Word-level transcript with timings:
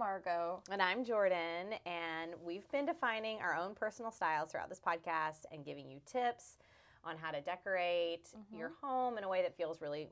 Margot. 0.00 0.62
And 0.70 0.80
I'm 0.80 1.04
Jordan, 1.04 1.74
and 1.84 2.30
we've 2.42 2.66
been 2.72 2.86
defining 2.86 3.36
our 3.40 3.54
own 3.54 3.74
personal 3.74 4.10
styles 4.10 4.50
throughout 4.50 4.70
this 4.70 4.80
podcast 4.80 5.44
and 5.52 5.62
giving 5.62 5.90
you 5.90 6.00
tips 6.06 6.56
on 7.04 7.18
how 7.18 7.30
to 7.30 7.42
decorate 7.42 8.24
Mhm. 8.34 8.58
your 8.58 8.70
home 8.80 9.18
in 9.18 9.24
a 9.24 9.28
way 9.28 9.42
that 9.42 9.54
feels 9.54 9.82
really 9.82 10.08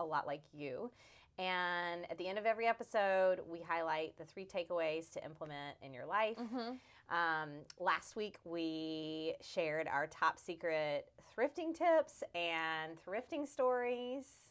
a 0.00 0.04
lot 0.04 0.26
like 0.26 0.42
you. 0.52 0.90
And 1.38 2.10
at 2.10 2.18
the 2.18 2.26
end 2.26 2.36
of 2.40 2.46
every 2.46 2.66
episode, 2.66 3.38
we 3.46 3.62
highlight 3.62 4.16
the 4.16 4.24
three 4.24 4.44
takeaways 4.44 5.08
to 5.12 5.24
implement 5.24 5.78
in 5.82 5.94
your 5.94 6.04
life. 6.04 6.36
Mm-hmm. 6.36 7.14
Um, 7.14 7.64
last 7.78 8.16
week, 8.16 8.40
we 8.42 9.36
shared 9.40 9.86
our 9.86 10.08
top 10.08 10.40
secret 10.40 11.12
thrifting 11.36 11.72
tips 11.72 12.24
and 12.34 12.98
thrifting 13.04 13.46
stories, 13.46 14.47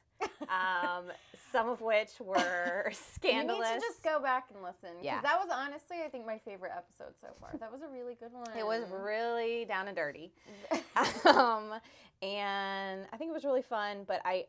um, 0.50 1.06
some 1.52 1.70
of 1.70 1.82
which 1.82 2.12
were 2.20 2.92
scandalous. 2.92 3.68
You 3.68 3.74
need 3.76 3.80
to 3.82 3.86
just 3.88 4.04
go 4.04 4.20
back 4.22 4.48
and 4.54 4.64
listen. 4.64 4.90
Yeah. 5.02 5.22
that 5.22 5.38
was 5.40 5.50
honestly, 5.54 5.98
I 6.06 6.10
think, 6.10 6.26
my 6.26 6.38
favorite 6.38 6.72
episode 6.76 7.14
so 7.20 7.28
far. 7.40 7.52
That 7.60 7.72
was 7.72 7.82
a 7.82 7.88
really 7.88 8.16
good 8.16 8.32
one. 8.34 8.46
It 8.58 8.66
was 8.66 8.84
really 8.92 9.66
down 9.66 9.88
and 9.88 9.96
dirty. 9.96 10.32
um, 11.26 11.74
and 12.22 13.06
I 13.12 13.18
think 13.18 13.30
it 13.30 13.34
was 13.34 13.46
really 13.46 13.62
fun, 13.62 14.04
but 14.08 14.22
I 14.26 14.46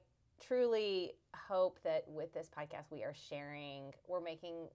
truly 0.46 1.12
hope 1.34 1.78
that 1.84 2.04
with 2.08 2.32
this 2.32 2.48
podcast 2.56 2.90
we 2.90 3.02
are 3.02 3.14
sharing, 3.28 3.92
we're 4.06 4.20
making, 4.20 4.68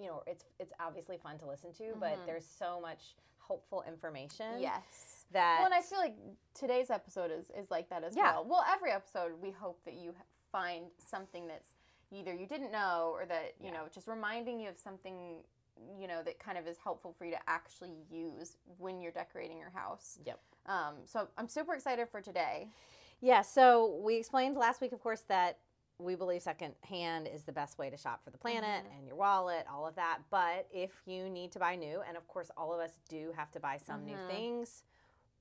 you 0.00 0.06
know, 0.06 0.22
it's 0.26 0.44
it's 0.60 0.72
obviously 0.80 1.18
fun 1.18 1.38
to 1.38 1.46
listen 1.46 1.72
to, 1.74 1.94
but 1.98 2.12
Mhm. 2.18 2.26
there's 2.26 2.46
so 2.46 2.80
much 2.80 3.16
hopeful 3.38 3.82
information 3.88 4.60
yes. 4.60 5.24
that 5.32 5.56
Well, 5.58 5.66
and 5.66 5.74
I 5.74 5.80
feel 5.80 5.98
like 5.98 6.14
today's 6.54 6.90
episode 6.90 7.30
is, 7.30 7.50
is 7.50 7.70
like 7.70 7.88
that 7.88 8.04
as 8.04 8.14
Yeah. 8.14 8.32
well. 8.34 8.44
Well, 8.44 8.64
every 8.70 8.90
episode, 8.92 9.32
we 9.40 9.50
hope 9.50 9.82
that 9.84 9.94
you 9.94 10.14
find 10.50 10.86
something 10.98 11.46
that's 11.46 11.74
either 12.10 12.34
you 12.34 12.46
didn't 12.46 12.72
know 12.72 13.10
or 13.14 13.26
that, 13.26 13.54
you 13.60 13.66
Yeah. 13.66 13.72
know, 13.72 13.88
just 13.92 14.06
reminding 14.08 14.60
you 14.60 14.68
of 14.70 14.78
something, 14.78 15.44
you 15.98 16.08
know, 16.08 16.22
that 16.22 16.38
kind 16.38 16.56
of 16.58 16.66
is 16.66 16.78
helpful 16.78 17.12
for 17.12 17.24
you 17.24 17.32
to 17.32 17.48
actually 17.48 17.94
use 18.10 18.56
when 18.78 19.00
you're 19.00 19.12
decorating 19.12 19.58
your 19.58 19.70
house. 19.70 20.18
Yep. 20.24 20.40
Um, 20.66 21.06
so 21.06 21.28
I'm 21.36 21.48
super 21.48 21.74
excited 21.74 22.08
for 22.08 22.20
today. 22.20 22.68
Yeah, 23.20 23.42
so 23.42 23.96
we 24.02 24.16
explained 24.16 24.56
last 24.56 24.80
week, 24.80 24.92
of 24.92 25.00
course, 25.00 25.22
that 25.22 25.58
we 25.98 26.14
believe 26.14 26.42
secondhand 26.42 27.26
is 27.26 27.42
the 27.42 27.52
best 27.52 27.76
way 27.76 27.90
to 27.90 27.96
shop 27.96 28.22
for 28.22 28.30
the 28.30 28.38
planet 28.38 28.84
Mhm. 28.84 28.96
and 28.96 29.06
your 29.06 29.16
wallet, 29.16 29.66
all 29.68 29.84
of 29.86 29.96
that. 29.96 30.20
But 30.30 30.68
if 30.70 31.02
you 31.06 31.28
need 31.28 31.50
to 31.52 31.58
buy 31.58 31.74
new, 31.74 32.00
and 32.02 32.16
of 32.16 32.28
course, 32.28 32.50
all 32.56 32.72
of 32.72 32.80
us 32.80 32.96
do 33.08 33.32
have 33.32 33.50
to 33.52 33.60
buy 33.60 33.76
some 33.78 34.04
new 34.04 34.16
Mhm. 34.16 34.26
things, 34.28 34.84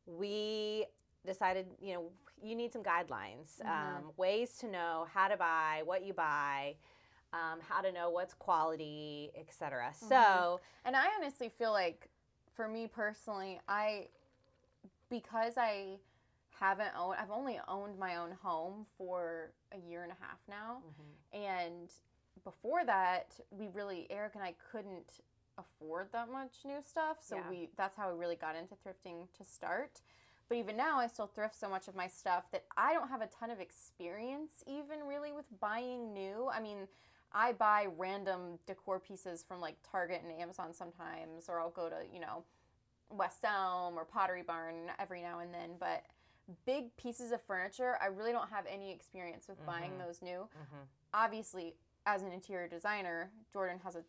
we 0.07 0.87
decided, 1.25 1.75
you 1.79 1.93
know, 1.93 2.11
you 2.41 2.55
need 2.55 2.71
some 2.71 2.83
guidelines, 2.83 3.61
Mhm. 3.61 3.67
um, 3.67 4.13
ways 4.17 4.57
to 4.59 4.67
know 4.67 5.07
how 5.13 5.27
to 5.27 5.37
buy, 5.37 5.81
what 5.85 6.03
you 6.03 6.13
buy, 6.13 6.77
um, 7.33 7.59
how 7.61 7.81
to 7.81 7.91
know 7.91 8.09
what's 8.09 8.33
quality, 8.33 9.31
etc. 9.35 9.89
Mm-hmm. 9.91 10.07
So, 10.07 10.61
And 10.85 10.95
I 10.95 11.07
honestly 11.15 11.49
feel 11.49 11.71
like, 11.71 12.09
for 12.53 12.67
me 12.67 12.87
personally, 12.87 13.59
I 13.67 14.09
because 15.09 15.57
I 15.57 15.99
haven't 16.59 16.93
owned, 16.97 17.17
I've 17.19 17.31
only 17.31 17.59
owned 17.67 17.97
my 17.97 18.17
own 18.17 18.31
home 18.31 18.85
for 18.97 19.51
a 19.71 19.77
year 19.77 20.03
and 20.03 20.11
a 20.11 20.15
half 20.15 20.39
now, 20.49 20.81
and 21.31 21.91
before 22.43 22.83
that, 22.85 23.39
we 23.51 23.67
really 23.69 24.07
Eric 24.09 24.35
and 24.35 24.43
I 24.43 24.53
couldn't 24.71 25.21
afford 25.57 26.11
that 26.11 26.29
much 26.29 26.65
new 26.65 26.81
stuff, 26.81 27.17
so 27.21 27.37
Yeah. 27.37 27.49
we 27.49 27.69
that's 27.75 27.95
how 27.95 28.11
we 28.11 28.17
really 28.19 28.35
got 28.35 28.55
into 28.55 28.75
thrifting 28.75 29.31
to 29.37 29.43
start. 29.43 30.01
But 30.49 30.57
even 30.57 30.77
now, 30.77 30.97
I 30.97 31.07
still 31.07 31.27
thrift 31.27 31.59
so 31.59 31.67
much 31.69 31.87
of 31.87 31.95
my 31.95 32.07
stuff 32.07 32.45
that 32.51 32.65
I 32.77 32.93
don't 32.93 33.09
have 33.09 33.21
a 33.21 33.27
ton 33.27 33.49
of 33.49 33.59
experience, 33.59 34.63
even 34.65 34.99
really 35.05 35.31
with 35.31 35.45
buying 35.59 36.13
new. 36.13 36.49
I 36.51 36.61
mean, 36.61 36.87
I 37.33 37.51
buy 37.51 37.87
random 37.97 38.59
decor 38.65 38.99
pieces 38.99 39.43
from 39.43 39.59
like 39.59 39.75
Target 39.89 40.21
and 40.23 40.31
Amazon 40.31 40.73
sometimes, 40.73 41.49
or 41.49 41.59
I'll 41.59 41.69
go 41.69 41.89
to, 41.89 41.97
you 42.13 42.21
know, 42.21 42.45
West 43.09 43.43
Elm 43.43 43.97
or 43.97 44.05
Pottery 44.05 44.41
Barn 44.43 44.91
every 44.99 45.21
now 45.21 45.39
and 45.39 45.53
then. 45.53 45.71
But 45.77 46.05
big 46.65 46.95
pieces 46.95 47.33
of 47.33 47.41
furniture, 47.41 47.97
I 48.01 48.05
really 48.05 48.31
don't 48.31 48.49
have 48.49 48.65
any 48.69 48.91
experience 48.91 49.49
with 49.49 49.65
buying 49.65 49.91
Mhm. 49.93 50.05
those 50.05 50.21
new. 50.21 50.47
Mhm. 50.57 50.87
Obviously, 51.13 51.75
as 52.05 52.21
an 52.21 52.31
interior 52.31 52.69
designer, 52.69 53.33
Jordan 53.51 53.79
has 53.79 53.95
a 53.95 54.03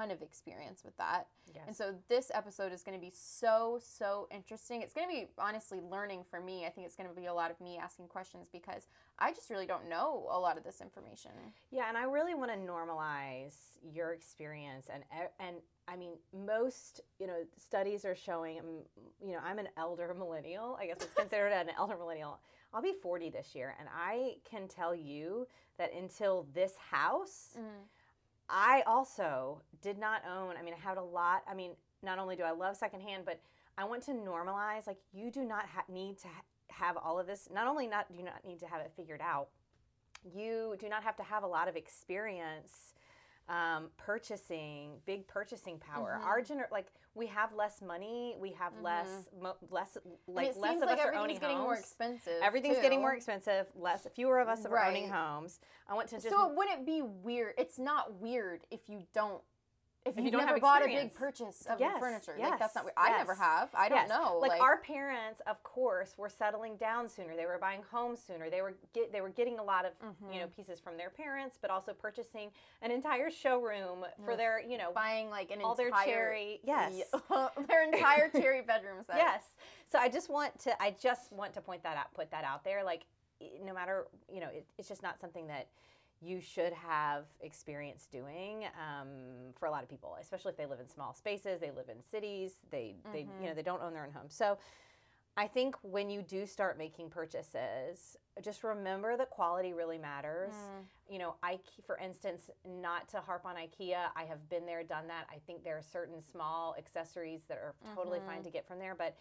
ton 0.00 0.10
of 0.10 0.22
experience 0.22 0.82
with 0.84 0.96
that. 0.96 1.26
yes. 1.54 1.64
And 1.66 1.76
so 1.76 1.94
this 2.08 2.30
episode 2.32 2.72
is 2.72 2.82
going 2.82 2.98
to 2.98 3.00
be 3.00 3.12
so, 3.14 3.78
so 3.82 4.28
interesting. 4.30 4.82
It's 4.82 4.94
going 4.94 5.08
to 5.08 5.14
be 5.14 5.26
honestly 5.38 5.78
learning 5.80 6.24
for 6.30 6.40
me. 6.40 6.64
I 6.66 6.70
think 6.70 6.86
it's 6.86 6.96
going 6.96 7.08
to 7.08 7.14
be 7.14 7.26
a 7.26 7.34
lot 7.34 7.50
of 7.50 7.60
me 7.60 7.78
asking 7.78 8.08
questions 8.08 8.48
because 8.52 8.86
I 9.18 9.32
just 9.32 9.50
really 9.50 9.66
don't 9.66 9.88
know 9.88 10.26
a 10.30 10.38
lot 10.38 10.56
of 10.56 10.64
this 10.64 10.80
information. 10.80 11.32
Yeah, 11.70 11.88
and 11.88 11.96
I 11.96 12.04
really 12.04 12.34
want 12.34 12.50
to 12.50 12.56
normalize 12.56 13.54
your 13.82 14.12
experience 14.12 14.88
and 14.92 15.02
and 15.38 15.56
I 15.88 15.96
mean 15.96 16.12
most 16.46 17.00
you 17.18 17.26
know 17.26 17.44
studies 17.56 18.04
are 18.04 18.14
showing 18.14 18.58
um, 18.58 18.66
you 19.24 19.32
know 19.32 19.38
I'm 19.42 19.58
an 19.58 19.68
elder 19.78 20.14
millennial 20.18 20.76
I 20.78 20.86
guess 20.86 20.98
it's 21.00 21.14
considered 21.14 21.52
an 21.52 21.70
elder 21.78 21.96
millennial 21.96 22.40
I'll 22.74 22.82
be 22.82 22.92
40 23.02 23.30
this 23.30 23.54
year 23.54 23.74
and 23.78 23.88
I 23.94 24.34
can 24.48 24.68
tell 24.68 24.94
you 24.94 25.46
that 25.78 25.92
until 25.94 26.46
this 26.52 26.74
house 26.90 27.56
I 28.50 28.82
also 28.86 29.62
did 29.82 29.98
not 29.98 30.22
own 30.26 30.56
I 30.58 30.62
mean 30.62 30.74
I 30.74 30.88
had 30.88 30.96
a 30.98 31.02
lot 31.02 31.42
I 31.48 31.54
mean 31.54 31.72
not 32.02 32.18
only 32.18 32.36
do 32.36 32.42
I 32.42 32.50
love 32.50 32.76
secondhand 32.76 33.24
but 33.24 33.40
I 33.78 33.84
want 33.84 34.02
to 34.06 34.12
normalize 34.12 34.86
like 34.86 34.98
you 35.12 35.30
do 35.30 35.44
not 35.44 35.66
ha- 35.66 35.84
need 35.88 36.18
to 36.18 36.28
ha- 36.28 36.42
have 36.70 36.96
all 36.96 37.18
of 37.18 37.26
this 37.26 37.48
not 37.52 37.66
only 37.66 37.86
not 37.86 38.08
do 38.10 38.16
you 38.18 38.24
not 38.24 38.44
need 38.46 38.58
to 38.60 38.66
have 38.66 38.80
it 38.80 38.92
figured 38.96 39.20
out 39.22 39.48
you 40.34 40.76
do 40.78 40.88
not 40.88 41.02
have 41.02 41.16
to 41.16 41.22
have 41.22 41.42
a 41.44 41.46
lot 41.46 41.68
of 41.68 41.76
experience 41.76 42.94
um, 43.48 43.88
purchasing 43.96 44.92
big 45.06 45.26
purchasing 45.26 45.78
power 45.78 46.18
Mhm. 46.20 46.26
our 46.26 46.40
gener- 46.40 46.70
like 46.70 46.86
we 47.20 47.26
have 47.26 47.52
less 47.54 47.82
money 47.86 48.34
we 48.40 48.50
have 48.52 48.72
mm-hmm. 48.72 48.84
less 48.84 49.28
mo- 49.40 49.56
less 49.70 49.98
like 50.26 50.56
less 50.56 50.76
of 50.76 50.88
like 50.88 50.98
us 50.98 51.04
are 51.04 51.08
everything's 51.08 51.22
owning 51.22 51.38
getting 51.38 51.56
homes 51.58 51.66
more 51.66 51.76
expensive. 51.76 52.40
everything's 52.42 52.76
too. 52.76 52.82
getting 52.82 53.00
more 53.00 53.14
expensive 53.14 53.66
less 53.76 54.06
fewer 54.16 54.40
of 54.40 54.48
us 54.48 54.64
are 54.64 54.84
owning 54.84 55.08
homes 55.08 55.60
i 55.86 55.94
want 55.94 56.08
to 56.08 56.16
just 56.16 56.30
So 56.30 56.50
it 56.50 56.56
wouldn't 56.56 56.86
be 56.86 57.02
weird. 57.02 57.54
It's 57.58 57.78
not 57.78 58.20
weird 58.20 58.60
if 58.70 58.80
you 58.88 59.02
don't. 59.14 59.42
If, 60.06 60.16
If 60.16 60.24
you 60.24 60.30
don't 60.30 60.40
never 60.40 60.54
have 60.54 60.60
bought 60.62 60.82
a 60.82 60.86
big 60.86 61.14
purchase 61.14 61.66
of 61.68 61.78
Yes, 61.78 61.98
furniture, 62.00 62.34
like 62.38 62.58
that's 62.58 62.74
not 62.74 62.84
yes. 62.86 62.94
I 62.96 63.10
never 63.18 63.34
have. 63.34 63.68
I 63.74 63.90
don't 63.90 63.98
Yes. 63.98 64.08
know. 64.08 64.38
Like, 64.38 64.58
our 64.60 64.78
parents, 64.78 65.42
of 65.46 65.62
course, 65.62 66.14
were 66.16 66.30
settling 66.30 66.76
down 66.76 67.06
sooner. 67.06 67.36
They 67.36 67.44
were 67.44 67.58
buying 67.58 67.82
homes 67.90 68.18
sooner. 68.22 68.48
They 68.48 68.62
were 68.62 68.74
get, 68.94 69.12
they 69.12 69.20
were 69.20 69.28
getting 69.28 69.58
a 69.58 69.62
lot 69.62 69.84
of 69.84 69.92
you 70.32 70.40
know 70.40 70.46
Mhm. 70.46 70.56
pieces 70.56 70.80
from 70.80 70.96
their 70.96 71.10
parents, 71.10 71.58
but 71.60 71.70
also 71.70 71.92
purchasing 71.92 72.50
an 72.80 72.90
entire 72.90 73.30
showroom 73.30 74.06
for 74.24 74.36
their 74.36 74.58
you 74.58 74.78
know 74.78 74.90
buying 74.92 75.28
like 75.28 75.50
an 75.50 75.60
all 75.60 75.74
their 75.74 75.88
entire 75.88 76.06
cherry. 76.06 76.60
Yes. 76.64 77.02
Their 77.68 77.82
entire 77.84 78.30
cherry 78.30 78.62
bedroom 78.66 79.02
set. 79.04 79.16
Yes. 79.16 79.44
So 79.84 79.98
I 79.98 80.08
just 80.08 80.30
want 80.30 80.58
to 80.60 80.82
I 80.82 80.92
just 80.92 81.30
want 81.30 81.52
to 81.54 81.60
point 81.60 81.82
that 81.82 81.98
out 81.98 82.12
put 82.14 82.30
that 82.30 82.44
out 82.44 82.64
there 82.64 82.82
like 82.84 83.04
no 83.62 83.74
matter 83.74 84.06
you 84.32 84.40
know 84.40 84.48
it, 84.48 84.66
it's 84.78 84.88
just 84.88 85.02
not 85.02 85.20
something 85.20 85.46
that 85.48 85.68
you 86.22 86.40
should 86.40 86.72
have 86.72 87.24
experience 87.40 88.06
doing 88.10 88.64
um, 88.64 89.08
for 89.58 89.66
a 89.66 89.70
lot 89.70 89.82
of 89.82 89.88
people 89.88 90.16
especially 90.20 90.50
if 90.50 90.56
they 90.56 90.66
live 90.66 90.80
in 90.80 90.88
small 90.88 91.14
spaces 91.14 91.60
they 91.60 91.70
live 91.70 91.88
in 91.88 92.02
cities 92.10 92.52
they 92.70 92.96
they 93.12 93.26
you 93.40 93.48
know 93.48 93.54
they 93.54 93.62
don't 93.62 93.82
own 93.82 93.92
their 93.92 94.04
own 94.04 94.12
home 94.12 94.28
so 94.28 94.58
I 95.36 95.46
think 95.46 95.76
when 95.82 96.10
you 96.10 96.22
do 96.22 96.44
start 96.44 96.76
making 96.76 97.08
purchases, 97.08 98.16
just 98.42 98.64
remember 98.64 99.16
that 99.16 99.30
quality 99.30 99.72
really 99.72 99.96
matters. 99.96 100.52
Mm. 100.52 101.12
You 101.12 101.18
know, 101.18 101.34
IKEA, 101.42 101.84
for 101.86 101.96
instance, 101.98 102.50
not 102.66 103.08
to 103.10 103.20
harp 103.20 103.46
on 103.46 103.54
IKEA, 103.56 104.06
I 104.14 104.24
have 104.24 104.48
been 104.48 104.66
there, 104.66 104.82
done 104.82 105.06
that. 105.08 105.26
I 105.30 105.38
think 105.46 105.64
there 105.64 105.78
are 105.78 105.82
certain 105.82 106.20
small 106.20 106.74
accessories 106.76 107.42
that 107.48 107.58
are 107.58 107.74
totally 107.94 108.20
fine 108.26 108.40
Mhm. 108.40 108.44
to 108.44 108.50
get 108.50 108.66
from 108.66 108.78
there, 108.78 108.94
but 108.94 109.16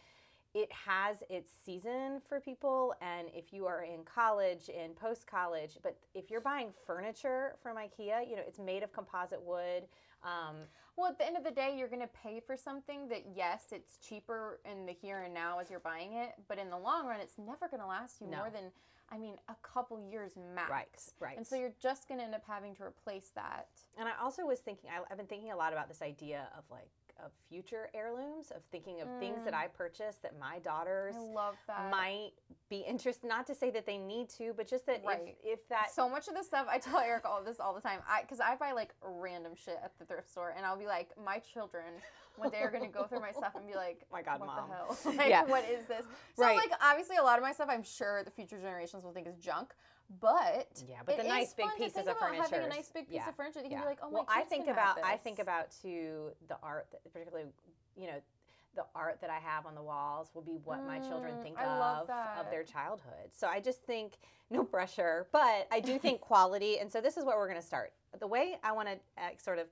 it 0.54 0.72
has 0.72 1.18
its 1.30 1.52
season 1.66 2.22
for 2.28 2.40
people. 2.40 2.96
And 3.02 3.28
if 3.34 3.54
you 3.54 3.66
are 3.66 3.84
in 3.84 4.04
college, 4.04 4.70
in 4.70 4.92
post 4.94 5.28
college, 5.28 5.78
but 5.84 5.98
if 6.14 6.32
you're 6.32 6.42
buying 6.42 6.70
furniture 6.88 7.56
from 7.62 7.78
IKEA, 7.78 8.28
you 8.30 8.36
know, 8.36 8.44
it's 8.48 8.60
made 8.60 8.84
of 8.84 8.92
composite 8.92 9.42
wood. 9.42 9.84
Um, 10.24 10.56
Well, 10.98 11.08
at 11.08 11.18
the 11.18 11.26
end 11.26 11.38
of 11.38 11.46
the 11.46 11.52
day, 11.52 11.76
you're 11.78 11.88
going 11.88 12.02
to 12.02 12.08
pay 12.08 12.42
for 12.42 12.58
something 12.58 13.08
that, 13.08 13.24
yes, 13.34 13.68
it's 13.72 13.98
cheaper 14.06 14.60
in 14.70 14.86
the 14.86 14.92
here 14.92 15.22
and 15.22 15.34
now 15.34 15.60
as 15.60 15.70
you're 15.70 15.80
buying 15.80 16.14
it, 16.14 16.34
but 16.50 16.58
in 16.58 16.70
the 16.70 16.78
long 16.78 17.06
run, 17.08 17.22
it's 17.22 17.38
never 17.38 17.70
going 17.70 17.80
to 17.80 17.88
last 17.88 18.20
you 18.20 18.28
No. 18.28 18.38
more 18.40 18.50
than, 18.50 18.66
I 19.10 19.18
mean, 19.18 19.36
a 19.48 19.56
couple 19.64 19.98
years 20.00 20.34
max. 20.54 20.70
Right, 20.70 20.90
right. 21.22 21.38
And 21.38 21.48
so 21.48 21.56
you're 21.56 21.74
just 21.80 22.10
going 22.10 22.20
to 22.20 22.26
end 22.26 22.36
up 22.36 22.44
having 22.46 22.76
to 22.76 22.84
replace 22.84 23.30
that. 23.36 23.70
And 23.98 24.10
I 24.10 24.12
also 24.22 24.46
was 24.46 24.60
thinking, 24.60 24.90
I, 24.90 25.02
I've 25.10 25.18
been 25.18 25.28
thinking 25.28 25.52
a 25.52 25.56
lot 25.56 25.72
about 25.72 25.88
this 25.88 26.02
idea 26.02 26.50
of 26.58 26.66
like 26.70 26.90
of 27.24 27.32
future 27.50 27.90
heirlooms, 27.94 28.52
of 28.52 28.62
thinking 28.72 29.02
of 29.02 29.08
things 29.20 29.44
that 29.44 29.54
Mm. 29.54 29.58
I 29.64 29.68
purchased 29.68 30.22
that 30.24 30.38
my 30.40 30.60
daughters 30.60 31.16
that. 31.68 31.90
might 31.92 32.32
be 32.70 32.80
interested. 32.80 33.28
Not 33.28 33.48
to 33.48 33.56
say 33.56 33.70
that 33.72 33.86
they 33.86 33.98
need 33.98 34.30
to, 34.32 34.54
but 34.54 34.68
just 34.68 34.86
that 34.86 35.04
Right. 35.04 35.38
if, 35.44 35.60
if 35.60 35.68
that 35.70 35.92
so 35.92 36.08
much 36.10 36.28
of 36.28 36.34
this 36.36 36.48
stuff, 36.48 36.68
I 36.70 36.80
tell 36.80 37.00
Eric 37.00 37.26
all 37.26 37.44
this 37.44 37.60
all 37.60 37.74
the 37.74 37.82
time. 37.82 38.02
I 38.08 38.22
because 38.22 38.40
I 38.40 38.56
buy 38.56 38.72
like 38.72 38.94
random 39.02 39.56
shit 39.56 39.80
at 39.84 39.98
the 39.98 40.06
thrift 40.06 40.30
store, 40.30 40.54
and 40.56 40.66
I'll 40.66 40.78
be 40.78 40.86
like, 40.88 41.10
my 41.18 41.40
children 41.40 41.86
one 42.38 42.52
day 42.52 42.60
are 42.62 42.72
gonna 42.72 42.88
go 42.88 43.06
through 43.06 43.20
my 43.22 43.32
stuff 43.32 43.56
and 43.56 43.68
be 43.68 43.76
like, 43.76 44.06
My 44.12 44.22
God, 44.22 44.40
what 44.40 44.48
Mom." 44.48 44.70
the 44.70 44.76
hell? 44.76 44.98
like, 45.18 45.30
Yeah. 45.30 45.44
what 45.46 45.66
is 45.70 45.86
this? 45.88 46.06
So 46.36 46.44
Right. 46.44 46.56
like, 46.58 46.72
obviously, 46.82 47.18
a 47.18 47.24
lot 47.24 47.38
of 47.38 47.44
my 47.44 47.52
stuff, 47.52 47.68
I'm 47.70 47.84
sure 47.84 48.24
the 48.24 48.32
future 48.32 48.60
generations 48.60 49.04
will 49.04 49.12
think 49.14 49.28
is 49.28 49.36
junk. 49.38 49.74
But 50.20 50.84
Yeah, 50.90 50.98
but 51.06 51.18
the 51.18 51.24
nice 51.24 51.54
big 51.54 51.68
to 51.70 51.78
pieces 51.78 52.08
of 52.08 52.18
furniture. 52.18 52.42
Having 52.42 52.66
a 52.66 52.70
nice 52.70 52.90
big 52.90 53.08
piece 53.08 53.18
yeah. 53.18 53.30
of 53.30 53.36
furniture, 53.36 53.60
you 53.60 53.68
yeah. 53.70 53.78
can 53.78 53.86
be 53.86 53.90
like, 53.90 54.00
oh 54.02 54.10
well, 54.10 54.26
I 54.28 54.42
think 54.42 54.68
about 54.68 54.98
I 55.04 55.18
think 55.18 55.40
about 55.40 55.68
too 55.82 56.32
the 56.48 56.58
art, 56.64 56.88
that, 56.92 57.04
particularly 57.14 57.46
you 57.96 58.08
know, 58.08 58.22
the 58.76 58.86
art 58.96 59.20
that 59.22 59.30
I 59.30 59.40
have 59.40 59.66
on 59.66 59.76
the 59.76 59.82
walls 59.82 60.30
will 60.34 60.42
be 60.42 60.58
what 60.64 60.86
my 60.86 61.00
children 61.00 61.36
Mm, 61.36 61.44
think 61.44 61.60
I 61.60 61.66
of 61.66 62.10
of 62.10 62.50
their 62.50 62.64
childhood. 62.64 63.30
So 63.36 63.48
I 63.48 63.60
just 63.60 63.84
think 63.84 64.18
no 64.50 64.64
pressure, 64.64 65.28
but 65.32 65.68
I 65.72 65.80
do 65.80 66.00
think 66.00 66.22
quality. 66.32 66.80
And 66.80 66.92
so 66.92 67.02
this 67.02 67.18
is 67.18 67.26
what 67.26 67.38
we're 67.38 67.48
going 67.48 67.62
to 67.62 67.66
start. 67.66 67.94
The 68.20 68.28
way 68.28 68.58
I 68.64 68.72
want 68.72 68.88
to 68.88 68.96
uh, 69.22 69.30
sort 69.38 69.60
of 69.60 69.68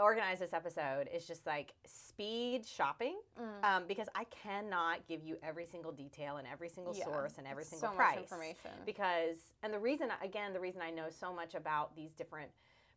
organize 0.00 0.38
this 0.38 0.52
episode 0.52 1.08
is 1.12 1.26
just 1.26 1.46
like 1.46 1.74
speed 1.86 2.64
shopping 2.66 3.16
Mm. 3.40 3.64
um, 3.64 3.84
because 3.88 4.08
I 4.14 4.24
cannot 4.24 5.06
give 5.08 5.22
you 5.22 5.36
every 5.42 5.66
single 5.66 5.92
detail 5.92 6.36
and 6.36 6.46
every 6.46 6.68
single 6.68 6.94
Yeah, 6.96 7.04
source 7.04 7.38
and 7.38 7.46
every 7.46 7.62
it's 7.62 7.70
single 7.70 7.90
so 7.90 7.94
price 7.96 8.14
much 8.16 8.22
information. 8.24 8.70
because 8.86 9.36
and 9.62 9.72
the 9.72 9.78
reason 9.78 10.08
again 10.22 10.52
the 10.52 10.60
reason 10.60 10.80
i 10.82 10.90
know 10.90 11.06
so 11.10 11.32
much 11.32 11.54
about 11.54 11.94
these 11.96 12.12
different 12.14 12.50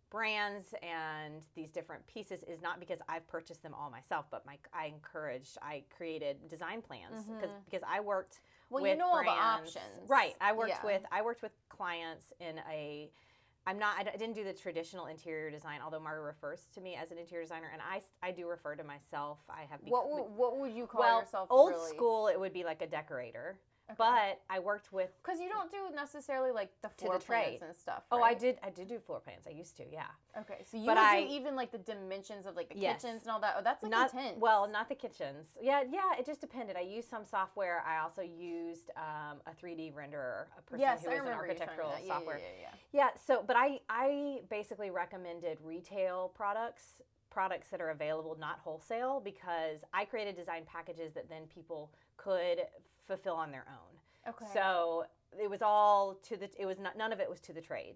brands 0.09 0.73
and 0.83 1.41
these 1.55 1.71
different 1.71 2.05
pieces 2.07 2.43
is 2.43 2.61
not 2.61 2.79
because 2.79 2.99
i've 3.07 3.25
purchased 3.27 3.63
them 3.63 3.73
all 3.73 3.89
myself 3.89 4.25
but 4.29 4.45
my 4.45 4.57
i 4.73 4.85
encouraged 4.87 5.57
i 5.61 5.83
created 5.95 6.47
design 6.49 6.81
plans 6.81 7.25
because 7.27 7.49
Mhm. 7.49 7.65
because 7.65 7.83
i 7.87 7.99
worked 7.99 8.41
well, 8.69 8.81
with 8.83 8.91
you 8.91 8.97
know 8.97 9.07
all 9.07 9.17
the 9.17 9.23
brands- 9.23 9.75
options, 9.75 10.09
right 10.09 10.35
i 10.41 10.51
worked 10.53 10.69
Yeah. 10.69 10.85
with 10.85 11.05
i 11.11 11.21
worked 11.21 11.41
with 11.41 11.53
clients 11.69 12.33
in 12.39 12.59
a 12.69 13.09
i'm 13.67 13.77
not 13.77 13.95
i 13.97 14.03
didn't 14.17 14.33
do 14.33 14.43
the 14.43 14.53
traditional 14.53 15.05
interior 15.07 15.49
design 15.51 15.79
although 15.83 15.99
Margot 15.99 16.23
refers 16.23 16.67
to 16.73 16.81
me 16.81 16.95
as 16.95 17.11
an 17.11 17.17
interior 17.17 17.43
designer 17.43 17.69
and 17.71 17.81
I, 17.81 18.01
I 18.25 18.31
do 18.31 18.47
refer 18.47 18.75
to 18.75 18.83
myself 18.83 19.39
i 19.49 19.61
have 19.69 19.79
What 19.83 20.09
would, 20.09 20.23
what 20.35 20.57
would 20.57 20.71
you 20.73 20.87
call 20.87 21.01
well 21.01 21.19
yourself? 21.21 21.47
old 21.51 21.71
really? 21.71 21.89
school 21.95 22.27
it 22.27 22.39
would 22.39 22.53
be 22.53 22.63
like 22.63 22.81
a 22.81 22.87
decorator 22.87 23.59
Okay. 23.91 23.95
but 23.97 24.41
i 24.49 24.59
worked 24.59 24.91
with 24.93 25.17
Because 25.23 25.39
you 25.39 25.49
don't 25.49 25.69
do 25.71 25.77
necessarily 25.95 26.51
like 26.51 26.69
the 26.81 26.89
the 26.89 26.93
floor 27.05 27.19
plans 27.19 27.59
trade. 27.59 27.61
and 27.67 27.75
stuff. 27.75 28.03
Oh, 28.11 28.21
I 28.21 28.33
did. 28.33 28.57
I 28.63 28.69
did 28.69 28.87
do 28.87 28.99
floor 28.99 29.19
plans. 29.19 29.45
I 29.47 29.51
used 29.51 29.77
to, 29.77 29.83
yeah. 29.91 30.05
Okay, 30.37 30.59
so 30.69 30.77
you 30.77 30.85
But 30.85 30.95
would 30.97 31.03
I- 31.03 31.21
do 31.23 31.27
even 31.33 31.55
like 31.55 31.71
the 31.71 31.77
dimensions 31.77 32.45
of 32.45 32.55
like 32.55 32.69
the 32.69 32.77
Yes. 32.77 33.01
kitchens 33.01 33.21
and 33.23 33.31
all 33.31 33.39
that. 33.41 33.55
Oh, 33.57 33.61
that's 33.63 33.83
like 33.83 33.91
not 33.91 34.13
intense. 34.13 34.39
well, 34.39 34.67
not 34.67 34.89
the 34.89 34.95
kitchens. 34.95 35.47
Yeah, 35.61 35.83
yeah. 35.89 36.17
It 36.19 36.25
just 36.25 36.41
depended. 36.41 36.75
I 36.75 36.81
used 36.81 37.09
some 37.09 37.25
software. 37.25 37.83
I 37.85 37.99
also 37.99 38.21
used 38.21 38.89
um, 38.97 39.41
a 39.45 39.51
3D 39.51 39.93
renderer, 39.93 40.45
a 40.57 40.61
person 40.61 40.79
yes, 40.81 41.03
who 41.03 41.11
I 41.11 41.15
was 41.15 41.25
an 41.25 41.33
architectural. 41.33 41.91
Yeah, 42.03 42.13
software. 42.13 42.37
Yeah, 42.37 42.43
yeah, 42.61 42.67
yeah. 42.91 43.05
Yeah. 43.05 43.09
So, 43.25 43.43
but 43.45 43.55
I 43.55 43.79
I 43.89 44.41
basically 44.49 44.89
recommended 44.89 45.57
retail 45.63 46.29
products, 46.35 47.01
products 47.29 47.69
that 47.69 47.79
are 47.81 47.89
available, 47.91 48.35
not 48.39 48.59
wholesale, 48.59 49.19
because 49.23 49.83
I 49.93 50.05
created 50.05 50.35
design 50.35 50.63
packages 50.65 51.13
that 51.13 51.29
then 51.29 51.43
people 51.47 51.91
could 52.17 52.59
fulfill 53.07 53.35
on 53.35 53.51
their 53.51 53.65
own. 53.67 54.31
Okay. 54.33 54.45
So 54.53 55.05
it 55.41 55.49
was 55.49 55.61
all 55.61 56.15
to 56.23 56.37
the. 56.37 56.49
It 56.59 56.65
was 56.65 56.79
not, 56.79 56.97
none 56.97 57.11
of 57.13 57.19
it 57.19 57.29
was 57.29 57.39
to 57.41 57.53
the 57.53 57.61
trade. 57.61 57.95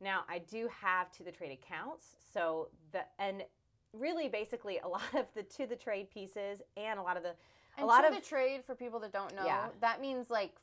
Now 0.00 0.24
I 0.28 0.38
do 0.38 0.68
have 0.80 1.10
to 1.12 1.22
the 1.22 1.30
trade 1.32 1.52
accounts. 1.52 2.16
So 2.32 2.68
the 2.92 3.02
and 3.18 3.44
really 3.92 4.28
basically 4.28 4.78
a 4.78 4.88
lot 4.96 5.14
of 5.14 5.26
the 5.34 5.42
to 5.44 5.66
the 5.66 5.76
trade 5.76 6.10
pieces 6.10 6.62
and 6.76 6.98
a 6.98 7.02
lot 7.02 7.16
of 7.16 7.22
the 7.22 7.34
and 7.76 7.84
a 7.84 7.86
lot 7.86 8.02
to 8.02 8.08
of 8.08 8.14
the 8.14 8.20
trade 8.20 8.62
for 8.66 8.74
people 8.74 9.00
that 9.00 9.12
don't 9.12 9.34
know, 9.34 9.46
Yeah. 9.46 9.68
that 9.80 10.00
means 10.00 10.28
like 10.30 10.54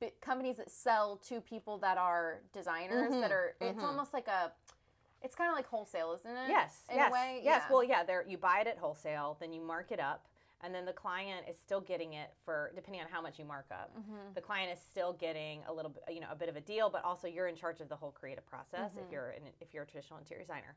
b- 0.00 0.12
companies 0.20 0.56
that 0.58 0.70
sell 0.70 1.16
to 1.28 1.40
people 1.40 1.78
that 1.78 1.98
are 1.98 2.40
designers 2.52 3.10
that 3.12 3.30
Mhm, 3.30 3.34
are. 3.34 3.54
It's 3.60 3.80
mhm. 3.82 3.86
almost 3.86 4.12
like 4.12 4.28
a. 4.28 4.52
It's 5.22 5.34
kind 5.34 5.50
of 5.50 5.56
like 5.56 5.66
wholesale, 5.66 6.12
isn't 6.12 6.30
it? 6.36 6.48
yes 6.48 6.82
in 6.90 6.96
yes 6.96 7.10
a 7.10 7.12
way. 7.12 7.40
yes 7.42 7.62
Yeah. 7.66 7.72
well 7.72 7.82
yeah 7.84 8.04
there 8.04 8.24
you 8.28 8.36
buy 8.38 8.60
it 8.60 8.66
at 8.66 8.78
wholesale 8.78 9.36
then 9.40 9.52
you 9.52 9.60
mark 9.62 9.90
it 9.90 9.98
up 9.98 10.28
and 10.62 10.74
then 10.74 10.84
the 10.84 10.92
client 10.92 11.46
is 11.48 11.56
still 11.58 11.80
getting 11.80 12.14
it 12.14 12.30
for 12.44 12.72
depending 12.74 13.00
on 13.02 13.08
how 13.10 13.20
much 13.20 13.38
you 13.38 13.44
mark 13.44 13.66
up. 13.70 13.92
Mhm. 13.96 14.34
The 14.34 14.40
client 14.40 14.72
is 14.72 14.80
still 14.80 15.12
getting 15.12 15.62
a 15.64 15.72
little 15.72 15.90
bit, 15.90 16.02
you 16.08 16.20
know, 16.20 16.30
a 16.30 16.36
bit 16.36 16.48
of 16.48 16.56
a 16.56 16.60
deal, 16.60 16.88
but 16.90 17.04
also 17.04 17.28
you're 17.28 17.46
in 17.46 17.56
charge 17.56 17.80
of 17.80 17.88
the 17.88 17.96
whole 17.96 18.10
creative 18.12 18.46
process 18.46 18.96
if 18.96 19.04
Mhm. 19.06 19.12
you're 19.12 19.30
an, 19.30 19.52
if 19.60 19.74
you're 19.74 19.82
a 19.82 19.86
traditional 19.86 20.18
interior 20.18 20.42
designer. 20.42 20.74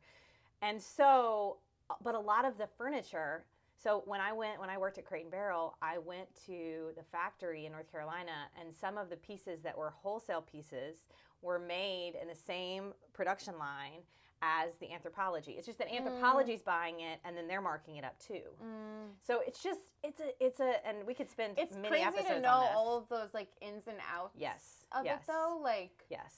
And 0.61 0.81
so, 0.81 1.59
uh, 1.89 1.95
but 2.01 2.15
a 2.15 2.19
lot 2.19 2.45
of 2.45 2.57
the 2.57 2.67
furniture. 2.67 3.45
So 3.77 4.01
when 4.01 4.19
I 4.19 4.33
went 4.33 4.59
when 4.59 4.69
I 4.69 4.77
worked 4.77 4.97
at 4.97 5.05
Crate 5.05 5.23
and 5.23 5.31
Barrel, 5.31 5.77
I 5.81 5.97
went 5.99 6.35
to 6.47 6.91
the 6.97 7.03
factory 7.03 7.65
in 7.65 7.71
North 7.71 7.89
Carolina, 7.89 8.49
and 8.59 8.73
some 8.75 8.97
of 8.97 9.09
the 9.09 9.15
pieces 9.17 9.61
that 9.61 9.77
were 9.77 9.91
wholesale 9.91 10.41
pieces 10.41 11.07
were 11.41 11.59
made 11.59 12.15
in 12.15 12.27
the 12.27 12.35
same 12.35 12.93
production 13.13 13.57
line 13.57 14.05
as 14.41 14.75
the 14.79 14.87
Anthropologie. 14.87 15.57
It's 15.57 15.65
just 15.65 15.77
that 15.79 15.89
Mm. 15.89 16.01
Anthropologie's 16.21 16.61
buying 16.61 17.01
it, 17.01 17.19
and 17.25 17.35
then 17.35 17.47
they're 17.47 17.61
marking 17.61 17.97
it 17.97 18.03
up 18.03 18.17
too. 18.19 18.41
Mm. 18.63 19.11
So 19.25 19.41
it's 19.45 19.61
just 19.61 19.79
it's 20.03 20.19
a 20.21 20.43
it's 20.43 20.59
a 20.59 20.85
and 20.87 21.05
we 21.05 21.13
could 21.13 21.29
spend 21.29 21.57
It's 21.57 21.75
many 21.75 21.89
crazy 21.89 22.03
episodes 22.03 22.27
to 22.35 22.39
know 22.41 22.67
all 22.75 22.97
of 22.97 23.09
those 23.09 23.33
like 23.33 23.49
ins 23.61 23.87
and 23.87 23.97
outs. 24.13 24.35
Yes, 24.37 24.85
Of 24.91 25.05
yes. 25.05 25.21
it 25.23 25.27
though, 25.27 25.59
like. 25.61 26.05
Yes. 26.09 26.33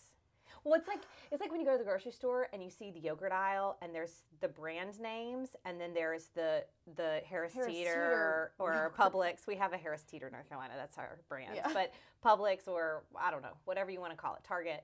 Well, 0.63 0.75
it's 0.75 0.88
like 0.88 1.01
it's 1.31 1.42
like 1.42 1.50
when 1.50 1.59
you 1.59 1.65
go 1.65 1.71
to 1.71 1.80
the 1.80 1.83
grocery 1.83 2.12
store 2.12 2.48
and 2.53 2.62
you 2.62 2.69
see 2.69 2.92
the 2.92 3.00
yogurt 3.00 3.31
aisle 3.31 3.77
and 3.81 3.95
there's 3.95 4.21
the 4.42 4.47
brand 4.47 5.00
names 5.00 5.56
and 5.65 5.81
then 5.81 5.92
there's 5.92 6.27
the 6.36 6.63
the 6.95 7.21
Harris, 7.27 7.54
Harris 7.54 7.74
Teeter, 7.74 7.89
Teeter 7.89 8.51
or. 8.59 8.94
Publix. 8.97 9.47
We 9.47 9.56
have 9.56 9.74
a 9.74 9.77
Harris 9.77 10.04
Teeter 10.04 10.30
North 10.30 10.47
Carolina. 10.50 10.74
That's 10.77 11.00
our 11.00 11.18
brand. 11.27 11.56
Yeah. 11.56 11.68
But 11.74 11.94
Publix 12.24 12.68
or 12.68 13.04
I 13.19 13.31
don't 13.31 13.42
know, 13.42 13.57
whatever 13.65 13.89
you 13.89 14.00
want 14.00 14.12
to 14.12 14.18
call 14.18 14.36
it, 14.36 14.44
Target, 14.44 14.83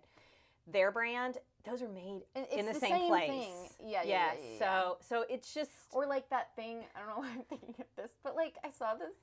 their 0.71 0.91
brand, 0.91 1.37
those 1.65 1.81
are 1.81 1.89
made 1.89 2.21
in 2.51 2.65
the, 2.65 2.73
the 2.73 2.79
same, 2.79 2.91
same 2.91 3.07
place. 3.09 3.29
thing. 3.29 3.53
Yeah, 3.85 4.01
yeah, 4.03 4.03
yeah, 4.03 4.03
Yes. 4.05 4.37
yeah, 4.41 4.49
yeah. 4.53 4.59
So 4.59 4.97
so 5.01 5.25
it's 5.29 5.53
just 5.53 5.71
Or 5.91 6.05
like 6.05 6.29
that 6.29 6.55
thing, 6.55 6.83
I 6.95 6.99
don't 6.99 7.09
know 7.09 7.17
why 7.27 7.31
I'm 7.33 7.43
thinking 7.43 7.75
of 7.79 7.85
this, 7.95 8.11
but 8.23 8.35
like 8.35 8.55
I 8.63 8.69
saw 8.71 8.93
this 8.95 9.15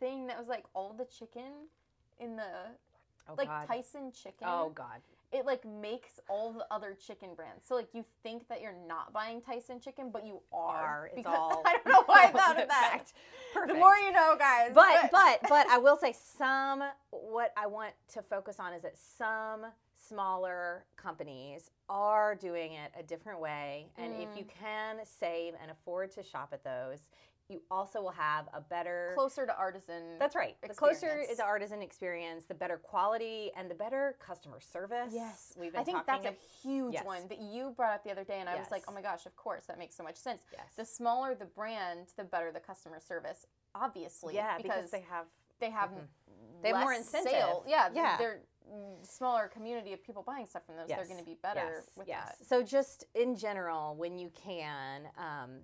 thing 0.00 0.26
that 0.28 0.38
was 0.38 0.48
like 0.48 0.64
all 0.74 0.94
the 0.96 1.04
chicken 1.06 1.52
in 2.20 2.36
the 2.36 2.42
oh 3.28 3.34
like 3.36 3.48
god. 3.48 3.66
Tyson 3.68 4.12
chicken. 4.12 4.46
Oh 4.46 4.70
god. 4.74 5.00
It 5.30 5.44
like 5.44 5.64
makes 5.66 6.20
all 6.28 6.52
the 6.54 6.66
other 6.70 6.94
chicken 7.06 7.34
brands. 7.36 7.66
So 7.66 7.74
like 7.74 7.88
you 7.92 8.04
think 8.22 8.48
that 8.48 8.62
you're 8.62 8.74
not 8.88 9.12
buying 9.12 9.42
Tyson 9.42 9.78
chicken, 9.78 10.10
but 10.10 10.24
you 10.24 10.40
are. 10.52 10.76
Are. 10.76 11.10
It's 11.14 11.26
all 11.26 11.62
I 11.66 11.74
don't 11.74 11.86
know 11.86 12.02
why 12.06 12.24
I 12.24 12.28
thought 12.32 12.60
of 12.60 12.68
that. 12.68 12.90
Fact. 12.92 13.12
Perfect. 13.52 13.74
The 13.74 13.78
more 13.78 13.94
you 13.96 14.10
know, 14.12 14.36
guys. 14.38 14.70
but 14.74 15.10
but 15.12 15.40
but 15.48 15.68
I 15.68 15.78
will 15.78 15.96
say 15.98 16.14
some 16.38 16.82
what 17.10 17.52
I 17.56 17.66
want 17.66 17.92
to 18.14 18.22
focus 18.22 18.56
on 18.58 18.72
is 18.72 18.82
that 18.82 18.94
some 18.96 19.66
smaller 20.08 20.84
companies 20.96 21.70
are 21.88 22.34
doing 22.34 22.72
it 22.72 22.92
a 22.98 23.02
different 23.02 23.40
way 23.40 23.86
and 23.96 24.12
if 24.14 24.36
you 24.36 24.44
can 24.44 24.96
save 25.04 25.54
and 25.60 25.70
afford 25.70 26.10
to 26.10 26.22
shop 26.22 26.50
at 26.52 26.64
those 26.64 27.08
you 27.50 27.62
also 27.70 28.02
will 28.02 28.10
have 28.10 28.46
a 28.52 28.60
better 28.60 29.12
closer 29.14 29.46
to 29.46 29.56
artisan. 29.56 30.18
that's 30.18 30.36
right 30.36 30.56
the 30.62 30.68
closer 30.68 31.18
is 31.30 31.38
the 31.38 31.44
artisan 31.44 31.80
experience 31.80 32.44
the 32.44 32.54
better 32.54 32.76
quality 32.76 33.50
and 33.56 33.70
the 33.70 33.74
better 33.74 34.16
customer 34.24 34.60
service 34.60 35.12
Yes, 35.12 35.54
we've 35.58 35.72
been 35.72 35.80
I 35.80 35.84
think 35.84 36.04
that's 36.06 36.26
a 36.26 36.34
huge 36.62 36.92
Yes. 36.94 37.04
one 37.04 37.26
that 37.28 37.38
you 37.40 37.70
brought 37.76 37.94
up 37.94 38.04
the 38.04 38.10
other 38.10 38.24
day, 38.24 38.40
and 38.40 38.48
I 38.48 38.56
was 38.56 38.70
like, 38.70 38.84
"Oh 38.88 38.92
my 38.92 39.00
gosh, 39.02 39.24
of 39.24 39.34
course, 39.36 39.64
that 39.66 39.78
makes 39.78 39.94
so 39.94 40.02
much 40.02 40.16
sense." 40.16 40.42
yes 40.52 40.74
The 40.76 40.84
smaller 40.84 41.34
the 41.34 41.46
brand, 41.46 42.08
the 42.16 42.24
better 42.24 42.52
the 42.52 42.60
customer 42.60 43.00
service, 43.00 43.46
obviously. 43.74 44.34
yeah 44.34 44.56
because, 44.58 44.76
because 44.84 44.90
they 44.90 45.00
have 45.00 45.26
they 45.60 45.70
have 45.70 45.90
Mhm. 45.90 46.06
They 46.62 46.68
have 46.70 46.80
more 46.80 46.92
incentive. 46.92 47.30
Sale. 47.32 47.64
Yeah, 47.66 47.88
Yeah. 47.94 48.16
They're 48.18 48.36
mm, 48.38 48.57
smaller 49.02 49.48
community 49.48 49.92
of 49.92 50.02
people 50.02 50.22
buying 50.22 50.46
stuff 50.46 50.64
from 50.66 50.76
those. 50.76 50.88
They're 50.88 51.04
going 51.06 51.18
to 51.18 51.24
be 51.24 51.36
better 51.42 51.72
yes, 51.76 51.90
with 51.96 52.08
yes. 52.08 52.36
that. 52.38 52.46
So 52.46 52.62
just 52.62 53.04
in 53.14 53.36
general, 53.36 53.94
when 53.96 54.18
you 54.18 54.30
can, 54.30 55.08
um, 55.16 55.60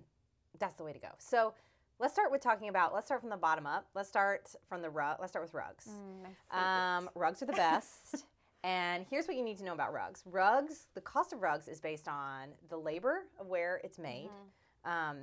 that's 0.59 0.75
the 0.75 0.83
way 0.83 0.93
to 0.93 0.99
go. 0.99 1.09
So 1.17 1.53
let's 1.99 2.13
start 2.13 2.31
with 2.31 2.41
talking 2.41 2.69
about. 2.69 2.93
Let's 2.93 3.05
start 3.05 3.21
from 3.21 3.29
the 3.29 3.37
bottom 3.37 3.65
up. 3.65 3.87
Let's 3.93 4.09
start 4.09 4.53
from 4.67 4.81
the 4.81 4.89
rug. 4.89 5.17
Let's 5.19 5.31
start 5.31 5.45
with 5.45 5.53
rugs. 5.53 5.87
Mm. 5.87 6.57
Um, 6.57 7.09
rugs 7.15 7.41
are 7.41 7.45
the 7.45 7.53
best. 7.53 8.25
and 8.63 9.05
here's 9.09 9.27
what 9.27 9.37
you 9.37 9.43
need 9.43 9.57
to 9.57 9.63
know 9.63 9.73
about 9.73 9.93
rugs. 9.93 10.23
Rugs, 10.25 10.87
the 10.93 11.01
cost 11.01 11.33
of 11.33 11.41
rugs 11.41 11.67
is 11.67 11.79
based 11.79 12.07
on 12.07 12.49
the 12.69 12.77
labor 12.77 13.23
of 13.39 13.47
where 13.47 13.81
it's 13.83 13.99
made, 13.99 14.29
Mhm. 14.85 14.89
um, 14.89 15.17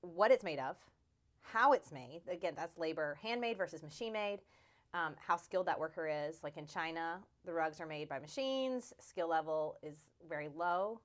what 0.00 0.30
it's 0.30 0.44
made 0.44 0.58
of, 0.58 0.76
how 1.42 1.72
it's 1.72 1.92
made. 1.92 2.22
Again, 2.28 2.54
that's 2.56 2.76
labor, 2.76 3.18
handmade 3.22 3.56
versus 3.56 3.82
machine 3.82 4.12
made. 4.12 4.40
Um, 4.94 5.14
how 5.18 5.36
skilled 5.36 5.66
that 5.66 5.78
worker 5.78 6.08
is. 6.08 6.42
Like 6.42 6.56
in 6.56 6.66
China, 6.66 7.18
the 7.44 7.52
rugs 7.52 7.80
are 7.80 7.86
made 7.86 8.08
by 8.08 8.18
machines. 8.18 8.94
Skill 8.98 9.28
level 9.28 9.76
is 9.82 10.10
very 10.28 10.48
low, 10.56 11.00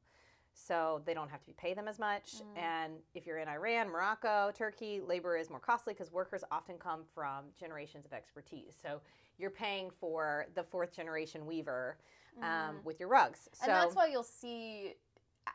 so 0.54 1.02
they 1.06 1.14
don't 1.14 1.30
have 1.30 1.42
to 1.42 1.48
be 1.48 1.54
pay 1.54 1.74
them 1.74 1.88
as 1.88 2.00
much. 2.00 2.36
Mm. 2.36 2.62
And 2.62 2.94
if 3.16 3.26
you're 3.26 3.40
in 3.40 3.50
Iran, 3.50 3.90
Morocco, 3.90 4.52
Turkey, 4.56 5.02
labor 5.06 5.36
is 5.36 5.50
more 5.50 5.60
costly 5.60 5.94
because 5.94 6.12
workers 6.12 6.44
often 6.52 6.78
come 6.78 7.02
from 7.14 7.46
generations 7.60 8.06
of 8.06 8.14
expertise. 8.14 8.78
So 8.82 9.02
you're 9.38 9.50
paying 9.50 9.90
for 10.00 10.46
the 10.56 10.64
fourth 10.64 10.94
generation 10.96 11.46
weaver 11.46 11.98
um, 12.38 12.44
Mhm. 12.44 12.84
with 12.84 13.00
your 13.00 13.10
rugs. 13.10 13.50
So 13.54 13.64
and 13.66 13.72
that's 13.74 13.96
why 13.96 14.06
you'll 14.08 14.24
see 14.24 14.96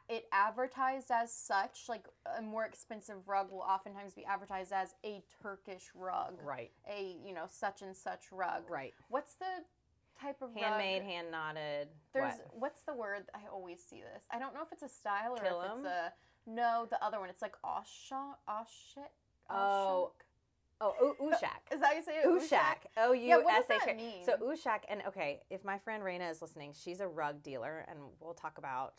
it 0.08 0.26
advertised 0.32 1.10
as 1.10 1.32
such. 1.32 1.84
Like 1.88 2.06
a 2.38 2.42
more 2.42 2.64
expensive 2.64 3.26
rug 3.28 3.50
will 3.50 3.60
oftentimes 3.60 4.14
be 4.14 4.24
advertised 4.24 4.72
as 4.72 4.94
a 5.04 5.22
Turkish 5.42 5.90
rug, 5.94 6.38
right, 6.44 6.70
a 6.88 7.16
you 7.24 7.34
know 7.34 7.46
such 7.48 7.82
and 7.82 7.96
such 7.96 8.30
rug. 8.32 8.64
right, 8.68 8.94
What's 9.08 9.34
the 9.34 9.44
type 10.20 10.42
of 10.42 10.54
rug? 10.54 10.64
handmade, 10.64 11.02
rug? 11.02 11.10
hand 11.10 11.30
knotted. 11.30 11.88
There's 12.12 12.34
what? 12.38 12.50
what's 12.60 12.82
the 12.82 12.94
word? 12.94 13.24
I 13.34 13.40
always 13.52 13.82
see 13.82 14.00
this. 14.00 14.24
I 14.32 14.38
don't 14.38 14.54
know 14.54 14.62
if 14.62 14.72
it's 14.72 14.82
a 14.82 14.88
style 14.88 15.32
or 15.32 15.36
if 15.36 15.42
Kilim? 15.42 15.76
it's 15.78 15.86
a 15.86 16.12
no. 16.46 16.86
The 16.90 17.02
other 17.04 17.18
one. 17.20 17.28
It's 17.28 17.42
like 17.42 17.54
Oshok. 17.64 18.36
Oshik. 18.48 19.10
Oh, 19.50 20.12
Oh, 20.78 20.92
U- 21.00 21.30
Ushak. 21.30 21.72
Is 21.72 21.80
that 21.80 21.86
how 21.86 21.92
you 21.94 22.02
say 22.02 22.18
it? 22.22 22.26
Ushak. 22.26 22.86
O 22.98 23.12
Yeah, 23.12 23.38
what 23.38 23.66
does 23.66 23.80
that 23.86 23.96
mean? 23.96 24.22
So 24.26 24.36
Ushak, 24.36 24.80
and 24.88 25.02
okay, 25.08 25.40
if 25.48 25.64
my 25.64 25.78
friend 25.78 26.02
Raina 26.02 26.30
is 26.30 26.42
listening, 26.42 26.74
she's 26.78 27.00
a 27.00 27.08
rug 27.08 27.42
dealer, 27.42 27.86
and 27.88 27.98
we'll 28.20 28.34
talk 28.34 28.58
about 28.58 28.94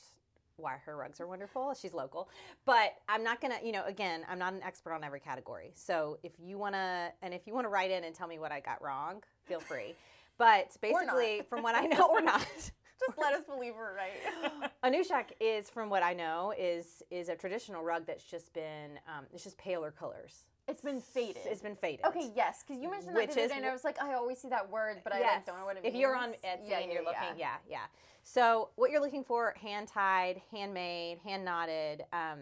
why 0.57 0.77
her 0.85 0.97
rugs 0.97 1.21
are 1.21 1.27
wonderful. 1.27 1.73
She's 1.79 1.93
local, 1.93 2.29
but 2.65 2.95
I'm 3.07 3.23
not 3.23 3.41
gonna, 3.41 3.57
you 3.63 3.71
know, 3.71 3.85
again, 3.85 4.25
I'm 4.29 4.39
not 4.39 4.53
an 4.53 4.63
expert 4.63 4.93
on 4.93 5.03
every 5.03 5.19
category. 5.19 5.71
So 5.75 6.17
if 6.23 6.33
you 6.39 6.57
wanna, 6.57 7.11
and 7.21 7.33
if 7.33 7.45
you 7.45 7.53
wanna 7.53 7.69
write 7.69 7.91
in 7.91 8.03
and 8.03 8.15
tell 8.15 8.27
me 8.27 8.39
what 8.39 8.51
I 8.51 8.59
got 8.59 8.81
wrong, 8.81 9.23
feel 9.45 9.59
free. 9.59 9.95
But 10.39 10.77
basically, 10.81 11.41
from 11.49 11.63
what 11.63 11.73
I 11.73 11.87
know, 11.87 12.09
or 12.11 12.21
not. 12.21 12.41
Just 12.99 13.17
let 13.17 13.33
us 13.33 13.41
believe 13.43 13.73
we're 13.75 13.95
right. 13.95 14.71
An 14.83 14.93
Ushak 14.93 15.31
is, 15.39 15.67
from 15.67 15.89
what 15.89 16.03
I 16.03 16.13
know, 16.13 16.53
is 16.55 17.01
is 17.09 17.29
a 17.29 17.35
traditional 17.35 17.83
rug 17.83 18.05
that's 18.05 18.23
just 18.23 18.53
been, 18.53 18.99
um, 19.07 19.25
it's 19.33 19.43
just 19.43 19.57
paler 19.57 19.89
colors. 19.89 20.45
It's 20.67 20.81
been 20.81 21.01
faded. 21.01 21.43
It's 21.45 21.61
been 21.61 21.75
faded. 21.75 22.05
Okay, 22.05 22.31
yes, 22.35 22.63
because 22.65 22.81
you 22.81 22.89
mentioned 22.89 23.15
that 23.15 23.21
Which 23.21 23.27
the 23.29 23.33
other 23.33 23.41
is 23.45 23.51
day, 23.51 23.57
and 23.57 23.65
I 23.65 23.71
was 23.73 23.83
like, 23.83 24.01
I 24.01 24.13
always 24.13 24.37
see 24.39 24.49
that 24.49 24.69
word, 24.69 25.01
but 25.03 25.13
I 25.13 25.19
Yes. 25.19 25.35
like, 25.37 25.45
don't 25.45 25.59
know 25.59 25.65
what 25.65 25.77
it 25.77 25.83
means. 25.83 25.95
if 25.95 25.99
you're 25.99 26.15
on 26.15 26.31
Etsy 26.43 26.69
yeah, 26.69 26.79
and 26.79 26.91
you're 26.91 27.01
yeah, 27.03 27.07
looking, 27.09 27.39
yeah. 27.39 27.55
yeah, 27.69 27.85
So 28.23 28.69
what 28.75 28.91
you're 28.91 29.01
looking 29.01 29.23
for: 29.23 29.53
hand 29.61 29.87
tied, 29.87 30.41
handmade, 30.51 31.19
hand 31.19 31.45
knotted. 31.45 32.03
Um, 32.11 32.39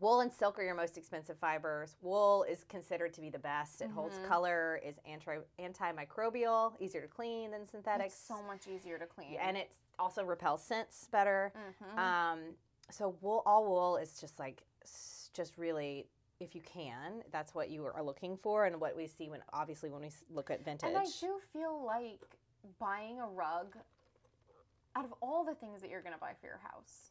wool 0.00 0.20
and 0.20 0.30
silk 0.32 0.58
are 0.58 0.62
your 0.62 0.74
most 0.74 0.98
expensive 0.98 1.38
fibers. 1.38 1.96
Wool 2.02 2.44
is 2.50 2.64
considered 2.68 3.14
to 3.14 3.20
be 3.20 3.30
the 3.30 3.38
best. 3.38 3.80
It 3.80 3.90
holds 3.90 4.18
Mhm. 4.18 4.24
color, 4.28 4.80
is 4.84 4.98
anti 5.06 5.38
antimicrobial, 5.58 6.74
easier 6.80 7.00
to 7.00 7.08
clean 7.08 7.50
than 7.52 7.66
synthetics, 7.66 8.14
It's 8.14 8.22
so 8.22 8.42
much 8.42 8.66
easier 8.66 8.98
to 8.98 9.06
clean. 9.06 9.36
and 9.40 9.56
it 9.56 9.70
also 9.98 10.24
repels 10.24 10.62
scents 10.62 11.08
better. 11.08 11.52
Mhm. 11.94 11.98
Um, 11.98 12.56
so 12.90 13.16
wool, 13.20 13.42
all 13.46 13.64
wool 13.64 13.96
is 13.96 14.20
just 14.20 14.38
like 14.38 14.62
just 15.32 15.56
really. 15.58 16.08
If 16.38 16.54
you 16.54 16.60
can, 16.60 17.22
that's 17.32 17.54
what 17.54 17.70
you 17.70 17.86
are 17.86 18.02
looking 18.02 18.36
for, 18.36 18.66
and 18.66 18.78
what 18.78 18.94
we 18.94 19.06
see 19.06 19.30
when 19.30 19.40
obviously 19.54 19.88
when 19.90 20.02
we 20.02 20.10
look 20.30 20.50
at 20.50 20.62
vintage. 20.64 20.88
And 20.88 20.98
I 20.98 21.04
do 21.04 21.38
feel 21.52 21.82
like 21.84 22.20
buying 22.78 23.20
a 23.20 23.26
rug, 23.26 23.74
out 24.94 25.04
of 25.06 25.14
all 25.22 25.44
the 25.44 25.54
things 25.54 25.80
that 25.80 25.90
you're 25.90 26.02
going 26.02 26.12
to 26.14 26.20
buy 26.20 26.32
for 26.38 26.46
your 26.46 26.60
house, 26.62 27.10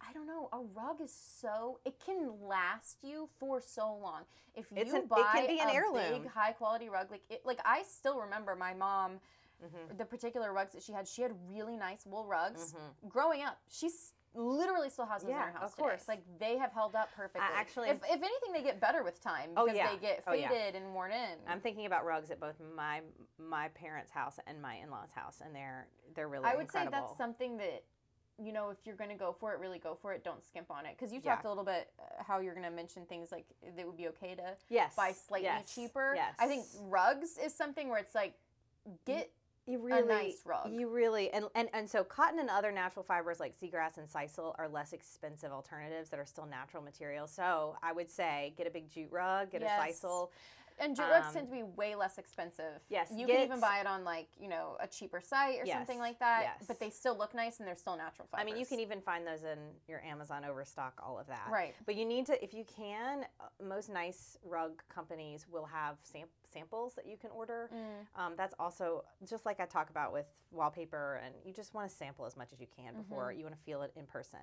I 0.00 0.12
don't 0.12 0.26
know, 0.26 0.48
a 0.52 0.58
rug 0.74 1.00
is 1.00 1.12
so, 1.14 1.78
it 1.84 1.94
can 2.04 2.32
last 2.42 2.98
you 3.04 3.28
for 3.38 3.60
so 3.60 3.94
long. 4.02 4.22
If 4.56 4.72
you 4.72 4.78
It's 4.78 4.92
an- 4.92 5.02
it 5.02 5.08
buy 5.08 5.30
can 5.34 5.46
be 5.46 5.60
an 5.60 5.68
a 5.68 5.72
heirloom. 5.72 6.22
big 6.22 6.26
high 6.32 6.52
quality 6.52 6.88
rug, 6.88 7.12
like 7.12 7.22
it, 7.30 7.46
like 7.46 7.60
I 7.64 7.84
still 7.84 8.18
remember 8.18 8.56
my 8.56 8.74
mom, 8.74 9.20
Mhm. 9.62 9.96
the 9.98 10.04
particular 10.04 10.52
rugs 10.52 10.72
that 10.72 10.82
she 10.82 10.90
had, 10.92 11.06
she 11.06 11.22
had 11.22 11.30
really 11.48 11.76
nice 11.76 12.04
wool 12.04 12.26
rugs. 12.26 12.72
Mhm. 12.74 13.08
Growing 13.08 13.42
up, 13.42 13.58
she's 13.68 14.12
literally 14.34 14.88
still 14.90 15.06
has 15.06 15.22
those 15.22 15.30
in 15.30 15.36
Yeah, 15.36 15.46
her 15.46 15.52
house 15.52 15.62
of 15.64 15.70
today. 15.76 15.82
course. 15.82 16.08
Like 16.08 16.22
they 16.38 16.56
have 16.58 16.72
held 16.72 16.94
up 16.94 17.10
perfectly. 17.14 17.40
actually- 17.54 17.88
if, 17.90 17.98
if 18.04 18.10
anything, 18.22 18.52
they 18.52 18.62
get 18.62 18.80
better 18.80 19.02
with 19.02 19.22
time 19.22 19.50
Oh, 19.56 19.64
because 19.64 19.76
yeah. 19.76 19.90
they 19.90 19.98
get 19.98 20.24
Oh, 20.26 20.32
yeah. 20.32 20.48
faded 20.48 20.80
and 20.80 20.94
worn 20.94 21.12
in. 21.12 21.38
I'm 21.46 21.60
thinking 21.60 21.86
about 21.86 22.04
rugs 22.04 22.30
at 22.30 22.40
both 22.40 22.54
my 22.74 23.00
my 23.38 23.68
parents' 23.68 24.12
house 24.12 24.38
and 24.46 24.60
my 24.62 24.76
in-laws' 24.76 25.12
house, 25.12 25.40
and 25.44 25.54
they're 25.54 25.88
they're 26.14 26.28
really 26.28 26.44
I 26.46 26.56
would 26.56 26.70
say 26.70 26.86
that's 26.90 27.16
something 27.16 27.56
that 27.58 27.84
you 28.38 28.52
know 28.52 28.70
if 28.70 28.78
you're 28.84 28.96
going 28.96 29.10
to 29.10 29.16
go 29.16 29.36
for 29.38 29.52
it, 29.52 29.60
really 29.60 29.78
go 29.78 29.94
for 30.00 30.12
it. 30.12 30.24
Don't 30.24 30.42
skimp 30.44 30.70
on 30.70 30.86
it 30.86 30.96
because 30.98 31.12
you 31.12 31.20
talked 31.20 31.44
a 31.44 31.48
little 31.48 31.64
bit 31.64 31.90
uh, 31.98 32.22
how 32.26 32.38
you're 32.40 32.54
going 32.54 32.64
to 32.64 32.70
mention 32.74 33.04
things 33.06 33.30
like 33.30 33.44
that 33.76 33.86
would 33.86 33.96
be 33.96 34.08
okay 34.08 34.34
to 34.34 34.56
yes, 34.70 34.94
buy 34.96 35.12
slightly 35.12 35.44
yes, 35.46 35.74
cheaper. 35.74 36.14
Yes, 36.16 36.34
I 36.38 36.46
think 36.46 36.64
rugs 36.80 37.36
is 37.36 37.54
something 37.54 37.88
where 37.88 37.98
it's 37.98 38.14
like 38.14 38.34
get 39.06 39.30
you 39.66 39.78
really 39.78 40.06
nice 40.08 40.42
rug. 40.44 40.72
You 40.72 40.88
really 40.88 41.30
and, 41.30 41.44
and 41.54 41.68
and 41.72 41.88
so 41.88 42.02
cotton 42.02 42.40
and 42.40 42.50
other 42.50 42.72
natural 42.72 43.04
fibers 43.04 43.38
like 43.38 43.54
seagrass 43.60 43.96
and 43.96 44.08
sisal 44.08 44.54
are 44.58 44.68
less 44.68 44.92
expensive 44.92 45.52
alternatives 45.52 46.10
that 46.10 46.18
are 46.18 46.26
still 46.26 46.46
natural 46.46 46.82
materials. 46.82 47.30
So 47.32 47.76
I 47.82 47.92
would 47.92 48.10
say 48.10 48.54
get 48.56 48.66
a 48.66 48.70
big 48.70 48.90
jute 48.90 49.12
rug, 49.12 49.52
get 49.52 49.62
Yes. 49.62 49.80
a 50.02 50.06
sisal. 50.06 50.30
And 50.78 50.94
jute 50.96 51.06
rugs 51.08 51.28
Um, 51.28 51.32
tend 51.34 51.46
to 51.48 51.52
be 51.52 51.62
way 51.62 51.94
less 51.94 52.18
expensive. 52.18 52.80
Yes, 52.88 53.10
you 53.14 53.26
can 53.26 53.40
even 53.42 53.60
buy 53.60 53.80
it 53.80 53.86
on 53.86 54.04
like 54.04 54.28
you 54.40 54.48
know 54.48 54.76
a 54.80 54.86
cheaper 54.86 55.20
site 55.20 55.60
or 55.60 55.66
something 55.66 55.98
like 55.98 56.18
that. 56.20 56.42
yes. 56.42 56.64
But 56.68 56.78
they 56.80 56.90
still 56.90 57.16
look 57.16 57.34
nice 57.34 57.58
and 57.58 57.66
they're 57.68 57.76
still 57.76 57.96
natural 57.96 58.28
fibers. 58.30 58.42
I 58.42 58.44
mean, 58.44 58.58
you 58.58 58.66
can 58.66 58.80
even 58.80 59.00
find 59.00 59.26
those 59.26 59.42
in 59.44 59.58
your 59.88 60.00
Amazon 60.02 60.44
Overstock, 60.44 61.00
all 61.04 61.18
of 61.18 61.26
that. 61.28 61.48
right. 61.50 61.74
But 61.86 61.94
you 61.96 62.04
need 62.04 62.26
to, 62.26 62.42
if 62.44 62.52
you 62.54 62.64
can, 62.64 63.24
uh, 63.40 63.44
most 63.64 63.88
nice 63.90 64.36
rug 64.44 64.82
companies 64.88 65.46
will 65.50 65.66
have 65.66 65.96
sam- 66.02 66.28
samples 66.52 66.94
that 66.94 67.06
you 67.06 67.16
can 67.16 67.30
order. 67.30 67.70
Mm. 67.74 68.20
Um, 68.20 68.32
that's 68.36 68.54
also 68.58 69.04
just 69.28 69.46
like 69.46 69.60
I 69.60 69.64
talk 69.66 69.90
about 69.90 70.12
with 70.12 70.26
wallpaper, 70.50 71.20
and 71.24 71.34
you 71.44 71.52
just 71.52 71.72
want 71.74 71.88
to 71.88 71.94
sample 71.94 72.26
as 72.26 72.36
much 72.36 72.52
as 72.52 72.60
you 72.60 72.66
can 72.76 72.94
before 72.94 73.28
Mm-hmm. 73.30 73.38
you 73.38 73.44
want 73.44 73.56
to 73.56 73.62
feel 73.64 73.82
it 73.82 73.92
in 73.96 74.06
person. 74.06 74.38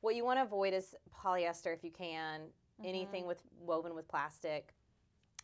What 0.00 0.14
you 0.16 0.24
want 0.24 0.38
to 0.38 0.42
avoid 0.42 0.72
is 0.74 0.94
polyester 1.14 1.72
if 1.74 1.84
you 1.84 1.90
can, 1.90 2.40
Mm-hmm. 2.80 2.88
anything 2.88 3.26
with 3.26 3.42
woven 3.60 3.94
with 3.94 4.08
plastic. 4.08 4.72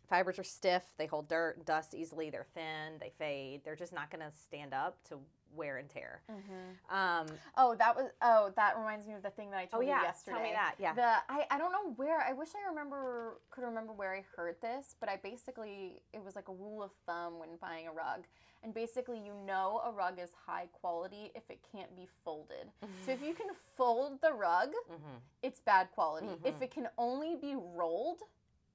Fibers 0.09 0.39
are 0.39 0.45
stiff, 0.45 0.83
they 0.97 1.07
hold 1.07 1.29
dirt, 1.29 1.57
and 1.59 1.67
dust 1.67 1.95
easily, 1.95 2.31
they're 2.31 2.47
thin, 2.55 2.99
they 3.01 3.11
fade. 3.19 3.63
They're 3.65 3.77
just 3.77 3.93
not 3.93 4.11
going 4.11 4.25
to 4.25 4.35
stand 4.37 4.73
up 4.73 4.97
to 5.09 5.19
wear 5.55 5.77
and 5.79 5.89
tear. 5.89 6.23
hmm 6.29 6.95
Um, 6.95 7.27
Oh, 7.57 7.75
that 7.77 7.95
was. 7.97 8.11
Oh, 8.23 8.53
that 8.57 8.77
reminds 8.79 9.07
me 9.07 9.15
of 9.15 9.23
the 9.23 9.31
thing 9.31 9.51
that 9.51 9.57
I 9.59 9.65
oh, 9.73 9.77
told 9.79 9.87
yeah, 9.87 9.99
you 10.01 10.05
yesterday. 10.05 10.37
tell 10.37 10.43
me 10.47 10.53
that. 10.53 10.75
Yeah. 10.79 10.95
The 10.95 11.33
I, 11.33 11.47
I 11.51 11.59
don't 11.59 11.73
know 11.73 11.93
where 11.97 12.21
I 12.21 12.33
wish 12.33 12.49
I 12.55 12.69
remember 12.69 13.41
could 13.51 13.65
remember 13.65 13.93
where 13.93 14.15
I 14.15 14.25
heard 14.37 14.57
this, 14.63 14.95
but 15.01 15.09
I 15.09 15.17
basically 15.17 16.03
it 16.13 16.23
was 16.23 16.37
like 16.37 16.49
a 16.49 16.53
rule 16.53 16.83
of 16.83 16.91
thumb 17.07 17.39
when 17.39 17.51
buying 17.61 17.87
a 17.89 17.93
rug. 17.93 18.25
And 18.63 18.75
basically 18.75 19.19
you 19.25 19.33
know 19.47 19.81
a 19.87 19.91
rug 19.93 20.19
is 20.19 20.31
high 20.47 20.69
quality 20.73 21.31
if 21.35 21.45
it 21.49 21.61
can't 21.73 21.95
be 21.97 22.09
folded. 22.25 22.73
So 23.05 23.13
if 23.13 23.23
you 23.23 23.33
can 23.33 23.47
fold 23.77 24.21
the 24.21 24.33
rug, 24.33 24.71
Mhm. 24.91 25.21
it's 25.43 25.61
bad 25.61 25.91
quality. 25.93 26.29
If 26.45 26.57
Mhm. 26.57 26.63
it 26.63 26.71
can 26.73 26.89
only 26.99 27.37
be 27.37 27.55
rolled, 27.55 28.21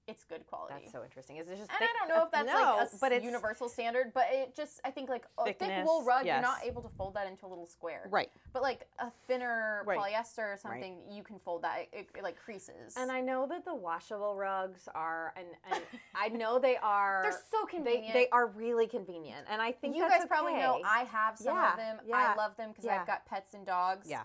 it's 0.07 0.23
good 0.25 0.45
quality. 0.47 0.73
That's 0.81 0.91
so 0.91 1.03
interesting. 1.03 1.37
Is 1.37 1.47
it 1.47 1.57
just 1.57 1.69
and 1.69 1.79
thick- 1.79 1.89
I 1.89 1.97
don't 2.07 2.09
know 2.17 2.25
if 2.25 2.31
that's 2.31 2.47
no, 2.47 2.53
like 2.53 2.79
a 2.79 2.81
s- 2.81 2.97
but 2.99 3.11
it's 3.13 3.23
universal 3.23 3.69
standard, 3.69 4.11
but 4.13 4.25
it 4.31 4.53
just 4.55 4.81
I 4.83 4.91
think 4.91 5.09
like 5.09 5.25
a 5.37 5.53
thick 5.53 5.85
wool 5.85 6.03
rug, 6.03 6.25
you're 6.25 6.41
not 6.41 6.57
able 6.63 6.81
to 6.81 6.89
fold 6.97 7.13
that 7.15 7.25
into 7.27 7.45
a 7.45 7.47
little 7.49 7.65
square. 7.65 8.07
right. 8.11 8.29
But 8.51 8.61
like 8.63 8.87
a 8.99 9.07
thinner 9.27 9.83
Right. 9.85 9.97
polyester 9.97 10.53
or 10.53 10.57
something, 10.57 10.97
you 11.09 11.23
can 11.23 11.39
fold 11.39 11.61
that. 11.63 11.87
It, 11.93 12.09
it, 12.15 12.23
like 12.23 12.37
creases. 12.37 12.95
And 12.97 13.11
I 13.11 13.21
know 13.21 13.47
that 13.47 13.63
the 13.65 13.73
washable 13.75 14.35
rugs 14.35 14.87
are, 14.93 15.33
and, 15.37 15.47
and 15.71 15.81
I 16.15 16.27
know 16.29 16.59
they 16.59 16.75
are. 16.77 17.21
they're 17.23 17.39
so 17.51 17.65
convenient. 17.65 18.13
they 18.13 18.27
are 18.29 18.47
really 18.47 18.87
convenient, 18.87 19.47
and 19.49 19.61
I 19.61 19.71
think 19.71 19.95
you 19.95 20.01
that's 20.01 20.19
guys 20.19 20.27
probably 20.27 20.53
know. 20.53 20.81
I 20.85 21.03
have 21.05 21.37
some 21.37 21.55
Yeah, 21.55 21.71
of 21.71 21.77
them. 21.77 21.97
yeah, 22.05 22.33
I 22.33 22.35
love 22.35 22.57
them 22.57 22.69
because 22.71 22.85
yeah. 22.85 22.99
I've 22.99 23.07
got 23.07 23.25
pets 23.25 23.53
and 23.53 23.65
dogs. 23.65 24.07
Yeah. 24.09 24.23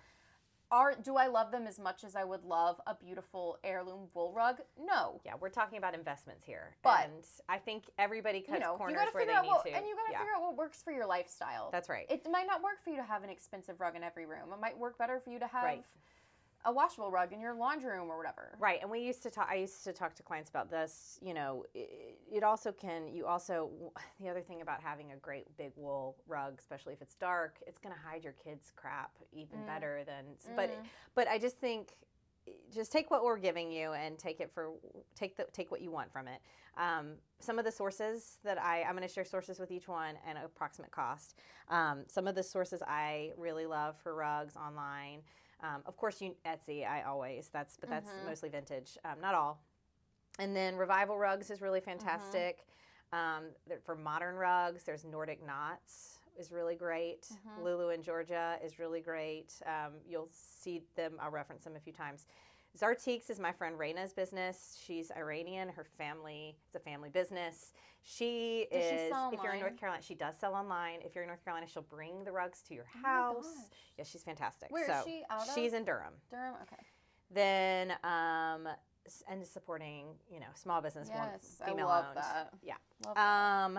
Are 0.71 0.95
do 0.95 1.17
I 1.17 1.29
love 1.29 1.51
them 1.51 1.67
as 1.67 1.79
much 1.79 2.05
as 2.05 2.15
I 2.15 2.25
would 2.25 2.45
love 2.45 2.79
a 2.87 2.95
beautiful 2.95 3.59
heirloom 3.65 4.09
wool 4.13 4.33
rug? 4.35 4.59
No. 4.79 5.21
Yeah, 5.25 5.35
we're 5.41 5.49
talking 5.49 5.79
about 5.79 5.95
investments 5.95 6.45
here, 6.45 6.77
But- 6.83 7.05
and 7.07 7.25
I 7.49 7.59
think 7.59 7.85
everybody 7.99 8.41
cuts 8.41 8.53
you 8.59 8.61
know, 8.61 8.73
you 8.73 8.79
corners 8.79 8.97
gotta 8.97 9.11
where 9.13 9.23
figure 9.23 9.33
they 9.33 9.39
out 9.39 9.43
need 9.45 9.49
what, 9.49 9.65
to. 9.65 9.71
and 9.75 9.87
you 9.87 9.97
gotta 9.97 10.13
yeah, 10.13 10.19
figure 10.19 10.35
out 10.35 10.43
what 10.43 10.57
works 10.57 10.83
for 10.83 10.93
your 10.93 11.07
lifestyle. 11.07 11.71
that's 11.71 11.89
right. 11.89 12.07
it 12.11 12.29
might 12.31 12.47
not 12.47 12.63
work 12.63 12.83
for 12.85 12.91
you 12.91 12.97
to 12.97 13.03
have 13.03 13.23
an 13.25 13.31
expensive 13.31 13.81
rug 13.81 13.97
in 13.97 14.03
every 14.03 14.27
room. 14.27 14.53
It 14.53 14.61
might 14.61 14.77
work 14.77 14.99
better 14.99 15.21
for 15.21 15.31
you 15.31 15.39
to 15.39 15.47
have 15.47 15.65
Right. 15.65 15.85
A 16.65 16.73
washable 16.73 17.11
rug 17.11 17.33
in 17.33 17.41
your 17.41 17.55
laundry 17.55 17.97
room 17.97 18.11
or 18.11 18.17
whatever. 18.17 18.57
Right, 18.59 18.81
and 18.83 18.91
we 18.91 19.01
used 19.01 19.23
to 19.23 19.31
talk. 19.31 19.49
I 19.51 19.57
used 19.57 19.85
to 19.85 19.93
talk 19.93 20.15
to 20.17 20.23
clients 20.23 20.51
about 20.51 20.71
this. 20.71 21.19
You 21.23 21.35
know, 21.35 21.65
it, 21.75 22.19
it 22.31 22.43
also 22.43 22.73
can. 22.73 23.09
You 23.09 23.27
also 23.27 23.71
the 24.21 24.29
other 24.29 24.41
thing 24.41 24.61
about 24.61 24.83
having 24.83 25.13
a 25.13 25.17
great 25.17 25.57
big 25.57 25.73
wool 25.77 26.17
rug, 26.27 26.57
especially 26.59 26.93
if 26.93 27.03
it's 27.03 27.15
dark, 27.15 27.59
it's 27.67 27.79
going 27.79 27.95
to 27.95 28.01
hide 28.01 28.25
your 28.25 28.35
kids' 28.35 28.73
crap 28.75 29.13
even 29.33 29.61
Mm. 29.61 29.67
better 29.67 30.03
than. 30.05 30.25
But 30.57 30.71
Mm. 30.71 30.85
but 31.15 31.29
I 31.29 31.39
just 31.39 31.59
think 31.59 31.95
just 32.73 32.91
take 32.93 33.11
what 33.11 33.25
we're 33.25 33.39
giving 33.39 33.71
you 33.71 33.93
and 33.93 34.19
take 34.19 34.41
it 34.41 34.51
for 34.53 34.73
take 35.15 35.37
the 35.37 35.47
take 35.53 35.71
what 35.71 35.81
you 35.81 35.91
want 35.91 36.11
from 36.13 36.29
it. 36.29 36.41
Um, 36.77 37.15
some 37.41 37.59
of 37.59 37.65
the 37.65 37.73
sources 37.73 38.39
that 38.45 38.61
I 38.61 38.83
I'm 38.83 38.97
going 38.97 39.07
to 39.07 39.13
share 39.13 39.25
sources 39.25 39.59
with 39.59 39.71
each 39.71 39.89
one 39.89 40.17
and 40.27 40.39
approximate 40.39 40.91
cost. 40.91 41.35
Um, 41.69 42.05
some 42.09 42.27
of 42.27 42.35
the 42.35 42.43
sources 42.43 42.83
I 42.87 43.33
really 43.37 43.67
love 43.67 43.97
for 44.03 44.15
rugs 44.15 44.57
online. 44.57 45.23
Um, 45.61 45.83
of 45.87 45.97
course, 45.97 46.21
you 46.21 46.35
Etsy. 46.45 46.87
I 46.89 47.03
always 47.03 47.49
that's 47.49 47.77
but 47.77 47.89
that's 47.91 48.11
Mhm. 48.11 48.25
mostly 48.27 48.49
vintage. 48.49 48.97
Um, 49.05 49.21
not 49.21 49.35
all. 49.35 49.61
And 50.39 50.55
then 50.55 50.77
Revival 50.77 51.19
Rugs 51.19 51.51
is 51.51 51.61
really 51.61 51.81
fantastic. 51.81 52.65
Um, 53.13 53.55
they're- 53.67 53.81
for 53.81 53.97
modern 53.97 54.37
rugs, 54.37 54.85
there's 54.85 55.05
Nordic 55.05 55.43
Knots 55.43 56.21
is 56.37 56.53
really 56.53 56.77
great. 56.77 57.23
Mhm. 57.23 57.63
Lulu 57.65 57.89
and 57.89 58.05
Georgia 58.05 58.59
is 58.63 58.79
really 58.79 59.01
great. 59.01 59.61
Um, 59.67 60.01
you'll 60.07 60.29
see 60.31 60.81
them. 60.95 61.19
I'll 61.21 61.31
reference 61.33 61.65
them 61.65 61.75
a 61.75 61.81
few 61.81 61.93
times. 61.93 62.27
Zartiques 62.77 63.31
is 63.31 63.41
my 63.41 63.53
friend 63.53 63.77
Raina's 63.79 64.13
business. 64.13 64.79
She's 64.85 65.11
Iranian. 65.17 65.69
Her 65.71 65.85
family 65.85 66.57
it's 66.67 66.75
a 66.77 66.79
family 66.81 67.09
business. 67.09 67.73
She 68.03 68.67
Does 68.71 68.85
she 68.89 68.95
is. 68.95 69.11
sell 69.13 69.31
if 69.33 69.43
you're 69.43 69.53
in 69.55 69.61
North? 69.61 69.79
Carolina, 69.79 70.03
she 70.03 70.15
does 70.15 70.37
sell 70.39 70.55
online. 70.55 71.01
If 71.05 71.15
you're 71.15 71.25
in 71.25 71.29
North 71.29 71.45
Carolina, 71.45 71.67
she'll 71.73 71.83
bring 71.83 72.25
the 72.25 72.33
rugs 72.33 72.63
to 72.69 72.75
your 72.75 72.85
Oh 73.05 73.09
house. 73.09 73.45
gosh. 73.57 73.65
yeah, 73.99 74.05
she's 74.05 74.23
fantastic. 74.23 74.71
Where 74.71 74.83
is 74.89 74.97
so 74.97 75.03
she 75.05 75.23
out 75.31 75.49
of? 75.49 75.55
she's 75.55 75.73
in 75.73 75.85
Durham 75.85 76.15
Durham. 76.31 76.55
Okay. 76.63 76.83
then 77.31 77.93
um 78.05 78.69
and 79.29 79.47
supporting 79.47 80.07
you 80.31 80.39
know 80.39 80.47
small 80.55 80.81
business 80.83 81.09
Yes, 81.13 81.61
female 81.67 81.89
I 81.89 81.91
love 81.97 82.05
owned 82.09 82.17
that. 82.19 82.51
yeah 82.63 82.75
Love 83.07 83.15
that. 83.17 83.21
um 83.21 83.79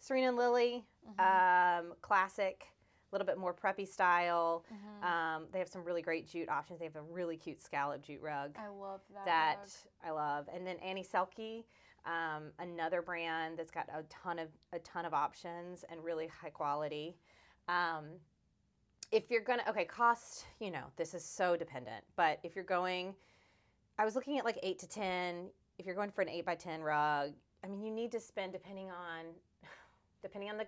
serena 0.00 0.28
and 0.28 0.36
lily 0.36 0.84
Mhm. 1.18 1.80
um 1.80 1.94
classic 2.00 2.66
little 3.14 3.26
bit 3.26 3.38
more 3.38 3.54
preppy 3.54 3.86
style. 3.86 4.64
Mhm. 4.72 5.04
Um, 5.04 5.46
they 5.52 5.58
have 5.60 5.68
some 5.68 5.84
really 5.84 6.02
great 6.02 6.26
jute 6.26 6.48
options. 6.48 6.80
They 6.80 6.84
have 6.86 6.96
a 6.96 7.02
really 7.02 7.36
cute 7.36 7.62
scallop 7.62 8.02
jute 8.02 8.20
rug 8.20 8.56
I 8.58 8.68
love 8.68 9.00
that. 9.14 9.24
that 9.24 9.58
rug. 9.58 9.68
I 10.02 10.10
love. 10.10 10.48
And 10.52 10.66
then 10.66 10.76
Annie 10.78 11.04
Selke, 11.04 11.64
um, 12.04 12.52
another 12.58 13.00
brand 13.02 13.56
that's 13.58 13.70
got 13.70 13.88
a 13.88 14.02
ton 14.04 14.38
of 14.38 14.48
a 14.72 14.78
ton 14.80 15.04
of 15.04 15.14
options 15.14 15.84
and 15.84 16.02
really 16.04 16.26
high 16.26 16.50
quality. 16.50 17.16
Um, 17.68 18.20
if 19.12 19.30
you're 19.30 19.42
gonna 19.42 19.62
okay, 19.68 19.84
cost, 19.84 20.44
you 20.58 20.70
know, 20.70 20.84
this 20.96 21.14
is 21.14 21.24
so 21.24 21.56
dependent. 21.56 22.04
But 22.16 22.40
if 22.42 22.54
you're 22.56 22.64
going, 22.64 23.14
I 23.98 24.04
was 24.04 24.16
looking 24.16 24.38
at 24.38 24.44
like 24.44 24.58
eight 24.62 24.78
to 24.80 24.88
ten. 24.88 25.50
If 25.78 25.86
you're 25.86 25.94
going 25.94 26.10
for 26.10 26.22
an 26.22 26.28
eight 26.28 26.44
by 26.44 26.56
ten 26.56 26.82
rug, 26.82 27.32
I 27.62 27.68
mean, 27.68 27.82
you 27.82 27.90
need 27.90 28.12
to 28.12 28.20
spend 28.20 28.52
depending 28.52 28.90
on 28.90 29.26
depending 30.22 30.50
on 30.50 30.58
the 30.58 30.66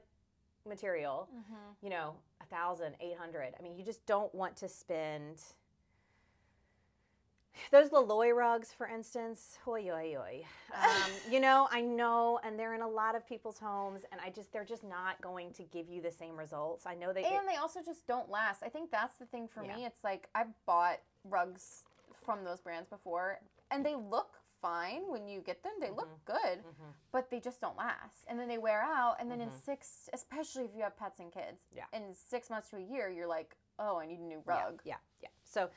material 0.66 1.28
Mhm. 1.34 1.76
you 1.82 1.90
know, 1.90 2.14
a 2.40 2.44
thousand, 2.46 2.96
eight 3.00 3.16
hundred. 3.16 3.54
I 3.58 3.62
mean, 3.62 3.76
you 3.76 3.84
just 3.84 4.04
don't 4.06 4.34
want 4.34 4.56
to 4.58 4.68
spend 4.68 5.42
those 7.70 7.88
Loloi 7.88 8.34
rugs, 8.36 8.72
for 8.74 8.86
instance. 8.86 9.58
Oi, 9.66 9.90
oi, 9.90 10.16
oi. 10.18 10.44
Um, 10.74 11.10
you 11.30 11.40
know, 11.40 11.68
I 11.70 11.80
know, 11.80 12.38
and 12.44 12.58
they're 12.58 12.74
in 12.74 12.82
a 12.82 12.88
lot 12.88 13.14
of 13.14 13.26
people's 13.26 13.58
homes, 13.58 14.02
and 14.12 14.20
I 14.20 14.28
just 14.30 14.52
they're 14.52 14.64
just 14.64 14.84
not 14.84 15.20
going 15.22 15.52
to 15.54 15.62
give 15.64 15.88
you 15.88 16.02
the 16.02 16.10
same 16.12 16.36
results. 16.36 16.84
I 16.86 16.94
know 16.94 17.12
they. 17.14 17.24
and 17.24 17.48
they 17.48 17.56
also 17.56 17.80
just 17.82 18.06
don't 18.06 18.28
last. 18.30 18.62
I 18.62 18.68
think 18.68 18.90
that's 18.90 19.16
the 19.16 19.24
thing 19.26 19.48
for 19.48 19.64
Yeah. 19.64 19.76
me. 19.76 19.86
It's 19.86 20.04
like 20.04 20.28
I've 20.34 20.52
bought 20.66 20.98
rugs 21.24 21.84
from 22.24 22.44
those 22.44 22.60
brands 22.60 22.88
before, 22.90 23.40
and 23.70 23.84
they 23.86 23.94
look 23.94 24.38
fine 24.60 25.08
when 25.10 25.26
you 25.28 25.40
get 25.40 25.62
them. 25.62 25.72
They 25.80 25.90
look 25.90 26.08
good, 26.24 26.64
Mhm. 26.64 26.92
but 27.12 27.30
they 27.30 27.40
just 27.40 27.60
don't 27.60 27.76
last. 27.76 28.24
And 28.28 28.38
then 28.38 28.48
they 28.48 28.58
wear 28.58 28.82
out, 28.82 29.16
and 29.20 29.30
then 29.30 29.40
in 29.40 29.50
Mhm. 29.50 29.60
six, 29.64 30.08
especially 30.12 30.64
if 30.64 30.74
you 30.74 30.82
have 30.82 30.96
pets 30.96 31.20
and 31.20 31.32
kids, 31.32 31.64
Yeah. 31.72 31.86
in 31.92 32.14
six 32.14 32.50
months 32.50 32.70
to 32.70 32.76
a 32.76 32.80
year, 32.80 33.08
you're 33.08 33.26
like, 33.26 33.56
oh, 33.78 33.98
I 33.98 34.06
need 34.06 34.18
a 34.20 34.24
new 34.24 34.40
rug. 34.46 34.80
Yeah, 34.84 34.98
yeah. 35.20 35.28
So 35.44 35.70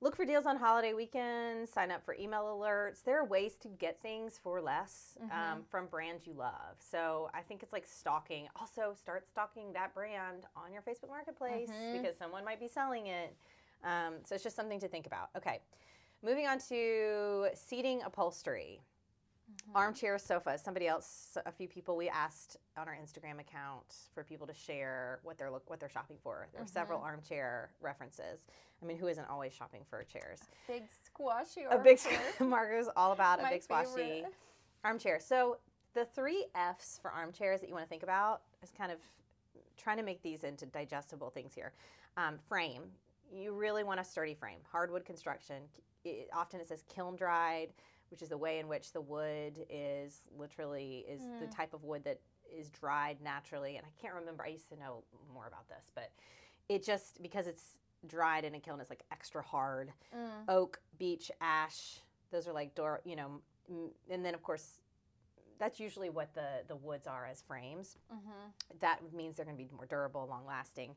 look 0.00 0.16
for 0.16 0.24
deals 0.24 0.46
on 0.46 0.56
holiday 0.56 0.94
weekends. 0.94 1.70
Sign 1.72 1.90
up 1.90 2.02
for 2.04 2.14
email 2.14 2.44
alerts. 2.56 3.02
There 3.02 3.18
are 3.18 3.24
ways 3.24 3.58
to 3.58 3.68
get 3.68 4.00
things 4.00 4.38
for 4.38 4.60
less 4.60 5.18
um, 5.20 5.28
Mhm. 5.30 5.66
from 5.66 5.86
brands 5.88 6.26
you 6.26 6.32
love. 6.32 6.80
So 6.80 7.28
I 7.34 7.42
think 7.42 7.62
it's 7.62 7.72
like 7.72 7.86
stalking. 7.86 8.48
Also, 8.56 8.94
start 8.94 9.28
stalking 9.28 9.72
that 9.74 9.92
brand 9.92 10.46
on 10.56 10.72
your 10.72 10.82
Facebook 10.82 11.08
Marketplace 11.08 11.68
Mhm. 11.70 11.92
because 12.00 12.16
someone 12.16 12.44
might 12.44 12.60
be 12.60 12.68
selling 12.68 13.06
it. 13.08 13.36
Um, 13.82 14.24
so 14.24 14.34
it's 14.34 14.44
just 14.44 14.56
something 14.56 14.78
to 14.80 14.88
think 14.88 15.06
about. 15.06 15.30
Okay. 15.36 15.62
Moving 16.22 16.46
on 16.46 16.58
to 16.68 17.48
seating 17.54 18.02
upholstery. 18.02 18.82
Mhm. 19.50 19.74
Armchair 19.74 20.16
sofas. 20.18 20.62
Somebody 20.62 20.86
else, 20.86 21.36
a 21.44 21.50
few 21.50 21.66
people 21.66 21.96
we 21.96 22.08
asked 22.08 22.56
on 22.76 22.86
our 22.88 22.94
Instagram 22.94 23.40
account 23.40 24.08
for 24.14 24.22
people 24.22 24.46
to 24.46 24.54
share 24.54 25.18
what 25.24 25.38
they're 25.38 25.50
look 25.50 25.68
what 25.68 25.80
they're 25.80 25.88
shopping 25.88 26.18
for. 26.22 26.46
There 26.52 26.60
were 26.60 26.68
several 26.68 27.00
armchair 27.00 27.72
references. 27.80 28.46
I 28.80 28.86
mean, 28.86 28.96
who 28.96 29.08
isn't 29.08 29.24
always 29.28 29.52
shopping 29.52 29.84
for 29.88 30.04
chairs? 30.04 30.40
Big 30.68 30.84
squashy 31.04 31.62
A 31.64 31.78
big 31.78 31.98
armchair. 32.04 32.20
Margot's 32.46 32.88
all 32.96 33.12
about 33.12 33.40
a 33.40 33.48
big 33.48 33.62
squashy 33.62 33.94
favorite. 33.96 34.34
armchair. 34.84 35.18
So 35.18 35.58
the 35.94 36.04
three 36.04 36.46
F's 36.54 36.98
for 37.02 37.10
armchairs 37.10 37.60
that 37.60 37.68
you 37.68 37.74
want 37.74 37.84
to 37.86 37.88
think 37.88 38.04
about 38.04 38.42
is 38.62 38.70
kind 38.70 38.92
of 38.92 39.00
trying 39.76 39.96
to 39.96 40.04
make 40.04 40.22
these 40.22 40.44
into 40.44 40.64
digestible 40.66 41.30
things 41.30 41.54
here. 41.54 41.72
Um, 42.16 42.38
frame. 42.38 42.92
You 43.32 43.52
really 43.52 43.82
want 43.82 43.98
a 43.98 44.04
sturdy 44.04 44.34
frame. 44.34 44.60
Hardwood 44.70 45.04
construction. 45.04 45.68
It, 46.04 46.28
often 46.32 46.60
it 46.60 46.66
says 46.68 46.82
kiln 46.88 47.16
dried, 47.16 47.72
which 48.10 48.22
is 48.22 48.28
the 48.28 48.38
way 48.38 48.58
in 48.58 48.68
which 48.68 48.92
the 48.92 49.00
wood 49.00 49.64
is 49.68 50.22
literally 50.36 51.04
is 51.08 51.22
the 51.40 51.46
Mm. 51.46 51.50
type 51.54 51.74
of 51.74 51.84
wood 51.84 52.04
that 52.04 52.20
is 52.50 52.70
dried 52.70 53.20
naturally. 53.20 53.76
And 53.76 53.86
I 53.86 53.90
can't 54.00 54.14
remember. 54.14 54.44
I 54.44 54.48
used 54.48 54.68
to 54.70 54.76
know 54.76 55.04
more 55.32 55.46
about 55.46 55.68
this, 55.68 55.90
but 55.94 56.10
it 56.68 56.82
just 56.84 57.20
because 57.22 57.46
it's 57.46 57.78
dried 58.06 58.44
in 58.44 58.54
a 58.54 58.60
kiln, 58.60 58.80
it's 58.80 58.90
like 58.90 59.04
extra 59.12 59.42
hard 59.42 59.92
Mm. 60.14 60.48
oak, 60.48 60.80
beech, 60.98 61.30
ash. 61.40 62.00
Those 62.30 62.48
are 62.48 62.52
like 62.52 62.74
door, 62.74 63.00
you 63.04 63.16
know, 63.16 63.42
m- 63.68 63.90
and 64.08 64.24
then 64.24 64.34
of 64.34 64.42
course, 64.42 64.80
that's 65.58 65.78
usually 65.78 66.08
what 66.08 66.32
the 66.34 66.64
the 66.68 66.76
woods 66.76 67.06
are 67.06 67.26
as 67.26 67.42
frames. 67.42 67.98
Mhm. 68.10 68.78
That 68.80 69.12
means 69.12 69.36
they're 69.36 69.44
going 69.44 69.58
to 69.58 69.62
be 69.62 69.68
more 69.76 69.84
durable, 69.86 70.26
long 70.26 70.46
lasting. 70.46 70.96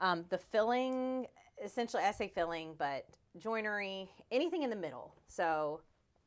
Um, 0.00 0.24
the 0.28 0.38
filling, 0.38 1.26
essentially, 1.64 2.02
I 2.02 2.12
say 2.12 2.28
filling, 2.28 2.74
but 2.78 3.06
joinery, 3.38 4.10
anything 4.30 4.62
in 4.62 4.70
the 4.70 4.76
middle. 4.76 5.14
So 5.26 5.80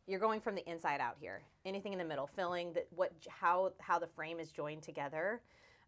you're 0.08 0.20
going 0.20 0.42
from 0.42 0.56
the 0.56 0.68
inside 0.70 1.00
out 1.00 1.16
here. 1.20 1.42
Anything 1.66 1.94
in 1.94 2.00
the 2.00 2.06
middle, 2.06 2.28
filling 2.28 2.74
that 2.74 2.88
what 2.90 3.12
how 3.28 3.74
how 3.80 4.00
the 4.00 4.08
frame 4.08 4.40
is 4.40 4.52
joined 4.52 4.82
together. 4.82 5.42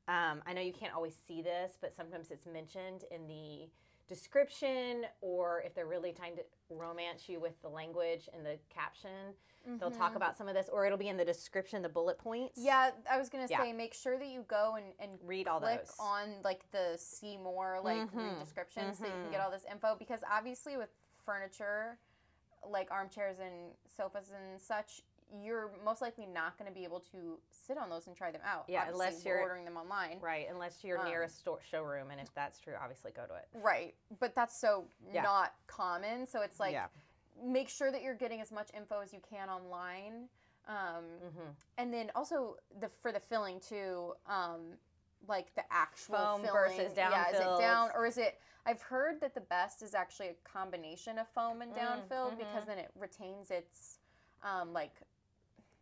Um, 0.08 0.42
I 0.46 0.54
know 0.54 0.62
you 0.62 0.74
can't 0.74 0.94
always 0.94 1.16
see 1.28 1.42
this, 1.42 1.78
but 1.80 1.94
sometimes 1.94 2.32
it's 2.32 2.46
mentioned 2.46 3.04
in 3.12 3.28
the 3.28 3.68
description, 4.16 5.06
or 5.22 5.62
if 5.66 5.74
they're 5.74 5.86
really 5.88 6.12
trying 6.12 6.36
to 6.36 6.44
romance 6.70 7.30
you 7.30 7.40
with 7.40 7.60
the 7.62 7.70
language 7.70 8.28
and 8.36 8.46
the 8.46 8.58
caption, 8.70 9.34
they'll 9.80 9.90
talk 9.90 10.12
Mhm. 10.14 10.18
about 10.18 10.36
some 10.36 10.50
of 10.50 10.54
this, 10.54 10.68
or 10.68 10.86
it'll 10.86 10.98
be 10.98 11.08
in 11.08 11.16
the 11.16 11.24
description, 11.24 11.82
the 11.82 11.88
bullet 11.90 12.18
points. 12.18 12.58
Yeah, 12.58 12.92
I 13.10 13.18
was 13.18 13.30
gonna 13.30 13.48
Yeah. 13.50 13.62
say 13.62 13.72
make 13.72 13.94
sure 13.94 14.18
that 14.20 14.28
you 14.28 14.44
go 14.44 14.76
and, 14.76 14.94
and 15.00 15.18
Read 15.24 15.48
all 15.48 15.60
click 15.62 15.80
those. 15.86 15.96
on 15.98 16.42
like 16.44 16.70
the 16.72 16.98
see 16.98 17.38
more 17.38 17.80
like 17.82 18.12
Mhm, 18.12 18.38
description 18.40 18.94
so 18.94 19.06
you 19.06 19.12
can 19.12 19.28
mhm. 19.28 19.32
get 19.32 19.40
all 19.42 19.50
this 19.52 19.64
info 19.66 19.96
because 19.96 20.24
obviously 20.30 20.76
with 20.76 20.90
furniture 21.26 21.98
like 22.68 22.92
armchairs 22.92 23.40
and 23.40 23.74
sofas 23.88 24.30
and 24.32 24.60
such 24.62 25.02
you're 25.42 25.72
most 25.86 26.02
likely 26.02 26.26
not 26.26 26.58
going 26.58 26.70
to 26.70 26.74
be 26.78 26.84
able 26.84 27.00
to 27.12 27.40
sit 27.52 27.78
on 27.78 27.90
those 27.90 28.08
and 28.08 28.16
try 28.16 28.32
them 28.32 28.42
out 28.46 28.66
Yeah, 28.68 28.82
Obviously, 28.82 29.08
unless 29.08 29.26
you're- 29.26 29.40
ordering 29.42 29.66
them 29.66 29.78
online 29.78 30.20
Right, 30.20 30.48
unless 30.50 30.84
you're 30.84 31.04
near 31.04 31.22
a 31.22 31.26
Um, 31.26 31.30
store, 31.32 31.60
showroom, 31.62 32.12
and 32.12 32.20
if 32.20 32.34
that's 32.34 32.60
true, 32.60 32.74
obviously 32.82 33.12
go 33.12 33.26
to 33.26 33.36
it. 33.36 33.48
right 33.54 33.96
but 34.20 34.36
that's 34.36 34.58
so 34.58 34.88
Yeah. 35.12 35.24
not 35.24 35.54
common 35.68 36.28
so 36.28 36.42
it's 36.42 36.60
like 36.60 36.74
yeah. 36.74 36.88
make 37.42 37.70
sure 37.70 37.92
that 37.92 38.02
you're 38.02 38.16
getting 38.16 38.42
as 38.42 38.52
much 38.52 38.70
info 38.74 39.00
as 39.00 39.14
you 39.14 39.22
can 39.22 39.50
online 39.50 40.28
um, 40.68 41.06
hmm 41.34 41.50
and 41.78 41.94
then 41.94 42.12
also 42.16 42.58
the 42.80 42.90
for 43.02 43.12
the 43.12 43.20
filling 43.20 43.60
too 43.60 44.14
um 44.28 44.78
like 45.28 45.54
the 45.56 45.64
actual 45.72 46.16
Foam 46.16 46.42
filling 46.44 46.78
versus 46.78 46.94
down 46.94 47.12
yeah 47.12 47.30
is 47.30 47.40
it 47.40 47.58
down 47.60 47.90
or 47.96 48.06
is 48.06 48.18
it 48.18 48.40
i've 48.66 48.82
heard 48.82 49.20
that 49.22 49.34
the 49.34 49.42
best 49.42 49.82
is 49.82 49.94
actually 49.94 50.28
a 50.30 50.34
combination 50.44 51.18
of 51.18 51.28
foam 51.30 51.62
and 51.62 51.74
down 51.76 52.00
Mm, 52.00 52.10
filled 52.10 52.38
because 52.38 52.64
mhm. 52.64 52.68
then 52.68 52.78
it 52.80 52.92
retains 52.96 53.50
its 53.52 54.00
um 54.44 54.74
like 54.74 54.94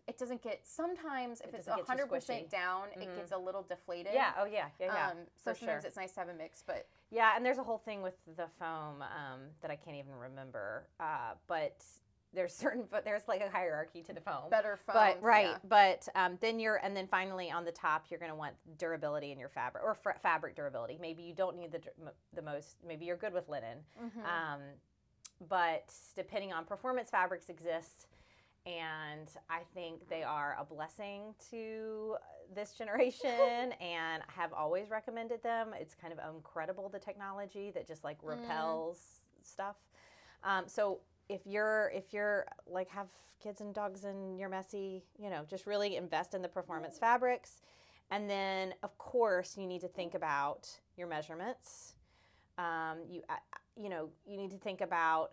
it 0.10 0.18
doesn't 0.18 0.42
get 0.42 0.68
sometimes 0.68 1.40
if 1.42 1.48
It 1.48 1.56
it's 1.58 1.66
doesn't 1.68 1.88
get 1.88 1.98
too 1.98 2.04
100% 2.06 2.50
down 2.50 2.88
it 2.96 3.00
Mhm. 3.08 3.16
gets 3.16 3.32
a 3.32 3.38
little 3.38 3.64
deflated 3.64 4.14
Yeah. 4.14 4.34
Oh 4.38 4.46
yeah. 4.46 4.70
Yeah. 4.80 4.86
Yeah. 4.94 5.08
um 5.12 5.18
so 5.36 5.54
sometimes 5.54 5.84
sure. 5.84 5.88
it's 5.88 5.96
nice 5.98 6.12
to 6.14 6.20
have 6.20 6.30
a 6.30 6.34
mix 6.34 6.64
but 6.66 6.88
yeah. 7.12 7.36
And 7.36 7.46
there's 7.46 7.58
a 7.58 7.64
whole 7.64 7.80
thing 7.80 8.02
with 8.02 8.14
the 8.36 8.48
foam 8.60 9.02
um, 9.02 9.40
that 9.62 9.72
I 9.72 9.76
can't 9.76 9.98
even 9.98 10.14
remember. 10.16 10.88
Uh, 11.00 11.34
but 11.48 11.84
there's 12.34 12.54
certain, 12.64 12.84
but 12.92 13.04
there's 13.04 13.28
like 13.28 13.42
a 13.42 13.50
hierarchy 13.50 14.04
to 14.04 14.14
the 14.14 14.22
foam. 14.22 14.50
better 14.52 14.78
foam 14.78 14.94
but 14.94 15.24
right, 15.24 15.56
but 15.68 16.08
um, 16.14 16.38
then 16.42 16.60
you're, 16.60 16.76
and 16.84 16.96
then 16.96 17.08
finally 17.08 17.50
on 17.50 17.66
the 17.66 17.72
top, 17.72 18.06
you're 18.12 18.20
going 18.20 18.30
to 18.30 18.36
want 18.38 18.54
durability 18.78 19.32
in 19.32 19.40
your 19.40 19.50
fabric 19.50 19.84
or 19.84 19.96
fra- 19.96 20.20
fabric 20.22 20.56
durability. 20.56 21.00
Maybe 21.02 21.24
you 21.24 21.34
don't 21.34 21.58
need 21.58 21.72
the 21.72 21.82
the 22.36 22.44
most. 22.44 22.78
Maybe 22.88 23.06
you're 23.06 23.18
good 23.18 23.34
with 23.34 23.50
linen. 23.50 23.80
Mhm. 24.00 24.24
Um, 24.26 24.62
but 25.48 25.92
depending 26.16 26.54
on 26.54 26.66
performance 26.66 27.10
fabrics 27.10 27.50
exist, 27.50 28.06
and 28.66 29.30
I 29.50 29.62
think 29.74 30.08
they 30.10 30.24
are 30.24 30.58
a 30.60 30.64
blessing 30.64 31.34
to 31.52 32.16
this 32.54 32.74
generation, 32.74 33.74
and 33.82 34.24
have 34.28 34.54
always 34.54 34.90
recommended 34.90 35.42
them. 35.44 35.74
It's 35.80 35.96
kind 35.96 36.14
of 36.14 36.20
incredible 36.36 36.90
the 36.90 37.00
technology 37.00 37.72
that 37.74 37.88
just 37.88 38.04
like 38.04 38.18
repels 38.22 39.22
stuff. 39.44 39.76
Um, 40.44 40.66
so 40.68 41.00
if 41.28 41.42
you're 41.46 41.92
if 41.94 42.12
you're 42.12 42.46
like 42.68 42.90
have 42.90 43.08
kids 43.42 43.62
and 43.62 43.74
dogs 43.74 44.04
and 44.04 44.38
you're 44.40 44.50
messy, 44.50 45.04
you 45.18 45.30
know, 45.30 45.46
just 45.50 45.66
really 45.66 45.96
invest 45.96 46.34
in 46.34 46.42
the 46.42 46.48
performance 46.48 46.98
fabrics. 46.98 47.62
And 48.12 48.30
then, 48.30 48.74
of 48.84 48.98
course, 48.98 49.56
you 49.58 49.68
need 49.68 49.82
to 49.82 49.88
think 49.88 50.16
about 50.16 50.68
your 50.98 51.08
measurements. 51.08 51.94
Um, 52.58 52.98
you, 53.10 53.22
uh, 53.30 53.36
you 53.82 53.88
know, 53.90 54.10
you 54.26 54.36
need 54.36 54.52
to 54.52 54.58
think 54.58 54.82
about 54.82 55.32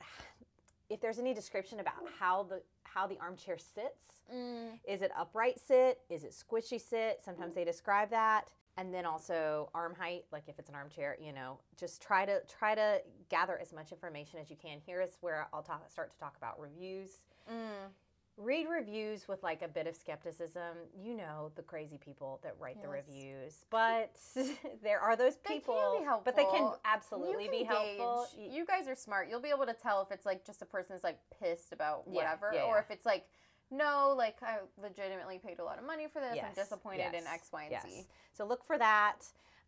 if 0.89 1.01
there's 1.01 1.19
any 1.19 1.35
description 1.35 1.81
about 1.81 1.95
how 2.19 2.45
the 2.45 2.63
how 2.85 3.07
the 3.07 3.19
armchair 3.21 3.59
sits. 3.59 4.23
Mm, 4.35 4.79
Is 4.89 5.03
it 5.03 5.11
upright 5.19 5.59
sit? 5.59 6.01
Is 6.09 6.25
it 6.25 6.33
squishy 6.33 6.81
sit? 6.81 7.21
Sometimes 7.23 7.55
they 7.55 7.65
describe 7.65 8.11
that. 8.11 8.49
And 8.79 8.93
then 8.93 9.07
also 9.07 9.71
arm 9.75 9.95
height, 9.95 10.25
like 10.33 10.45
if 10.49 10.59
it's 10.59 10.69
an 10.69 10.75
armchair, 10.75 11.17
you 11.21 11.33
know, 11.33 11.59
just 11.79 12.03
try 12.03 12.25
to 12.27 12.41
try 12.47 12.75
to 12.75 13.01
gather 13.29 13.59
as 13.59 13.73
much 13.73 13.93
information 13.93 14.39
as 14.41 14.51
you 14.51 14.57
can. 14.57 14.79
Here 14.85 15.01
is 15.01 15.17
where 15.21 15.49
I'll 15.53 15.63
talk, 15.63 15.91
start 15.91 16.11
to 16.13 16.19
talk 16.19 16.37
about 16.37 16.61
reviews 16.61 17.23
mm. 17.51 17.89
Read 18.37 18.67
reviews 18.69 19.27
with 19.29 19.43
like 19.43 19.63
a 19.63 19.69
bit 19.69 19.87
of 19.87 19.97
skepticism. 19.97 20.77
You 20.99 21.15
know 21.17 21.51
the 21.57 21.63
crazy 21.63 21.99
people 21.99 22.41
that 22.43 22.55
write 22.59 22.81
the 22.83 22.89
reviews, 22.89 23.65
but 23.71 24.13
there 24.83 25.01
are 25.01 25.17
those 25.17 25.37
They 25.37 25.55
can 25.55 25.61
people. 25.61 25.99
be 26.01 26.07
But 26.25 26.37
they 26.37 26.45
can 26.45 26.73
absolutely 26.85 27.45
you 27.45 27.51
be 27.51 27.57
can 27.65 27.67
helpful. 27.67 28.27
gauge. 28.37 28.53
You 28.53 28.67
guys 28.67 28.89
are 28.89 28.95
smart. 28.95 29.29
You'll 29.31 29.41
be 29.41 29.49
able 29.51 29.67
to 29.67 29.75
tell 29.75 30.03
if 30.03 30.11
it's 30.11 30.27
like 30.27 30.45
just 30.45 30.61
a 30.63 30.67
person 30.67 30.95
is 30.97 31.03
like 31.05 31.19
pissed 31.43 31.73
about 31.73 32.07
whatever, 32.09 32.51
yeah, 32.55 32.63
or 32.65 32.75
yeah. 32.77 32.81
if 32.81 32.91
it's 32.91 33.07
like, 33.07 33.27
no, 33.71 34.15
like 34.17 34.37
I 34.43 34.59
legitimately 34.81 35.39
paid 35.39 35.59
a 35.59 35.65
lot 35.65 35.79
of 35.79 35.85
money 35.87 36.07
for 36.13 36.21
this. 36.21 36.31
I'm 36.33 36.37
Yes, 36.37 36.55
disappointed 36.55 37.15
in 37.15 37.27
X, 37.27 37.49
Y, 37.53 37.63
and 37.63 37.71
yes. 37.73 37.85
Z. 37.89 38.07
So 38.33 38.47
look 38.47 38.65
for 38.65 38.77
that. 38.79 39.23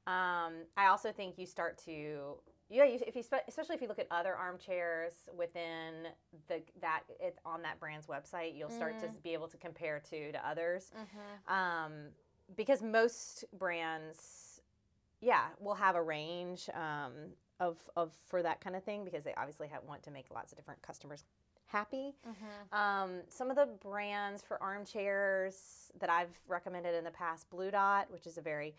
Um, 0.06 0.64
I 0.76 0.86
also 0.88 1.10
think 1.12 1.36
you 1.38 1.46
start 1.46 1.78
to 1.84 2.34
yeah, 2.70 2.84
you, 2.84 2.98
if 3.06 3.16
you 3.16 3.22
spe- 3.22 3.46
especially 3.48 3.74
if 3.76 3.82
you 3.82 3.88
look 3.88 3.98
at 3.98 4.06
other 4.10 4.34
armchairs 4.34 5.12
within 5.36 6.08
the 6.48 6.62
that 6.80 7.02
it 7.20 7.38
on 7.44 7.62
that 7.62 7.80
brand's 7.80 8.06
website, 8.06 8.56
you'll 8.56 8.70
start 8.70 8.96
Mm. 8.96 9.00
to 9.00 9.08
be 9.22 9.32
able 9.32 9.48
to 9.48 9.56
compare 9.56 10.00
to 10.10 10.32
to 10.32 10.48
others. 10.48 10.90
Mm-hmm. 10.96 11.52
Um, 11.52 11.92
because 12.56 12.82
most 12.82 13.44
brands, 13.58 14.60
yeah, 15.20 15.46
will 15.60 15.74
have 15.74 15.96
a 15.96 16.02
range 16.02 16.68
um, 16.74 17.12
of 17.60 17.76
of 17.96 18.12
for 18.26 18.42
that 18.42 18.60
kind 18.60 18.76
of 18.76 18.84
thing 18.84 19.04
because 19.04 19.24
they 19.24 19.34
obviously 19.36 19.68
have, 19.68 19.82
want 19.84 20.02
to 20.04 20.10
make 20.10 20.26
lots 20.34 20.52
of 20.52 20.58
different 20.58 20.80
customers 20.82 21.24
happy. 21.66 22.14
Mm-hmm. 22.26 22.74
Um, 22.74 23.20
some 23.28 23.50
of 23.50 23.56
the 23.56 23.66
brands 23.82 24.42
for 24.42 24.62
armchairs 24.62 25.92
that 26.00 26.08
I've 26.08 26.38
recommended 26.46 26.94
in 26.94 27.04
the 27.04 27.10
past, 27.10 27.48
Blu 27.50 27.70
Dot, 27.70 28.10
which 28.10 28.26
is 28.26 28.38
a 28.38 28.40
very 28.40 28.74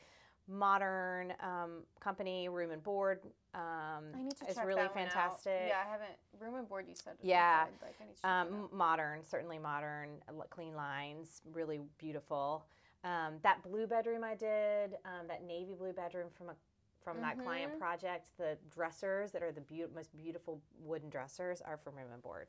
modern 0.50 1.34
um, 1.42 1.84
company, 2.00 2.50
room 2.50 2.72
and 2.72 2.84
board. 2.84 3.20
Um, 3.54 4.06
I 4.16 4.22
need 4.22 4.36
to 4.38 4.46
is 4.48 4.56
check 4.56 4.66
really 4.66 4.82
that 4.82 4.96
one 4.96 5.06
out. 5.06 5.12
fantastic. 5.14 5.62
Yeah, 5.68 5.78
I 5.86 5.90
haven't. 5.92 6.10
Room 6.40 6.56
and 6.56 6.68
board, 6.68 6.86
you 6.88 6.96
said. 6.96 7.14
Yeah. 7.22 7.66
good. 7.66 7.74
Like, 7.88 7.96
I 8.02 8.06
need 8.06 8.16
to 8.16 8.22
check 8.22 8.30
Um, 8.32 8.48
that 8.50 8.56
m- 8.58 8.64
out. 8.66 8.74
modern, 8.74 9.24
certainly 9.24 9.60
modern, 9.60 10.10
clean 10.50 10.76
lines, 10.76 11.42
really 11.54 11.80
beautiful. 11.98 12.66
Um, 13.04 13.36
that 13.44 13.64
blue 13.64 13.88
bedroom 13.88 14.24
I 14.24 14.36
did, 14.36 14.96
um, 15.06 15.28
that 15.28 15.44
navy 15.44 15.74
blue 15.74 15.94
bedroom 15.94 16.30
from 16.38 16.50
a 16.50 16.56
from 17.02 17.22
that 17.22 17.40
client 17.40 17.80
project, 17.80 18.30
the 18.38 18.58
dressers 18.70 19.32
that 19.32 19.42
are 19.42 19.54
the 19.54 19.62
beau- 19.62 19.88
most 19.96 20.16
beautiful 20.18 20.62
wooden 20.82 21.10
dressers 21.10 21.62
are 21.62 21.78
from 21.78 21.96
Room 21.96 22.12
and 22.14 22.22
Board. 22.22 22.48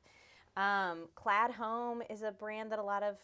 Um, 0.57 1.09
Clad 1.15 1.53
Home 1.53 2.03
is 2.11 2.23
a 2.23 2.33
brand 2.33 2.73
that 2.73 2.81
a 2.81 2.83
lot 2.83 3.05
of 3.05 3.17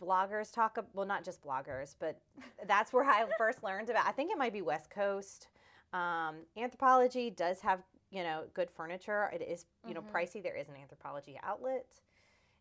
bloggers 0.00 0.52
talk 0.52 0.76
about. 0.76 0.90
Well, 0.94 1.06
not 1.06 1.24
just 1.24 1.42
bloggers, 1.42 1.94
but 1.98 2.20
that's 2.66 2.92
where 2.92 3.04
I 3.04 3.26
first 3.38 3.62
learned 3.62 3.90
about. 3.90 4.06
I 4.06 4.12
think 4.12 4.30
it 4.32 4.38
might 4.38 4.52
be 4.52 4.62
West 4.62 4.90
Coast. 4.90 5.48
Um, 5.92 6.36
Anthropologie 6.56 7.34
does 7.34 7.60
have 7.60 7.80
you 8.10 8.22
know 8.22 8.44
good 8.54 8.70
furniture. 8.70 9.30
It 9.32 9.42
is 9.42 9.66
you 9.86 9.94
know 9.94 10.02
Mhm. 10.02 10.10
pricey. 10.10 10.42
There 10.42 10.56
is 10.56 10.68
an 10.68 10.74
Anthropologie 10.74 11.36
outlet 11.42 11.86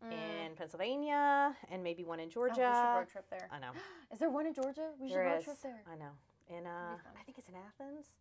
Mm. 0.03 0.11
in 0.13 0.55
Pennsylvania 0.55 1.53
and 1.69 1.83
maybe 1.83 2.05
one 2.05 2.19
in 2.21 2.23
Oh, 2.23 2.27
we 2.27 2.31
should 2.31 2.55
Georgia. 2.55 2.93
road 2.95 3.09
trip 3.09 3.29
there. 3.29 3.49
I 3.51 3.59
know. 3.59 3.71
Is 4.13 4.19
there 4.19 4.29
one 4.29 4.45
in 4.45 4.53
Georgia? 4.53 4.91
We 4.97 5.09
should 5.09 5.17
There 5.17 5.25
road 5.25 5.37
is. 5.39 5.43
trip 5.43 5.57
there. 5.61 5.83
I 5.91 5.95
know. 5.97 6.11
In 6.47 6.65
uh. 6.65 6.95
I 7.19 7.23
think 7.23 7.37
it's 7.37 7.49
in 7.49 7.55
Athens. 7.55 8.13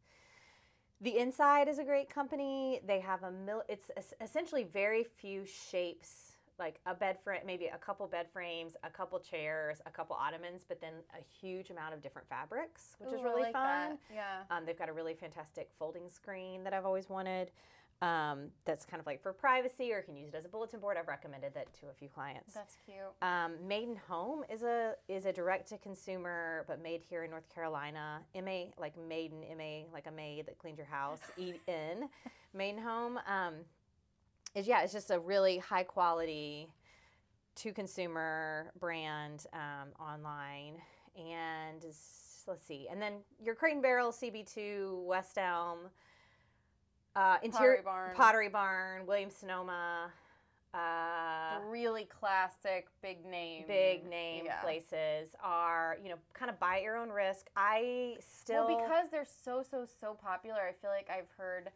The 1.00 1.16
Inside 1.18 1.68
is 1.68 1.78
a 1.78 1.84
great 1.84 2.10
company. 2.10 2.80
They 2.84 2.98
have 2.98 3.22
a 3.22 3.30
mil. 3.30 3.62
It's 3.68 3.92
essentially 4.20 4.64
very 4.64 5.04
few 5.04 5.44
shapes, 5.46 6.27
like 6.58 6.80
a 6.86 6.94
bed 6.94 7.18
frame, 7.22 7.42
maybe 7.46 7.66
a 7.66 7.78
couple 7.78 8.06
bed 8.06 8.26
frames, 8.32 8.76
a 8.82 8.90
couple 8.90 9.18
chairs, 9.18 9.80
a 9.86 9.90
couple 9.90 10.16
ottomans, 10.16 10.64
but 10.66 10.80
then 10.80 10.94
a 11.14 11.22
huge 11.40 11.70
amount 11.70 11.94
of 11.94 12.02
different 12.02 12.28
fabrics, 12.28 12.96
which 12.98 13.12
is 13.12 13.20
Ooh, 13.20 13.20
I 13.20 13.22
really 13.22 13.42
like 13.42 13.52
that. 13.52 13.88
fun. 13.88 13.98
Yeah. 14.12 14.42
Um, 14.50 14.64
they've 14.66 14.78
got 14.78 14.88
a 14.88 14.92
really 14.92 15.14
fantastic 15.14 15.70
folding 15.78 16.08
screen 16.08 16.64
that 16.64 16.72
I've 16.72 16.86
always 16.86 17.08
wanted. 17.08 17.50
Um, 18.00 18.50
that's 18.64 18.84
kind 18.84 19.00
of 19.00 19.06
like 19.06 19.20
for 19.20 19.32
privacy, 19.32 19.92
or 19.92 19.98
you 19.98 20.02
can 20.04 20.16
use 20.16 20.28
it 20.28 20.34
as 20.36 20.44
a 20.44 20.48
bulletin 20.48 20.78
board. 20.78 20.96
I've 20.96 21.08
recommended 21.08 21.52
that 21.54 21.72
to 21.80 21.86
a 21.86 21.92
few 21.92 22.08
clients. 22.08 22.54
That's 22.54 22.76
cute. 22.84 22.98
Um, 23.22 23.54
Maiden 23.66 23.96
Home 24.08 24.44
is 24.48 24.62
a 24.62 24.94
is 25.08 25.26
a 25.26 25.32
direct 25.32 25.68
to 25.70 25.78
consumer, 25.78 26.64
but 26.68 26.80
made 26.80 27.00
here 27.02 27.24
in 27.24 27.30
North 27.30 27.52
Carolina. 27.52 28.20
Ma 28.36 28.66
like 28.78 28.96
Maiden 28.96 29.40
Ma 29.56 29.82
like 29.92 30.06
a 30.06 30.12
maid 30.12 30.46
that 30.46 30.58
cleans 30.58 30.78
your 30.78 30.86
house. 30.86 31.18
E 31.36 31.54
N 31.66 32.08
Maiden 32.54 32.80
Home 32.80 33.18
um, 33.26 33.54
is 34.58 34.66
yeah, 34.66 34.82
it's 34.82 34.92
just 34.92 35.10
a 35.10 35.18
really 35.18 35.58
high 35.58 35.84
quality 35.84 36.68
to 37.56 37.72
consumer 37.72 38.72
brand 38.78 39.46
um, 39.52 39.88
online, 40.00 40.74
and 41.16 41.84
let's 42.46 42.62
see, 42.66 42.88
and 42.90 43.00
then 43.00 43.14
your 43.42 43.54
Crate 43.54 43.74
and 43.74 43.82
Barrel 43.82 44.12
CB2 44.12 45.04
West 45.04 45.38
Elm. 45.38 45.78
Uh, 47.16 47.36
interior 47.42 47.82
Pottery 47.82 47.82
Barn. 47.84 48.16
Pottery 48.16 48.48
Barn, 48.48 49.06
Williams 49.06 49.34
Sonoma, 49.34 50.12
uh, 50.72 51.58
really 51.66 52.04
classic, 52.04 52.86
big 53.02 53.24
name. 53.24 53.64
big 53.66 54.06
name 54.08 54.44
Yeah. 54.44 54.60
places 54.60 55.34
are 55.42 55.96
you 56.02 56.10
know 56.10 56.16
kind 56.34 56.48
of 56.50 56.60
buy 56.60 56.76
at 56.76 56.82
your 56.82 56.96
own 56.96 57.08
risk 57.10 57.48
i 57.56 58.16
still 58.20 58.66
Well, 58.66 58.78
because 58.78 59.08
they're 59.10 59.24
so 59.44 59.64
so 59.68 59.84
so 60.00 60.14
popular, 60.14 60.60
I 60.60 60.72
feel 60.80 60.90
like 60.90 61.08
I've 61.10 61.30
heard 61.36 61.70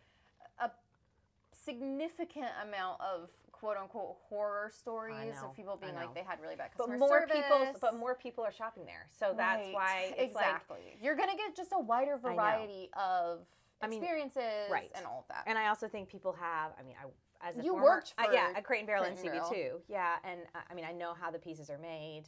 significant 1.64 2.50
amount 2.66 3.00
of 3.00 3.30
quote 3.52 3.76
unquote 3.76 4.16
horror 4.28 4.70
stories 4.76 5.34
of 5.44 5.54
people 5.54 5.76
being 5.80 5.94
like 5.94 6.12
they 6.14 6.22
had 6.22 6.40
really 6.40 6.56
bad 6.56 6.70
but 6.76 6.88
more 6.98 7.20
service. 7.20 7.36
people 7.36 7.66
but 7.80 7.96
more 7.96 8.14
people 8.14 8.42
are 8.42 8.52
shopping 8.52 8.84
there 8.84 9.06
so 9.16 9.32
that's 9.36 9.62
Right. 9.66 9.72
why 9.74 10.14
it's 10.18 10.34
like 10.34 10.44
exactly. 10.46 10.98
You're 11.00 11.14
gonna 11.14 11.36
get 11.36 11.54
just 11.56 11.70
a 11.72 11.78
wider 11.78 12.16
variety 12.18 12.90
of 12.94 13.46
I 13.80 13.86
mean, 13.88 14.00
experiences 14.00 14.70
right. 14.70 14.90
and 14.96 15.06
all 15.06 15.20
of 15.20 15.28
that. 15.28 15.44
and 15.46 15.56
i 15.58 15.68
also 15.68 15.86
think 15.88 16.08
people 16.08 16.32
have 16.32 16.72
i 16.78 16.82
mean 16.82 16.94
i 17.00 17.06
as 17.48 17.58
a 17.58 17.62
You 17.64 17.72
former, 17.72 17.84
worked 17.86 18.14
uh, 18.18 18.26
yeah 18.32 18.50
for 18.52 18.56
at 18.58 18.64
crate 18.64 18.80
and 18.80 18.86
barrel 18.86 19.04
and 19.04 19.16
and 19.18 19.28
cb2 19.28 19.80
yeah 19.88 20.16
and 20.24 20.40
uh, 20.54 20.60
i 20.70 20.74
mean 20.74 20.84
i 20.84 20.92
know 20.92 21.14
how 21.20 21.30
the 21.30 21.38
pieces 21.38 21.70
are 21.70 21.78
made 21.78 22.24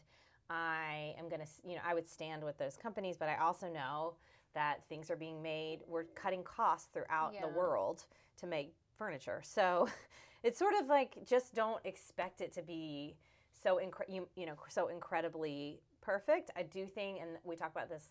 i 0.50 1.14
am 1.18 1.28
gonna 1.28 1.46
you 1.64 1.74
know 1.74 1.80
i 1.86 1.94
would 1.94 2.08
stand 2.08 2.42
with 2.44 2.58
those 2.58 2.76
companies 2.76 3.16
but 3.16 3.28
i 3.28 3.36
also 3.36 3.68
know 3.68 4.14
that 4.54 4.84
things 4.88 5.10
are 5.10 5.16
being 5.16 5.42
made 5.42 5.80
we're 5.88 6.04
cutting 6.04 6.42
costs 6.44 6.88
throughout 6.92 7.32
the 7.40 7.48
world 7.48 8.04
to 8.36 8.46
make 8.46 8.72
furniture 8.96 9.40
so 9.44 9.88
it's 10.42 10.58
sort 10.58 10.74
of 10.80 10.86
like 10.88 11.18
just 11.26 11.54
don't 11.54 11.84
expect 11.84 12.40
it 12.40 12.52
to 12.52 12.62
be 12.62 13.16
so 13.62 13.76
incre- 13.82 14.08
you, 14.08 14.28
you 14.36 14.46
know 14.46 14.54
so 14.68 14.88
incredibly 14.88 15.80
perfect 16.00 16.50
i 16.56 16.62
do 16.62 16.86
think 16.86 17.20
and 17.20 17.30
we 17.44 17.56
talk 17.56 17.70
about 17.70 17.88
this 17.88 18.04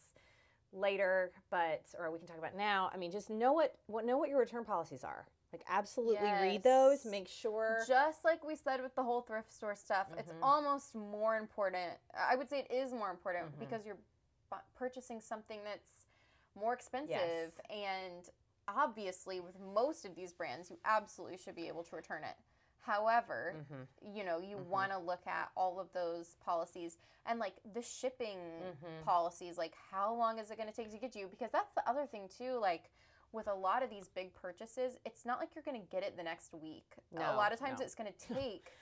later 0.72 1.32
but 1.52 1.84
or 2.00 2.10
we 2.12 2.17
can 2.17 2.28
talk 2.28 2.38
about 2.38 2.56
now 2.56 2.89
i 2.93 2.98
mean 2.98 3.12
just 3.12 3.30
know 3.30 3.54
what 3.54 3.76
what 3.88 4.06
know 4.06 4.17
what 4.17 4.30
your 4.30 4.39
return 4.39 4.63
policies 4.65 5.04
are 5.04 5.28
like 5.52 5.63
absolutely 5.69 6.32
read 6.41 6.63
those 6.63 7.06
make 7.06 7.28
sure 7.28 7.84
Just 7.88 8.26
like 8.26 8.43
we 8.43 8.56
said 8.56 8.82
with 8.82 8.96
the 8.96 9.04
whole 9.04 9.22
thrift 9.22 9.54
store 9.54 9.76
stuff, 9.76 10.08
it's 10.17 10.32
Mhm. 10.32 10.41
almost 10.41 10.96
more 10.96 11.38
important. 11.38 11.91
I 12.17 12.36
would 12.36 12.50
say 12.50 12.62
it 12.62 12.72
is 12.72 12.91
more 12.91 13.12
important 13.12 13.56
Mhm. 13.56 13.60
because 13.60 13.86
you're 13.86 14.00
purchasing 14.74 15.22
something 15.22 15.63
that's 15.63 16.08
more 16.56 16.74
expensive. 16.74 17.10
Yes. 17.10 17.52
And 17.69 18.30
obviously, 18.67 19.39
with 19.39 19.60
most 19.60 20.06
of 20.06 20.15
these 20.15 20.34
brands, 20.34 20.69
you 20.69 20.78
absolutely 20.86 21.38
should 21.38 21.56
be 21.56 21.67
able 21.67 21.84
to 21.84 21.95
return 21.95 22.23
it. 22.23 22.36
However, 22.80 23.56
Mhm. 23.56 23.88
you 24.13 24.23
know, 24.26 24.39
you 24.39 24.58
Mhm. 24.58 24.65
want 24.65 24.91
to 24.91 24.97
look 24.97 25.26
at 25.26 25.52
all 25.56 25.80
of 25.80 25.91
those 25.93 26.36
policies 26.36 26.97
and 27.26 27.39
like 27.39 27.56
the 27.63 27.82
shipping 27.82 28.39
Mhm. 28.39 29.04
policies, 29.04 29.58
like 29.58 29.73
how 29.76 30.13
long 30.13 30.38
is 30.38 30.52
it 30.52 30.58
going 30.58 30.67
to 30.67 30.76
take 30.76 30.91
to 30.91 30.97
get 30.97 31.15
you? 31.15 31.28
Because 31.28 31.52
that's 31.52 31.73
the 31.76 31.88
other 31.88 32.06
thing 32.06 32.28
too, 32.28 32.58
like 32.58 32.91
with 33.32 33.47
a 33.47 33.54
lot 33.54 33.84
of 33.84 33.89
these 33.89 34.10
big 34.10 34.34
purchases, 34.34 34.99
it's 35.06 35.23
not 35.26 35.39
like 35.39 35.56
you're 35.56 35.63
going 35.63 35.80
to 35.82 35.88
get 35.88 36.04
it 36.04 36.17
the 36.17 36.23
next 36.23 36.54
week. 36.54 36.97
a 37.15 37.34
lot 37.36 37.54
of 37.54 37.60
times 37.60 37.80
no. 37.80 37.86
it's 37.86 37.95
going 37.95 38.12
to 38.13 38.34
take 38.34 38.73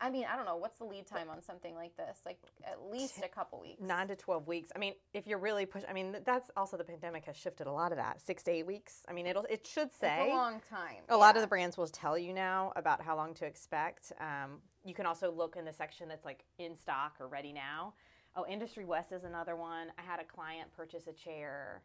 I 0.00 0.10
mean, 0.10 0.26
I 0.32 0.36
don't 0.36 0.44
know, 0.46 0.56
what's 0.56 0.78
the 0.78 0.84
lead 0.84 1.06
time 1.06 1.28
on 1.28 1.42
something 1.42 1.74
like 1.74 1.96
this? 1.96 2.18
Like 2.24 2.38
at 2.64 2.78
least 2.90 3.18
a 3.24 3.28
couple 3.28 3.60
weeks. 3.60 3.80
nine 3.80 4.08
to 4.08 4.16
12 4.16 4.46
weeks 4.46 4.70
i 4.74 4.78
mean 4.78 4.94
if 5.12 5.26
you're 5.26 5.38
really 5.38 5.66
push 5.66 5.82
i 5.88 5.92
mean 5.92 6.16
that's 6.24 6.50
also 6.56 6.76
the 6.76 6.84
pandemic 6.84 7.24
has 7.24 7.36
shifted 7.36 7.66
a 7.66 7.72
lot 7.72 7.90
of 7.92 7.98
that 7.98 8.20
six 8.20 8.42
to 8.44 8.50
eight 8.50 8.66
weeks 8.66 9.02
i 9.08 9.12
mean 9.12 9.26
it'll 9.26 9.44
it 9.44 9.66
should 9.66 9.88
It's 9.88 9.98
say 9.98 10.30
a 10.30 10.34
long 10.34 10.60
time. 10.70 11.02
a 11.08 11.16
lot 11.16 11.36
of 11.36 11.42
the 11.42 11.48
brands 11.48 11.76
will 11.76 11.86
tell 11.88 12.16
you 12.18 12.32
now 12.32 12.72
about 12.76 13.02
how 13.02 13.16
long 13.16 13.34
to 13.34 13.44
expect. 13.46 14.12
Um, 14.20 14.58
you 14.84 14.94
can 14.94 15.06
also 15.06 15.30
look 15.32 15.56
in 15.56 15.64
the 15.64 15.72
section 15.72 16.08
that's 16.08 16.24
like 16.24 16.44
in 16.58 16.76
stock 16.76 17.14
or 17.20 17.26
ready 17.28 17.52
now. 17.52 17.94
Oh, 18.36 18.44
Industry 18.48 18.84
West 18.84 19.10
is 19.12 19.24
another 19.24 19.56
one. 19.56 19.88
I 19.98 20.02
had 20.02 20.20
a 20.20 20.24
client 20.24 20.70
purchase 20.76 21.06
a 21.08 21.12
chair 21.12 21.82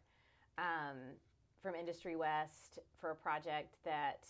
um, 0.58 0.98
from 1.64 1.74
Industry 1.74 2.14
West 2.14 2.78
for 3.00 3.10
a 3.10 3.14
project 3.16 3.76
that 3.84 4.26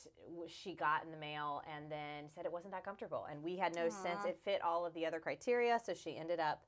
she 0.47 0.73
got 0.75 1.05
in 1.05 1.11
the 1.11 1.17
mail 1.17 1.63
and 1.75 1.91
then 1.91 2.31
said 2.33 2.45
it 2.45 2.53
wasn't 2.53 2.73
that 2.73 2.85
comfortable. 2.85 3.27
And 3.29 3.43
we 3.43 3.57
had 3.57 3.75
no 3.75 3.89
sense 3.89 4.25
it 4.25 4.39
fit 4.45 4.63
all 4.63 4.87
of 4.87 4.95
the 4.95 5.05
other 5.05 5.19
criteria. 5.19 5.81
So 5.85 5.95
she 5.95 6.17
ended 6.17 6.39
up, 6.39 6.65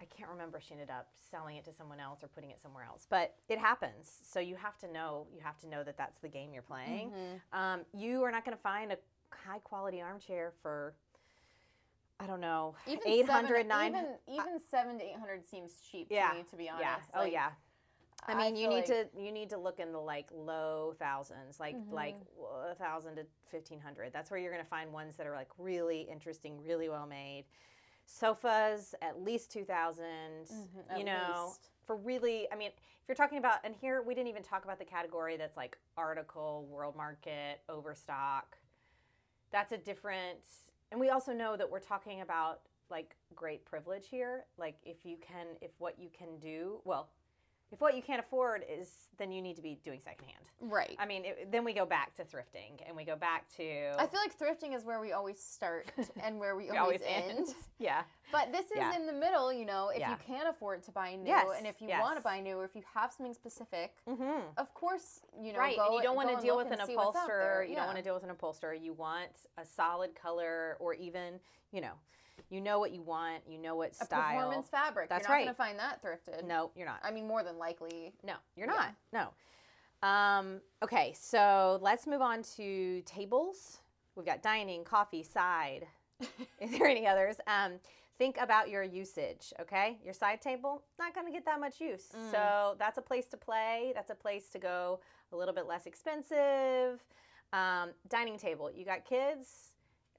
I 0.00 0.06
can't 0.06 0.28
remember, 0.28 0.58
if 0.58 0.64
she 0.64 0.72
ended 0.74 0.90
up 0.90 1.06
selling 1.30 1.56
it 1.56 1.64
to 1.66 1.72
someone 1.72 2.00
else 2.00 2.24
or 2.24 2.26
putting 2.26 2.50
it 2.50 2.60
somewhere 2.60 2.82
else. 2.84 3.06
But 3.08 3.36
it 3.48 3.58
happens. 3.60 4.12
So 4.28 4.40
you 4.40 4.56
have 4.56 4.76
to 4.78 4.92
know, 4.92 5.28
you 5.32 5.40
have 5.40 5.56
to 5.60 5.68
know 5.68 5.84
that 5.84 5.96
that's 5.96 6.18
the 6.18 6.28
game 6.28 6.52
you're 6.52 6.62
playing. 6.62 7.12
Mhm. 7.12 7.40
Um, 7.56 7.80
you 7.94 8.24
are 8.24 8.32
not 8.32 8.44
going 8.44 8.56
to 8.56 8.62
find 8.62 8.90
a 8.90 8.98
high 9.30 9.60
quality 9.60 10.02
armchair 10.02 10.52
for, 10.62 10.94
I 12.18 12.26
don't 12.26 12.40
know, 12.40 12.74
Even 12.88 13.02
800, 13.06 13.46
seven, 13.46 13.68
900. 13.68 13.98
even 14.00 14.18
even 14.34 14.60
seven 14.68 14.98
to 14.98 15.04
eight 15.04 15.16
hundred 15.16 15.46
seems 15.46 15.80
cheap 15.90 16.08
Yeah, 16.10 16.30
to 16.30 16.34
me, 16.38 16.42
to 16.50 16.56
be 16.56 16.68
honest. 16.68 17.08
yeah. 17.14 17.20
Oh 17.20 17.24
yeah. 17.24 17.50
I 18.26 18.34
mean, 18.34 18.56
you 18.56 18.68
need 18.68 18.74
like- 18.76 18.86
to 18.86 19.08
you 19.18 19.32
need 19.32 19.50
to 19.50 19.58
look 19.58 19.80
in 19.80 19.92
the 19.92 19.98
like 19.98 20.28
low 20.32 20.94
thousands, 20.98 21.58
like 21.58 21.76
like 21.90 22.16
a 22.70 22.74
thousand 22.74 23.16
to 23.16 23.26
fifteen 23.50 23.80
hundred. 23.80 24.12
That's 24.12 24.30
where 24.30 24.38
you're 24.38 24.52
going 24.52 24.62
to 24.62 24.68
find 24.68 24.92
ones 24.92 25.16
that 25.16 25.26
are 25.26 25.34
like 25.34 25.48
really 25.58 26.02
interesting, 26.02 26.62
really 26.62 26.88
well 26.88 27.06
made. 27.06 27.44
Sofas 28.06 28.94
at 29.02 29.22
least 29.22 29.50
two 29.50 29.64
thousand. 29.64 30.46
Mhm, 30.52 30.98
you 30.98 31.04
know, 31.04 31.46
least. 31.48 31.68
for 31.86 31.96
really, 31.96 32.50
I 32.52 32.56
mean, 32.56 32.68
if 32.68 33.08
you're 33.08 33.14
talking 33.14 33.38
about, 33.38 33.58
and 33.64 33.74
here 33.74 34.02
we 34.02 34.14
didn't 34.14 34.28
even 34.28 34.42
talk 34.42 34.64
about 34.64 34.78
the 34.78 34.84
category 34.84 35.36
that's 35.36 35.56
like 35.56 35.78
article, 35.96 36.66
world 36.70 36.96
market, 36.96 37.60
overstock. 37.68 38.58
That's 39.52 39.72
a 39.72 39.78
different, 39.78 40.38
and 40.92 41.00
we 41.00 41.10
also 41.10 41.32
know 41.32 41.56
that 41.56 41.68
we're 41.70 41.80
talking 41.80 42.20
about 42.20 42.60
like 42.90 43.16
great 43.34 43.64
privilege 43.64 44.06
here. 44.08 44.44
Like 44.58 44.76
if 44.84 45.04
you 45.04 45.16
can, 45.16 45.46
if 45.60 45.70
what 45.78 45.98
you 45.98 46.08
can 46.16 46.38
do, 46.40 46.80
well, 46.84 47.08
if 47.72 47.80
what 47.80 47.94
you 47.94 48.02
can't 48.02 48.20
afford 48.20 48.64
is, 48.68 48.90
then 49.18 49.30
you 49.30 49.40
need 49.40 49.54
to 49.56 49.62
be 49.62 49.78
doing 49.84 50.00
secondhand. 50.02 50.44
Right. 50.60 50.96
I 50.98 51.06
mean, 51.06 51.24
it, 51.24 51.52
then 51.52 51.64
we 51.64 51.72
go 51.72 51.86
back 51.86 52.14
to 52.16 52.22
thrifting 52.24 52.80
and 52.86 52.96
we 52.96 53.04
go 53.04 53.16
back 53.16 53.44
to. 53.56 53.92
I 53.98 54.06
feel 54.06 54.20
like 54.20 54.36
thrifting 54.36 54.74
is 54.74 54.84
where 54.84 55.00
we 55.00 55.12
always 55.12 55.40
start 55.42 55.90
and 56.22 56.38
where 56.40 56.56
we, 56.56 56.70
we 56.70 56.76
always, 56.76 57.00
end. 57.06 57.48
Yeah. 57.78 58.02
But 58.32 58.52
this 58.52 58.66
is 58.66 58.76
Yeah. 58.76 58.96
in 58.96 59.06
the 59.06 59.12
middle, 59.12 59.52
you 59.52 59.64
know, 59.64 59.90
if 59.90 60.00
Yeah. 60.00 60.10
you 60.10 60.16
can't 60.26 60.48
afford 60.48 60.82
to 60.84 60.90
buy 60.90 61.14
new 61.14 61.26
Yes, 61.28 61.46
and 61.56 61.66
if 61.66 61.80
you 61.80 61.88
yes. 61.88 62.02
want 62.02 62.16
to 62.16 62.22
buy 62.22 62.40
new 62.40 62.56
or 62.58 62.64
if 62.64 62.74
you 62.74 62.82
have 62.94 63.12
something 63.12 63.34
specific, 63.34 63.94
Mm-hmm. 64.08 64.40
of 64.56 64.74
course, 64.74 65.20
you 65.40 65.52
know, 65.52 65.58
right, 65.60 65.76
go 65.76 65.86
and 65.86 65.94
you 65.94 66.02
don't 66.02 66.16
want 66.16 66.34
to 66.36 66.40
deal 66.44 66.56
with 66.56 66.66
an 66.72 66.80
upholster. 66.80 66.98
upholsterer. 66.98 67.64
You 67.68 67.76
don't 67.76 67.86
want 67.86 67.98
to 67.98 68.02
deal 68.04 68.14
with 68.14 68.24
an 68.24 68.30
upholsterer. 68.30 68.74
You 68.74 68.92
want 68.92 69.30
a 69.58 69.64
solid 69.64 70.14
color, 70.14 70.76
or 70.80 70.94
even, 70.94 71.34
you 71.72 71.80
know, 71.80 71.92
you 72.50 72.60
know 72.60 72.78
what 72.78 72.92
you 72.92 73.02
want. 73.02 73.42
You 73.48 73.58
know 73.58 73.76
what 73.76 73.94
style. 73.94 74.08
a 74.20 74.34
performance 74.34 74.68
fabric. 74.68 75.08
That's 75.08 75.22
You're 75.22 75.28
not 75.30 75.34
right. 75.34 75.44
going 75.44 75.54
to 75.54 75.58
find 75.58 75.78
that 75.78 76.02
thrifted. 76.02 76.44
No, 76.46 76.70
you're 76.76 76.86
not. 76.86 77.00
I 77.02 77.10
mean, 77.10 77.26
more 77.26 77.42
than 77.42 77.58
likely. 77.58 78.12
No, 78.24 78.34
you're 78.56 78.66
Yeah. 78.66 78.90
not. 79.12 79.32
No. 80.02 80.08
Um, 80.08 80.60
okay, 80.82 81.14
so 81.18 81.78
let's 81.82 82.06
move 82.06 82.20
on 82.22 82.42
to 82.56 83.02
tables. 83.02 83.78
We've 84.16 84.26
got 84.26 84.42
dining, 84.42 84.82
coffee, 84.84 85.22
side. 85.22 85.86
Is 86.60 86.70
there 86.72 86.86
any 86.86 87.06
others? 87.06 87.36
Um, 87.46 87.74
think 88.18 88.36
about 88.38 88.68
your 88.68 88.82
usage, 88.82 89.52
okay? 89.60 89.98
Your 90.04 90.14
side 90.14 90.40
table, 90.40 90.82
not 90.98 91.14
going 91.14 91.26
to 91.26 91.32
get 91.32 91.44
that 91.44 91.60
much 91.60 91.80
use. 91.80 92.08
Mm. 92.16 92.30
So 92.30 92.76
that's 92.78 92.98
a 92.98 93.02
place 93.02 93.26
to 93.28 93.36
play. 93.36 93.92
That's 93.94 94.10
a 94.10 94.14
place 94.14 94.48
to 94.50 94.58
go 94.58 95.00
a 95.32 95.36
little 95.36 95.54
bit 95.54 95.66
less 95.66 95.86
expensive. 95.86 97.04
Um, 97.52 97.90
dining 98.08 98.38
table, 98.38 98.70
you 98.74 98.84
got 98.84 99.04
kids. 99.04 99.69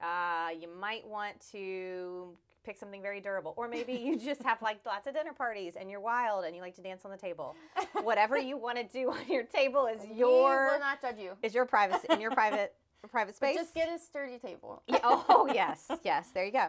Uh, 0.02 0.48
you 0.60 0.68
might 0.80 1.06
want 1.06 1.34
to 1.52 2.30
pick 2.64 2.76
something 2.78 3.02
very 3.02 3.20
durable, 3.20 3.54
or 3.56 3.68
maybe 3.68 3.92
you 3.92 4.18
just 4.18 4.42
have 4.42 4.60
like 4.62 4.78
lots 4.86 5.06
of 5.06 5.14
dinner 5.14 5.32
parties 5.32 5.74
and 5.78 5.90
you're 5.90 6.00
wild 6.00 6.44
and 6.44 6.54
you 6.56 6.62
like 6.62 6.74
to 6.76 6.82
dance 6.82 7.04
on 7.04 7.10
the 7.10 7.16
table. 7.16 7.54
Whatever 8.02 8.38
you 8.38 8.56
want 8.56 8.78
to 8.78 8.84
do 8.84 9.10
on 9.12 9.26
your 9.28 9.44
table 9.44 9.86
is 9.86 10.00
we 10.08 10.16
your 10.16 10.66
will 10.72 10.78
not 10.80 11.00
judge 11.00 11.18
you. 11.18 11.32
is 11.42 11.54
your 11.54 11.66
privacy 11.66 12.06
in 12.10 12.20
your 12.20 12.30
private 12.32 12.74
private 13.10 13.34
But 13.40 13.48
space. 13.50 13.56
just 13.56 13.74
get 13.74 13.88
a 13.88 13.98
sturdy 13.98 14.38
table. 14.38 14.82
Yeah, 14.86 14.98
oh 15.02 15.48
yes, 15.52 15.90
yes. 16.04 16.28
There 16.34 16.44
you 16.44 16.52
go. 16.52 16.66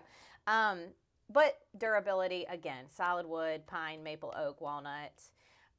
Um, 0.47 0.79
but 1.31 1.57
durability 1.77 2.45
again: 2.49 2.85
solid 2.95 3.25
wood, 3.25 3.65
pine, 3.67 4.03
maple, 4.03 4.33
oak, 4.37 4.61
walnut. 4.61 5.13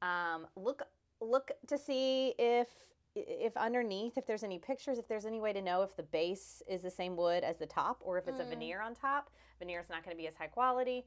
Um, 0.03 0.47
look 0.57 0.83
look 1.21 1.51
to 1.69 1.79
see 1.79 2.35
if 2.38 2.69
if 3.14 3.57
underneath 3.57 4.18
if 4.18 4.27
there's 4.27 4.42
any 4.42 4.59
pictures 4.59 4.98
if 4.98 5.07
there's 5.09 5.24
any 5.27 5.40
way 5.40 5.53
to 5.53 5.62
know 5.62 5.83
if 5.83 5.96
the 5.96 6.03
base 6.03 6.62
is 6.68 6.83
the 6.83 6.90
same 6.90 7.16
wood 7.16 7.44
as 7.44 7.59
the 7.59 7.66
top 7.66 7.98
or 8.03 8.18
if 8.18 8.27
it's 8.27 8.40
a 8.40 8.44
Mm. 8.44 8.48
veneer 8.50 8.81
on 8.81 8.94
top 8.94 9.31
veneer 9.59 9.81
is 9.81 9.88
not 9.88 10.05
going 10.05 10.16
to 10.16 10.20
be 10.20 10.27
as 10.27 10.35
high 10.35 10.46
quality 10.48 11.07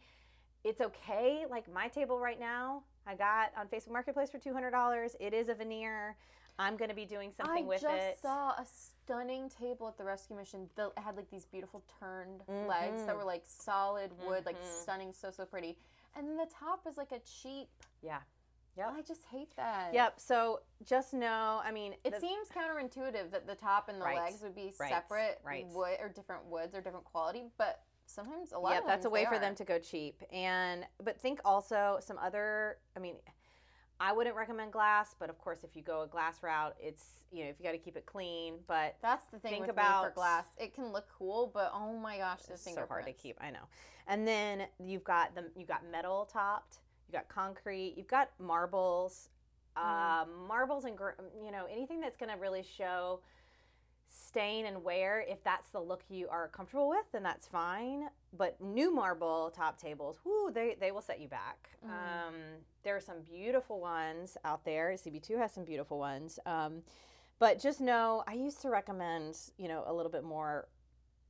it's 0.64 0.82
okay 0.82 1.46
like 1.50 1.72
my 1.72 1.88
table 1.88 2.18
right 2.20 2.40
now 2.40 2.84
i 3.06 3.14
got 3.14 3.52
on 3.58 3.68
facebook 3.68 3.92
marketplace 3.92 4.30
for 4.30 4.40
$200 4.40 5.16
it 5.20 5.34
is 5.34 5.50
a 5.50 5.54
veneer 5.54 6.16
i'm 6.60 6.78
going 6.78 6.90
to 6.90 6.96
be 6.96 7.06
doing 7.06 7.32
something 7.32 7.66
I 7.66 7.68
with 7.68 7.84
it. 7.84 7.90
I 7.90 7.98
just 8.12 8.22
saw 8.22 8.52
a 8.52 8.66
stunning 8.66 9.50
table 9.50 9.88
at 9.88 9.98
the 9.98 10.04
rescue 10.04 10.36
mission. 10.36 10.70
that 10.76 10.92
had 10.98 11.16
like 11.18 11.30
these 11.30 11.46
beautiful 11.46 11.84
turned 12.00 12.42
legs 12.68 13.04
that 13.06 13.16
Mhm. 13.16 13.20
were 13.20 13.24
like 13.26 13.44
solid 13.46 14.12
wood, 14.18 14.46
like 14.46 14.56
Mhm. 14.58 14.82
stunning, 14.82 15.14
so 15.14 15.30
so 15.30 15.46
pretty. 15.46 15.78
And 16.16 16.28
then 16.28 16.36
the 16.38 16.48
top 16.48 16.88
is 16.88 16.98
like 16.98 17.12
a 17.12 17.20
cheap. 17.20 17.70
yeah 18.02 18.22
Yep. 18.78 18.94
I 18.96 19.02
just 19.02 19.24
hate 19.32 19.56
that. 19.56 19.94
Yep. 19.94 20.20
So 20.20 20.62
just 20.86 21.14
know, 21.14 21.62
I 21.64 21.72
mean, 21.72 21.96
It 22.04 22.14
the- 22.14 22.20
seems 22.20 22.48
counterintuitive 22.50 23.32
that 23.32 23.48
the 23.48 23.56
top 23.56 23.90
and 23.90 24.00
the 24.00 24.06
Right, 24.06 24.18
legs 24.18 24.42
would 24.42 24.56
be 24.56 24.74
right, 24.80 24.90
separate 24.90 25.40
right. 25.44 25.66
wood 25.68 25.98
or 26.00 26.10
different 26.10 26.46
woods 26.46 26.76
or 26.76 26.82
different 26.82 27.06
quality, 27.06 27.44
but 27.58 27.82
sometimes 28.06 28.52
a 28.54 28.60
lot 28.60 28.74
Yep, 28.74 28.82
of 28.84 28.88
that's 28.88 29.06
a 29.06 29.10
way 29.10 29.26
for 29.26 29.40
them 29.40 29.56
to 29.56 29.66
go 29.66 29.80
cheap. 29.80 30.22
And 30.32 30.88
but 31.04 31.20
think 31.20 31.42
also 31.44 31.98
some 32.02 32.18
other. 32.20 32.78
I 32.96 33.00
mean, 33.00 33.18
I 34.00 34.14
wouldn't 34.14 34.36
recommend 34.36 34.72
glass, 34.74 35.16
but 35.18 35.30
of 35.32 35.40
course, 35.40 35.64
if 35.64 35.76
you 35.76 35.82
go 35.82 36.04
a 36.04 36.08
glass 36.08 36.44
route, 36.44 36.76
it's 36.80 37.04
you 37.32 37.44
know 37.44 37.50
if 37.50 37.60
you 37.60 37.66
got 37.66 37.72
to 37.72 37.78
keep 37.80 37.98
it 37.98 38.06
clean. 38.06 38.60
But 38.68 38.96
That's 39.02 39.26
the 39.26 39.40
thing 39.40 39.52
think 39.54 39.68
with 39.68 39.76
me 39.76 39.82
for 39.82 39.88
about- 39.90 40.14
glass. 40.16 40.46
It 40.58 40.76
can 40.76 40.92
look 40.94 41.08
cool, 41.18 41.48
but 41.48 41.72
oh 41.74 41.94
my 41.98 42.18
gosh, 42.20 42.44
the 42.44 42.54
it's 42.54 42.64
so 42.74 42.86
hard 42.86 43.06
to 43.08 43.14
keep. 43.14 43.38
I 43.42 43.50
know. 43.50 43.68
And 44.06 44.26
then 44.28 44.68
you've 44.80 45.04
got 45.04 45.34
the 45.36 45.52
you 45.56 45.66
got 45.66 45.84
metal 45.86 46.26
topped. 46.32 46.78
You 47.08 47.14
got 47.14 47.28
concrete. 47.30 47.94
You've 47.98 48.08
got 48.08 48.30
marbles. 48.40 49.30
Uh, 49.76 50.26
marbles 50.48 50.86
and 50.86 50.98
you 51.46 51.52
know 51.52 51.68
anything 51.72 52.00
that's 52.00 52.18
going 52.18 52.32
to 52.32 52.38
really 52.38 52.64
show 52.64 53.20
stain 54.10 54.66
and 54.66 54.84
wear 54.84 55.24
if 55.28 55.44
that's 55.44 55.70
the 55.70 55.80
look 55.80 56.02
you 56.10 56.28
are 56.30 56.48
comfortable 56.48 56.90
with 56.90 57.06
then 57.12 57.22
that's 57.22 57.48
fine 57.48 58.08
but 58.36 58.60
new 58.60 58.92
marble 58.92 59.52
top 59.56 59.80
tables 59.80 60.20
whoo, 60.24 60.50
they, 60.52 60.76
they 60.80 60.92
will 60.92 61.02
set 61.02 61.20
you 61.22 61.28
back 61.28 61.70
Mm. 61.86 61.90
um, 61.90 62.34
there 62.84 62.96
are 62.96 63.00
some 63.00 63.22
beautiful 63.22 63.80
ones 63.80 64.36
out 64.44 64.66
there 64.66 64.96
cb2 64.98 65.38
has 65.38 65.52
some 65.52 65.64
beautiful 65.64 66.00
ones 66.00 66.40
um, 66.48 66.82
but 67.38 67.62
just 67.62 67.80
know 67.80 68.24
i 68.28 68.34
used 68.34 68.60
to 68.64 68.70
recommend 68.70 69.38
you 69.60 69.68
know 69.68 69.84
a 69.86 69.94
little 69.94 70.12
bit 70.12 70.24
more 70.24 70.68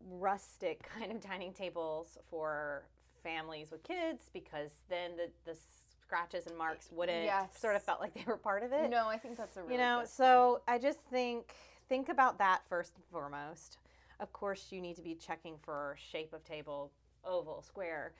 rustic 0.09 0.87
kind 0.97 1.11
of 1.11 1.19
dining 1.19 1.51
tables 1.51 2.17
for 2.29 2.83
families 3.31 3.71
with 3.71 3.83
kids 3.83 4.29
because 4.33 4.71
then 4.89 5.11
the, 5.17 5.29
the 5.51 5.57
scratches 6.01 6.47
and 6.47 6.57
marks 6.57 6.89
wouldn't 6.91 7.25
Yes. 7.25 7.49
sort 7.59 7.75
of 7.75 7.83
felt 7.83 7.99
like 7.99 8.13
they 8.13 8.23
were 8.25 8.37
part 8.37 8.63
of 8.63 8.71
it 8.71 8.89
No, 8.89 9.07
I 9.09 9.17
think 9.17 9.35
that's 9.37 9.57
a 9.57 9.61
really 9.61 9.73
you 9.73 9.79
know 9.79 10.03
so 10.05 10.61
i 10.67 10.77
just 10.77 10.99
think 11.11 11.53
think 11.89 12.07
about 12.07 12.37
that 12.37 12.61
first 12.69 12.93
and 12.95 13.03
foremost 13.11 13.77
of 14.21 14.31
course 14.31 14.67
you 14.71 14.79
need 14.79 14.95
to 14.95 15.01
be 15.01 15.15
checking 15.15 15.55
for 15.61 15.97
shape 15.99 16.31
of 16.33 16.43
table 16.45 16.91
oval 17.25 17.61
square 17.61 18.13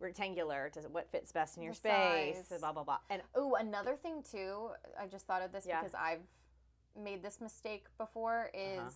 rectangular 0.00 0.70
does 0.74 0.86
what 0.88 1.10
fits 1.10 1.32
best 1.32 1.56
in 1.56 1.62
your 1.62 1.72
The 1.72 1.78
space 1.78 2.48
size. 2.48 2.58
blah 2.60 2.72
blah 2.72 2.84
blah 2.84 2.98
and 3.08 3.22
Oh, 3.34 3.54
another 3.54 3.96
thing 3.96 4.22
too. 4.30 4.68
I 5.00 5.06
just 5.06 5.26
thought 5.26 5.42
of 5.42 5.52
this 5.52 5.64
Yeah. 5.66 5.80
because 5.80 5.94
I've 5.94 6.22
made 7.00 7.22
this 7.22 7.40
mistake 7.40 7.86
before. 7.96 8.50
Is 8.52 8.78
Uh-huh. 8.78 8.90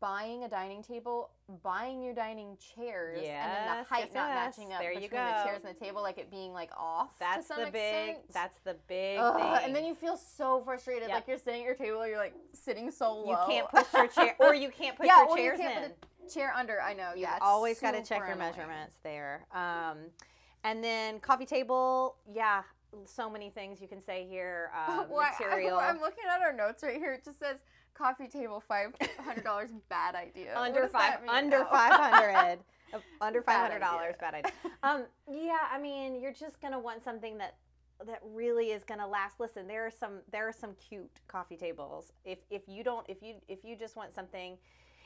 Buying 0.00 0.44
a 0.44 0.48
dining 0.48 0.82
table, 0.82 1.30
buying 1.62 2.02
your 2.02 2.14
dining 2.14 2.56
chairs, 2.56 3.18
and 3.18 3.26
then 3.26 3.32
Yes, 3.34 3.88
the 3.88 3.94
height 3.94 4.04
yes, 4.06 4.14
not 4.14 4.28
yes. 4.28 4.56
matching 4.58 4.72
up 4.72 4.80
There 4.80 4.92
you 4.92 5.00
between 5.00 5.20
the 5.24 5.42
chairs 5.44 5.62
and 5.64 5.74
the 5.74 5.78
table, 5.78 6.02
like 6.02 6.18
it 6.18 6.30
being 6.30 6.52
like 6.52 6.70
off. 6.76 7.18
that's 7.18 7.48
the 7.48 7.68
big 7.72 8.10
extent. 8.10 8.18
that's 8.32 8.58
the 8.60 8.76
big 8.86 9.18
Ugh, 9.18 9.34
thing 9.34 9.64
and 9.66 9.74
then 9.74 9.84
you 9.84 9.94
feel 9.94 10.16
so 10.16 10.62
frustrated, 10.64 11.08
Yep. 11.08 11.14
like 11.16 11.28
you're 11.28 11.38
sitting 11.38 11.62
at 11.62 11.66
your 11.66 11.74
table, 11.74 12.06
you're 12.06 12.18
like 12.18 12.34
sitting 12.52 12.90
so 12.90 13.12
low. 13.12 13.30
you 13.30 13.36
can't 13.48 13.68
push 13.70 13.86
your 13.92 14.06
chair 14.08 14.36
or 14.40 14.54
you 14.54 14.68
can't 14.70 14.96
put 14.96 15.06
yeah, 15.06 15.24
your 15.26 15.36
chairs 15.36 15.58
you 15.58 15.64
can't 15.64 15.84
in 15.86 15.90
put 15.90 16.00
the 16.28 16.32
chair 16.32 16.52
under. 16.56 16.80
I 16.80 16.94
know. 16.94 17.10
you 17.16 17.22
yeah, 17.22 17.38
always 17.40 17.80
got 17.80 17.90
to 17.92 18.02
check 18.04 18.18
your 18.18 18.26
annoying. 18.28 18.38
measurements 18.50 18.96
there 19.02 19.46
um, 19.52 19.98
and 20.62 20.82
then 20.82 21.18
coffee 21.18 21.46
table 21.46 22.14
yeah 22.32 22.62
so 23.04 23.28
many 23.30 23.48
things 23.50 23.80
you 23.80 23.88
can 23.88 24.00
say 24.02 24.26
here 24.28 24.70
uh, 24.76 25.04
Well, 25.10 25.26
material 25.40 25.78
I, 25.78 25.88
am 25.88 25.98
looking 26.00 26.24
at 26.32 26.40
our 26.40 26.52
notes 26.52 26.82
right 26.84 26.98
here. 26.98 27.14
It 27.14 27.24
just 27.24 27.38
says 27.40 27.58
coffee 27.94 28.28
table 28.28 28.62
five 28.66 28.94
hundred 29.18 29.44
dollars 29.44 29.70
bad 29.88 30.14
idea. 30.14 30.56
Under 30.58 30.88
five 30.88 31.20
under 31.28 31.58
Oh. 31.64 31.70
500 31.70 32.58
uh, 32.94 32.98
under 33.20 33.40
$500 33.42 34.18
bad 34.20 34.34
idea. 34.34 34.52
um 34.82 35.04
yeah 35.30 35.58
i 35.72 35.78
mean 35.78 36.20
you're 36.20 36.32
just 36.32 36.60
gonna 36.60 36.78
want 36.78 37.02
something 37.02 37.38
that 37.38 37.56
that 38.06 38.20
really 38.34 38.70
is 38.72 38.82
gonna 38.82 39.06
last. 39.06 39.38
Listen 39.38 39.68
there 39.68 39.86
are 39.86 39.90
some 39.90 40.20
there 40.32 40.48
are 40.48 40.52
some 40.52 40.74
cute 40.74 41.10
coffee 41.28 41.56
tables. 41.56 42.12
If 42.24 42.38
if 42.50 42.62
you 42.66 42.82
don't 42.82 43.08
if 43.08 43.22
you 43.22 43.36
if 43.48 43.64
you 43.64 43.76
just 43.76 43.94
want 43.96 44.12
something 44.14 44.56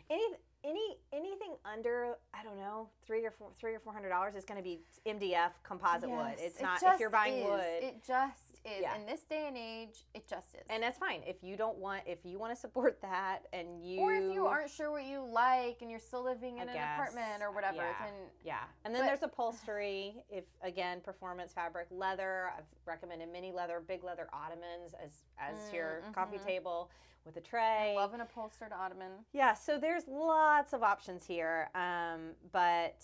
any 0.08 0.24
any 0.64 0.96
anything 1.12 1.54
under 1.64 2.14
i 2.32 2.42
don't 2.42 2.56
know 2.56 2.88
three 3.06 3.24
or 3.26 3.30
four 3.32 3.50
three 3.60 3.74
or 3.74 3.80
four 3.80 3.92
hundred 3.92 4.08
dollars 4.08 4.34
is 4.36 4.44
going 4.44 4.56
to 4.56 4.62
be 4.62 4.80
mdf 5.04 5.50
composite 5.62 6.08
wood. 6.08 6.34
Yes, 6.38 6.40
it's 6.40 6.60
it 6.60 6.62
not 6.62 6.80
if 6.82 7.00
you're 7.00 7.10
buying 7.10 7.38
is. 7.38 7.44
wood. 7.44 7.60
It 7.82 7.96
just 8.06 8.45
is. 8.66 8.82
Yeah. 8.82 8.96
In 8.96 9.06
this 9.06 9.22
day 9.22 9.44
and 9.48 9.56
age, 9.56 10.04
it 10.14 10.26
just 10.28 10.54
is. 10.54 10.62
and 10.70 10.82
that's 10.82 10.98
fine 10.98 11.22
if 11.26 11.36
you 11.42 11.56
don't 11.56 11.78
want 11.78 12.02
if 12.06 12.18
you 12.24 12.38
want 12.38 12.52
to 12.54 12.60
support 12.60 13.00
that 13.02 13.46
and 13.52 13.82
you 13.84 14.00
or 14.00 14.12
if 14.14 14.32
you 14.34 14.46
aren't 14.46 14.70
sure 14.70 14.90
what 14.90 15.04
you 15.06 15.20
like 15.24 15.78
and 15.80 15.90
you're 15.90 16.00
still 16.00 16.22
living 16.24 16.58
I 16.58 16.62
in 16.62 16.68
an 16.68 16.74
guess, 16.74 16.94
apartment 16.98 17.42
or 17.42 17.52
whatever, 17.52 17.76
yeah. 17.76 18.04
then 18.04 18.14
Yeah, 18.44 18.56
and 18.84 18.94
then 18.94 19.02
But- 19.02 19.06
there's 19.08 19.22
upholstery. 19.22 20.16
If 20.28 20.44
again, 20.62 21.00
performance 21.00 21.52
fabric, 21.52 21.86
leather. 21.90 22.50
I've 22.56 22.64
recommended 22.84 23.30
mini 23.32 23.52
leather, 23.52 23.80
big 23.86 24.04
leather 24.04 24.28
ottomans 24.32 24.94
as 25.02 25.12
as 25.38 25.56
Mm, 25.70 25.74
your 25.74 26.02
coffee 26.12 26.38
mhm. 26.38 26.44
table 26.46 26.90
with 27.24 27.36
a 27.36 27.40
tray. 27.40 27.92
love 27.96 28.14
an 28.14 28.20
upholstered 28.20 28.72
ottoman. 28.72 29.10
yeah, 29.32 29.52
so 29.52 29.78
there's 29.78 30.06
lots 30.06 30.72
of 30.72 30.82
options 30.84 31.26
here. 31.26 31.68
Um, 31.74 32.34
but 32.52 33.02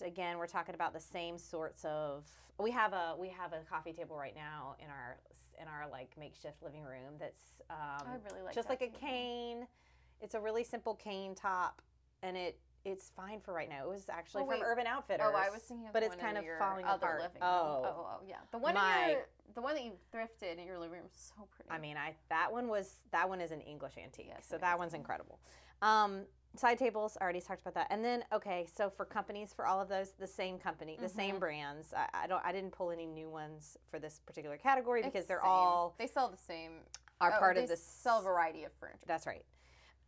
again, 0.00 0.38
we're 0.38 0.46
talking 0.46 0.74
about 0.76 0.92
the 0.92 1.00
same 1.00 1.38
sorts 1.38 1.84
of. 1.84 2.24
We 2.58 2.70
have 2.70 2.92
a 2.92 3.14
we 3.18 3.28
have 3.30 3.52
a 3.52 3.60
coffee 3.68 3.92
table 3.92 4.16
right 4.16 4.34
now 4.34 4.76
in 4.78 4.86
our 4.88 5.18
in 5.60 5.66
our 5.68 5.88
like 5.90 6.10
makeshift 6.18 6.62
living 6.62 6.82
room. 6.82 7.14
That's 7.18 7.60
um, 7.70 8.06
I 8.06 8.16
really 8.30 8.42
like 8.44 8.54
just 8.54 8.68
like 8.68 8.82
a 8.82 8.86
table. 8.86 8.98
cane. 9.00 9.66
It's 10.20 10.34
a 10.34 10.40
really 10.40 10.64
simple 10.64 10.94
cane 10.94 11.34
top, 11.34 11.82
and 12.22 12.36
it 12.36 12.58
it's 12.84 13.10
fine 13.16 13.40
for 13.40 13.52
right 13.52 13.68
now. 13.68 13.84
It 13.84 13.88
was 13.88 14.08
actually 14.08 14.42
Oh, 14.44 14.50
from. 14.50 14.62
Urban 14.62 14.86
Outfitters. 14.86 15.26
Oh, 15.32 15.36
I 15.36 15.50
was 15.50 15.62
thinking 15.62 15.86
of 15.86 15.92
but 15.92 16.02
it's 16.02 16.10
one 16.10 16.18
kind 16.18 16.38
of 16.38 16.44
your 16.44 16.58
falling 16.58 16.84
other 16.84 17.06
apart. 17.06 17.22
living. 17.22 17.38
Oh. 17.42 17.82
oh, 17.84 18.06
oh, 18.20 18.24
yeah. 18.28 18.36
The 18.52 18.58
one 18.58 18.74
My- 18.74 19.10
your, 19.12 19.28
the 19.54 19.62
one 19.62 19.74
that 19.74 19.84
you 19.84 19.92
thrifted 20.14 20.58
in 20.58 20.66
your 20.66 20.78
living 20.78 20.98
room 20.98 21.06
is 21.06 21.32
so 21.36 21.48
pretty. 21.50 21.70
I 21.70 21.78
mean, 21.78 21.96
I 21.96 22.14
that 22.28 22.52
one 22.52 22.68
was 22.68 22.96
that 23.10 23.28
one 23.28 23.40
is 23.40 23.50
an 23.52 23.62
English 23.62 23.94
antique, 24.02 24.26
Yes, 24.28 24.46
so 24.48 24.58
that 24.58 24.78
one's 24.78 24.94
incredible. 24.94 25.40
Um, 25.82 26.22
side 26.56 26.78
tables, 26.78 27.16
I 27.20 27.24
already 27.24 27.40
talked 27.40 27.60
about 27.60 27.74
that. 27.74 27.86
And 27.90 28.04
then, 28.04 28.24
okay, 28.32 28.66
so 28.72 28.90
for 28.90 29.04
companies, 29.04 29.52
for 29.54 29.66
all 29.66 29.80
of 29.80 29.88
those, 29.88 30.12
the 30.18 30.26
same 30.26 30.58
company, 30.58 30.96
the 31.00 31.08
same 31.08 31.36
Mhm. 31.36 31.40
brands. 31.40 31.92
I, 31.94 32.08
I 32.14 32.26
don't, 32.26 32.44
I 32.44 32.52
didn't 32.52 32.70
pull 32.72 32.90
any 32.90 33.06
new 33.06 33.28
ones 33.28 33.76
for 33.90 33.98
this 33.98 34.20
particular 34.24 34.56
category 34.56 35.02
because 35.02 35.20
It's 35.20 35.28
they're 35.28 35.40
same. 35.40 35.50
all 35.50 35.94
they 35.98 36.06
sell 36.06 36.28
the 36.28 36.36
same. 36.36 36.80
are 37.20 37.32
oh, 37.34 37.38
part 37.38 37.56
they 37.56 37.62
of 37.64 37.68
the 37.68 37.76
Sell 37.76 38.22
variety 38.22 38.64
of 38.64 38.72
furniture. 38.74 39.04
That's 39.06 39.26
right. 39.26 39.44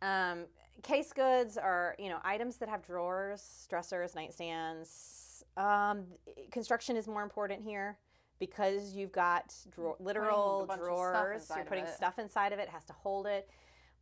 Um, 0.01 0.45
case 0.83 1.11
goods 1.11 1.57
are 1.57 1.95
you 1.97 2.09
know 2.09 2.19
items 2.23 2.57
that 2.57 2.69
have 2.69 2.85
drawers, 2.85 3.65
dressers, 3.69 4.13
nightstands. 4.13 5.43
Um, 5.55 6.05
construction 6.51 6.95
is 6.95 7.07
more 7.07 7.23
important 7.23 7.63
here 7.63 7.97
because 8.39 8.93
you've 8.93 9.11
got 9.11 9.55
drawer, 9.71 9.95
literal 9.99 10.65
bunch 10.67 10.79
of 10.81 10.85
stuff 10.85 10.95
drawers. 10.95 11.51
You're 11.55 11.65
putting 11.65 11.85
it. 11.85 11.95
stuff 11.95 12.19
inside 12.19 12.53
of 12.53 12.59
it. 12.59 12.69
Has 12.69 12.85
to 12.85 12.93
hold 12.93 13.25
it. 13.25 13.49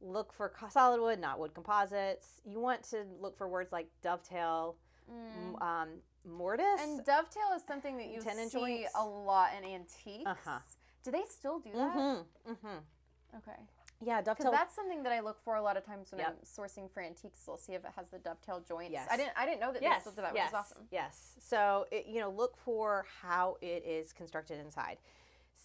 Look 0.02 0.34
for 0.34 0.52
solid 0.70 1.02
wood, 1.02 1.20
not 1.20 1.40
wood 1.40 1.54
composites. 1.54 2.42
You 2.46 2.60
want 2.60 2.84
to 2.90 3.06
look 3.20 3.38
for 3.38 3.48
words 3.48 3.72
like 3.72 3.88
dovetail, 4.02 4.76
Mm. 5.12 5.62
um, 5.62 5.90
mortise. 6.26 6.82
And 6.82 7.06
dovetail 7.06 7.54
is 7.56 7.62
something 7.68 7.98
that 7.98 8.08
you 8.08 8.22
see 8.22 8.50
joints. 8.50 8.92
a 8.96 9.06
lot 9.06 9.52
in 9.56 9.64
antiques. 9.64 10.26
Uh-huh. 10.26 10.58
Do 11.04 11.12
they 11.12 11.22
still 11.30 11.60
do 11.60 11.70
that? 11.74 11.96
mm-hmm, 11.96 12.52
mm-hmm. 12.52 13.38
Okay. 13.38 13.60
Yeah, 14.02 14.22
dovetail. 14.22 14.52
that's 14.52 14.76
something 14.76 15.04
that 15.04 15.14
I 15.14 15.20
look 15.22 15.40
for 15.44 15.56
a 15.56 15.62
lot 15.62 15.78
of 15.78 15.86
times 15.86 16.12
when 16.12 16.20
Yep. 16.20 16.28
I'm 16.28 16.36
sourcing 16.46 16.92
for 16.92 17.02
antiques. 17.04 17.48
I'll 17.48 17.58
see 17.58 17.74
if 17.74 17.86
it 17.86 17.92
has 17.96 18.10
the 18.10 18.18
dovetail 18.18 18.60
joints. 18.68 18.92
Yes. 18.94 19.08
I 19.12 19.16
didn't. 19.18 19.34
I 19.38 19.46
didn't 19.46 19.60
know 19.62 19.72
that 19.72 19.82
they 19.82 19.92
still 20.00 20.12
do 20.12 20.22
that, 20.22 20.34
yes, 20.36 20.52
which 20.52 20.60
is 20.60 20.66
awesome. 20.72 20.88
Yes. 20.92 21.34
So 21.40 21.86
it, 21.92 22.06
you 22.08 22.20
know, 22.20 22.30
look 22.32 22.58
for 22.58 23.06
how 23.22 23.58
it 23.62 23.86
is 23.86 24.12
constructed 24.12 24.60
inside. 24.60 24.98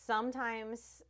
Sometimes 0.06 1.02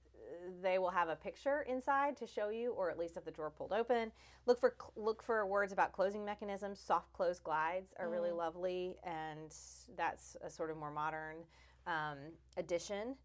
they 0.63 0.79
will 0.79 0.91
have 0.91 1.09
a 1.09 1.17
picture 1.17 1.63
inside 1.69 2.17
to 2.19 2.27
show 2.27 2.49
you, 2.51 2.73
or 2.73 2.91
at 2.91 2.99
least 2.99 3.17
if 3.17 3.25
the 3.25 3.31
drawer 3.31 3.51
pulled 3.51 3.73
open. 3.73 4.13
Look 4.47 4.59
for 4.61 4.75
look 4.97 5.23
for 5.23 5.47
words 5.47 5.73
about 5.73 5.93
closing 5.93 6.25
mechanisms. 6.25 6.79
Soft 6.81 7.13
close 7.13 7.39
glides 7.39 7.93
are 7.99 8.09
really 8.09 8.31
Mm. 8.31 8.37
lovely, 8.37 8.97
and 9.05 9.55
that's 9.97 10.37
a 10.43 10.51
sort 10.51 10.71
of 10.71 10.77
more 10.77 10.91
modern 10.91 11.45
um, 11.87 12.19
addition. 12.57 13.17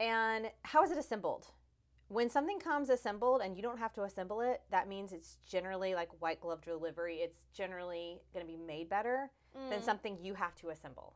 And 0.00 0.50
how 0.62 0.82
is 0.82 0.90
it 0.90 0.98
assembled? 0.98 1.46
When 2.08 2.28
something 2.28 2.58
comes 2.60 2.90
assembled 2.90 3.40
and 3.42 3.56
you 3.56 3.62
don't 3.62 3.78
have 3.78 3.92
to 3.94 4.02
assemble 4.02 4.40
it, 4.42 4.62
that 4.70 4.88
means 4.88 5.12
it's 5.12 5.38
generally 5.48 5.94
like 5.94 6.10
white 6.20 6.40
glove 6.40 6.60
delivery. 6.62 7.16
It's 7.16 7.46
generally 7.54 8.20
going 8.32 8.44
to 8.44 8.50
be 8.50 8.58
made 8.58 8.88
better 8.88 9.30
than 9.70 9.80
Mm. 9.80 9.84
something 9.84 10.18
you 10.20 10.34
have 10.34 10.54
to 10.56 10.70
assemble. 10.70 11.14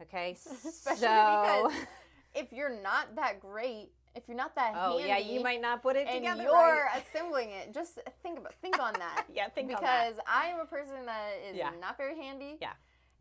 Okay, 0.00 0.32
Especially 0.46 0.96
so 1.06 1.68
because 1.70 1.86
if 2.34 2.52
you're 2.52 2.82
not 2.82 3.14
that 3.16 3.40
great, 3.40 3.90
if 4.14 4.24
you're 4.28 4.36
not 4.36 4.54
that 4.54 4.74
oh 4.76 4.98
handy, 4.98 5.08
yeah, 5.08 5.18
you 5.18 5.40
might 5.42 5.60
not 5.60 5.82
put 5.82 5.96
it 5.96 6.06
and 6.06 6.16
together 6.22 6.42
you're 6.42 6.52
right. 6.52 7.02
assembling 7.14 7.50
it, 7.50 7.72
just 7.72 7.98
think 8.22 8.38
about 8.38 8.54
think 8.60 8.78
on 8.80 8.92
that. 8.94 9.24
yeah, 9.34 9.48
think 9.48 9.74
on 9.74 9.82
that. 9.82 10.08
because 10.10 10.22
I 10.26 10.46
am 10.46 10.60
a 10.60 10.66
person 10.66 11.06
that 11.06 11.30
is 11.50 11.56
Yeah. 11.56 11.70
not 11.80 11.96
very 11.96 12.16
handy. 12.16 12.58
Yeah. 12.60 12.72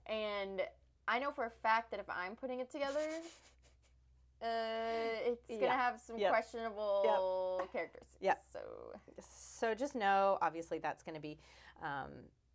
And 0.08 0.62
I 1.08 1.20
know 1.20 1.32
for 1.32 1.46
a 1.46 1.50
fact 1.50 1.92
that 1.92 2.00
if 2.00 2.10
I'm 2.10 2.36
putting 2.36 2.60
it 2.60 2.72
together, 2.72 3.00
uh, 4.42 4.46
it's 5.26 5.48
gonna 5.48 5.66
Yeah. 5.66 5.76
have 5.76 6.00
some 6.00 6.18
Yep. 6.18 6.30
questionable 6.32 7.70
characteristics. 7.72 8.18
Yeah. 8.20 8.36
So 8.52 8.60
So 9.24 9.76
just 9.76 9.94
know, 9.96 10.40
obviously, 10.42 10.80
that's 10.80 11.04
going 11.04 11.14
to 11.16 11.22
be 11.22 11.38
um, 11.84 12.12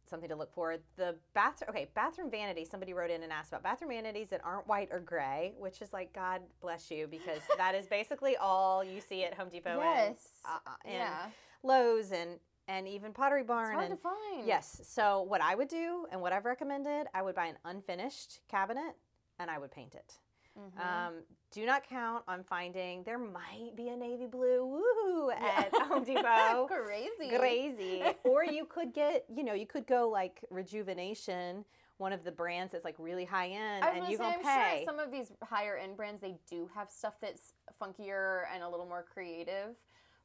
something 0.09 0.29
to 0.29 0.37
look 0.37 0.53
for. 0.53 0.77
The 0.97 1.17
bathroom, 1.35 1.71
okay, 1.71 1.89
bathroom 1.95 2.31
vanity. 2.31 2.65
Somebody 2.65 2.93
wrote 2.93 3.11
in 3.11 3.23
and 3.23 3.33
asked 3.33 3.51
about 3.51 3.63
bathroom 3.63 3.91
vanities 3.91 4.29
that 4.31 4.41
aren't 4.45 4.67
white 4.67 4.89
or 4.91 5.01
gray, 5.01 5.55
which 5.59 5.83
is 5.83 5.93
like 5.93 6.13
God 6.13 6.43
bless 6.61 6.91
you 6.91 7.07
because 7.07 7.41
that 7.57 7.75
is 7.75 7.87
basically 7.87 8.37
all 8.37 8.83
you 8.85 9.01
see 9.01 9.25
at 9.25 9.35
Home 9.35 9.49
Depot 9.49 9.79
yes, 9.79 10.29
and, 10.45 10.61
uh, 10.67 10.71
and 10.85 10.95
yeah, 10.95 11.27
Lowe's 11.63 12.13
and 12.13 12.39
and 12.69 12.89
even 12.89 13.13
Pottery 13.13 13.41
it's 13.41 13.49
Barn 13.49 13.75
hard 13.75 13.91
and 13.91 13.97
to 13.97 14.03
find. 14.03 14.47
Yes. 14.47 14.81
So 14.85 15.23
what 15.23 15.41
I 15.41 15.55
would 15.55 15.69
do 15.69 16.07
and 16.11 16.21
what 16.21 16.33
I've 16.33 16.45
recommended, 16.45 17.07
I 17.15 17.23
would 17.23 17.35
buy 17.35 17.47
an 17.47 17.57
unfinished 17.65 18.41
cabinet 18.49 18.97
and 19.39 19.51
I 19.51 19.59
would 19.59 19.71
paint 19.71 19.95
it. 19.95 20.15
Mhm. 20.59 20.81
Um, 21.09 21.15
do 21.51 21.65
not 21.67 21.87
count 21.89 22.25
on 22.29 22.43
finding. 22.45 23.03
There 23.05 23.19
might 23.19 23.73
be 23.77 23.89
a 23.89 23.97
navy 23.97 24.27
blue 24.27 24.81
woohoo 24.83 25.33
at 25.35 25.71
Yeah. 25.73 25.85
Home 25.87 26.05
Depot. 26.05 26.67
Crazy. 26.71 27.37
Crazy. 27.37 28.03
or 28.25 28.45
you 28.45 28.65
could 28.67 28.93
get, 28.93 29.25
you 29.35 29.45
know, 29.45 29.55
you 29.55 29.67
could 29.67 29.87
go 29.87 30.09
like 30.09 30.45
Rejuvenation, 30.51 31.65
one 31.99 32.13
of 32.13 32.25
the 32.25 32.33
brands 32.33 32.73
that's 32.73 32.85
like 32.85 32.97
really 32.99 33.25
high 33.25 33.49
end, 33.49 33.85
and 33.85 34.05
you 34.09 34.17
say, 34.17 34.23
gonna 34.25 34.37
I'm 34.37 34.43
pay. 34.43 34.77
sure 34.79 34.85
some 34.85 34.99
of 34.99 35.11
these 35.11 35.33
higher 35.43 35.77
end 35.77 35.97
brands 35.97 36.21
they 36.21 36.37
do 36.49 36.69
have 36.75 36.91
stuff 36.91 37.15
that's 37.21 37.53
funkier 37.81 38.43
and 38.55 38.63
a 38.63 38.69
little 38.69 38.87
more 38.87 39.05
creative. 39.13 39.77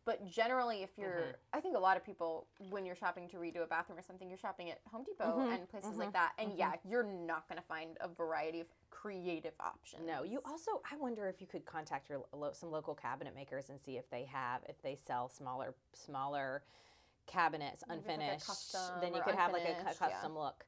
But 0.03 0.25
generally, 0.25 0.81
if 0.81 0.97
you're, 0.97 1.27
Mhm. 1.27 1.35
I 1.53 1.61
think 1.61 1.75
a 1.75 1.79
lot 1.79 1.95
of 1.95 2.03
people, 2.03 2.47
when 2.69 2.85
you're 2.85 2.95
shopping 2.95 3.29
to 3.29 3.37
redo 3.37 3.61
a 3.61 3.67
bathroom 3.67 3.99
or 3.99 4.01
something, 4.01 4.27
you're 4.29 4.37
shopping 4.37 4.71
at 4.71 4.81
Home 4.91 5.03
Depot 5.03 5.37
Mhm, 5.37 5.53
and 5.53 5.69
places 5.69 5.91
mhm, 5.91 5.97
like 5.99 6.13
that. 6.13 6.33
And 6.39 6.53
mhm. 6.53 6.57
yeah, 6.57 6.75
you're 6.83 7.03
not 7.03 7.47
going 7.47 7.61
to 7.61 7.67
find 7.67 7.97
a 8.01 8.07
variety 8.07 8.61
of 8.61 8.67
creative 8.89 9.53
options. 9.59 10.01
No, 10.07 10.23
you 10.23 10.41
also. 10.43 10.81
I 10.89 10.95
wonder 10.97 11.27
if 11.27 11.39
you 11.39 11.45
could 11.47 11.65
contact 11.65 12.09
your 12.09 12.25
lo- 12.33 12.53
some 12.53 12.71
local 12.71 12.95
cabinet 12.95 13.35
makers 13.35 13.69
and 13.69 13.79
see 13.79 13.97
if 13.97 14.09
they 14.09 14.25
have 14.25 14.63
if 14.67 14.81
they 14.81 14.95
sell 14.95 15.29
smaller 15.29 15.75
smaller 15.93 16.63
cabinets 17.27 17.83
like 17.87 17.99
unfinished. 17.99 18.47
custom 18.47 18.99
then 19.01 19.13
you 19.13 19.21
could 19.21 19.35
have 19.35 19.53
like 19.53 19.61
a 19.61 19.65
cu- 19.65 19.71
unfinished, 19.71 20.01
yeah. 20.01 20.09
custom 20.09 20.37
look. 20.37 20.65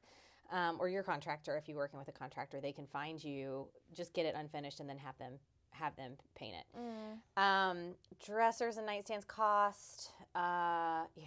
Um, 0.50 0.78
or 0.78 0.88
your 0.88 1.02
contractor, 1.02 1.56
if 1.56 1.68
you're 1.68 1.76
working 1.76 1.98
with 1.98 2.08
a 2.08 2.12
contractor, 2.12 2.60
they 2.60 2.72
can 2.72 2.86
find 2.86 3.22
you. 3.22 3.68
Just 3.92 4.12
get 4.12 4.26
it 4.26 4.34
unfinished 4.36 4.78
and 4.78 4.88
then 4.88 4.98
have 4.98 5.18
them 5.18 5.40
have 5.74 5.94
them 5.96 6.12
paint 6.34 6.54
it. 6.56 6.78
Mm. 6.78 7.42
Um, 7.42 7.78
dressers 8.24 8.76
and 8.76 8.88
nightstands 8.88 9.26
cost. 9.26 10.10
Uh, 10.34 11.04
yeah, 11.16 11.26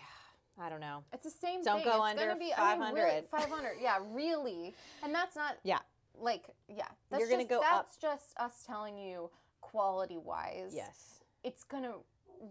I 0.60 0.70
don't 0.70 0.80
know. 0.82 1.04
It's 1.14 1.24
the 1.26 1.30
same 1.30 1.64
Don't 1.64 1.78
thing. 1.78 1.86
go 1.86 2.04
it's 2.06 2.12
under 2.12 2.28
gonna 2.28 2.40
be, 2.40 2.54
I 2.58 2.78
mean, 2.78 2.94
really, 2.96 3.22
500. 3.32 3.50
500. 3.50 3.72
Yeah, 3.82 3.98
really. 4.12 4.76
And 5.04 5.14
that's 5.14 5.36
not. 5.36 5.58
Yeah. 5.64 5.80
Like, 6.20 6.46
yeah. 6.68 6.86
That's 7.12 7.22
You're 7.22 7.30
gonna 7.30 7.44
just, 7.44 7.50
go 7.50 7.60
up- 7.60 7.86
That's 7.86 7.98
just 7.98 8.34
us 8.38 8.64
telling 8.66 8.98
you 8.98 9.30
quality 9.62 10.18
wise. 10.18 10.72
Yes. 10.74 11.20
it's 11.44 11.64
going 11.64 11.84
to 11.84 11.94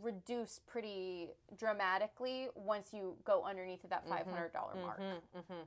reduce 0.03 0.61
pretty 0.67 1.29
dramatically 1.57 2.49
once 2.55 2.89
you 2.93 3.15
go 3.25 3.45
underneath 3.45 3.85
of 3.85 3.91
that 3.91 4.05
Mhm, 4.07 4.11
$500 4.27 4.83
mark. 4.83 4.99
hmm 4.99 5.39
hmm 5.41 5.61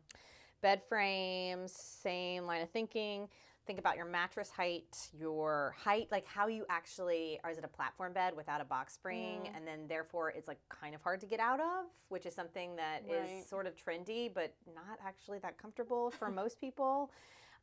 Bed 0.62 0.82
frames, 0.90 1.72
same 1.72 2.46
line 2.46 2.62
of 2.62 2.70
thinking. 2.70 3.30
Think 3.70 3.78
about 3.78 3.98
your 3.98 4.08
mattress 4.08 4.50
height, 4.50 5.12
your 5.14 5.76
height, 5.78 6.08
like 6.10 6.26
how 6.26 6.48
you 6.48 6.66
actually, 6.70 7.40
or 7.44 7.52
is 7.52 7.60
it 7.60 7.64
a 7.64 7.68
platform 7.68 8.14
bed 8.14 8.36
without 8.36 8.62
a 8.62 8.66
box 8.66 8.96
spring? 8.96 9.42
Mm. 9.42 9.56
And 9.56 9.68
then 9.68 9.88
therefore 9.88 10.32
it's 10.32 10.48
like 10.48 10.58
kind 10.70 10.96
of 10.96 11.04
hard 11.04 11.22
to 11.22 11.28
get 11.28 11.40
out 11.40 11.60
of, 11.60 11.86
which 12.08 12.26
is 12.26 12.34
something 12.34 12.76
that 12.78 13.04
is 13.08 13.30
Right. 13.30 13.46
sort 13.48 13.68
of 13.68 13.76
trendy, 13.76 14.34
but 14.34 14.56
not 14.74 14.98
actually 15.06 15.38
that 15.44 15.60
comfortable 15.60 16.10
for 16.10 16.32
most 16.32 16.60
people. 16.60 17.12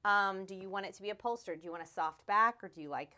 Um, 0.05 0.45
do 0.45 0.55
you 0.55 0.71
want 0.71 0.87
it 0.87 0.95
to 0.95 1.03
be 1.03 1.11
upholstered? 1.11 1.59
Do 1.59 1.65
you 1.65 1.73
want 1.73 1.83
a 1.83 1.89
soft 1.89 2.25
back 2.29 2.63
or 2.63 2.69
do 2.69 2.81
you 2.81 2.89
like 2.89 3.11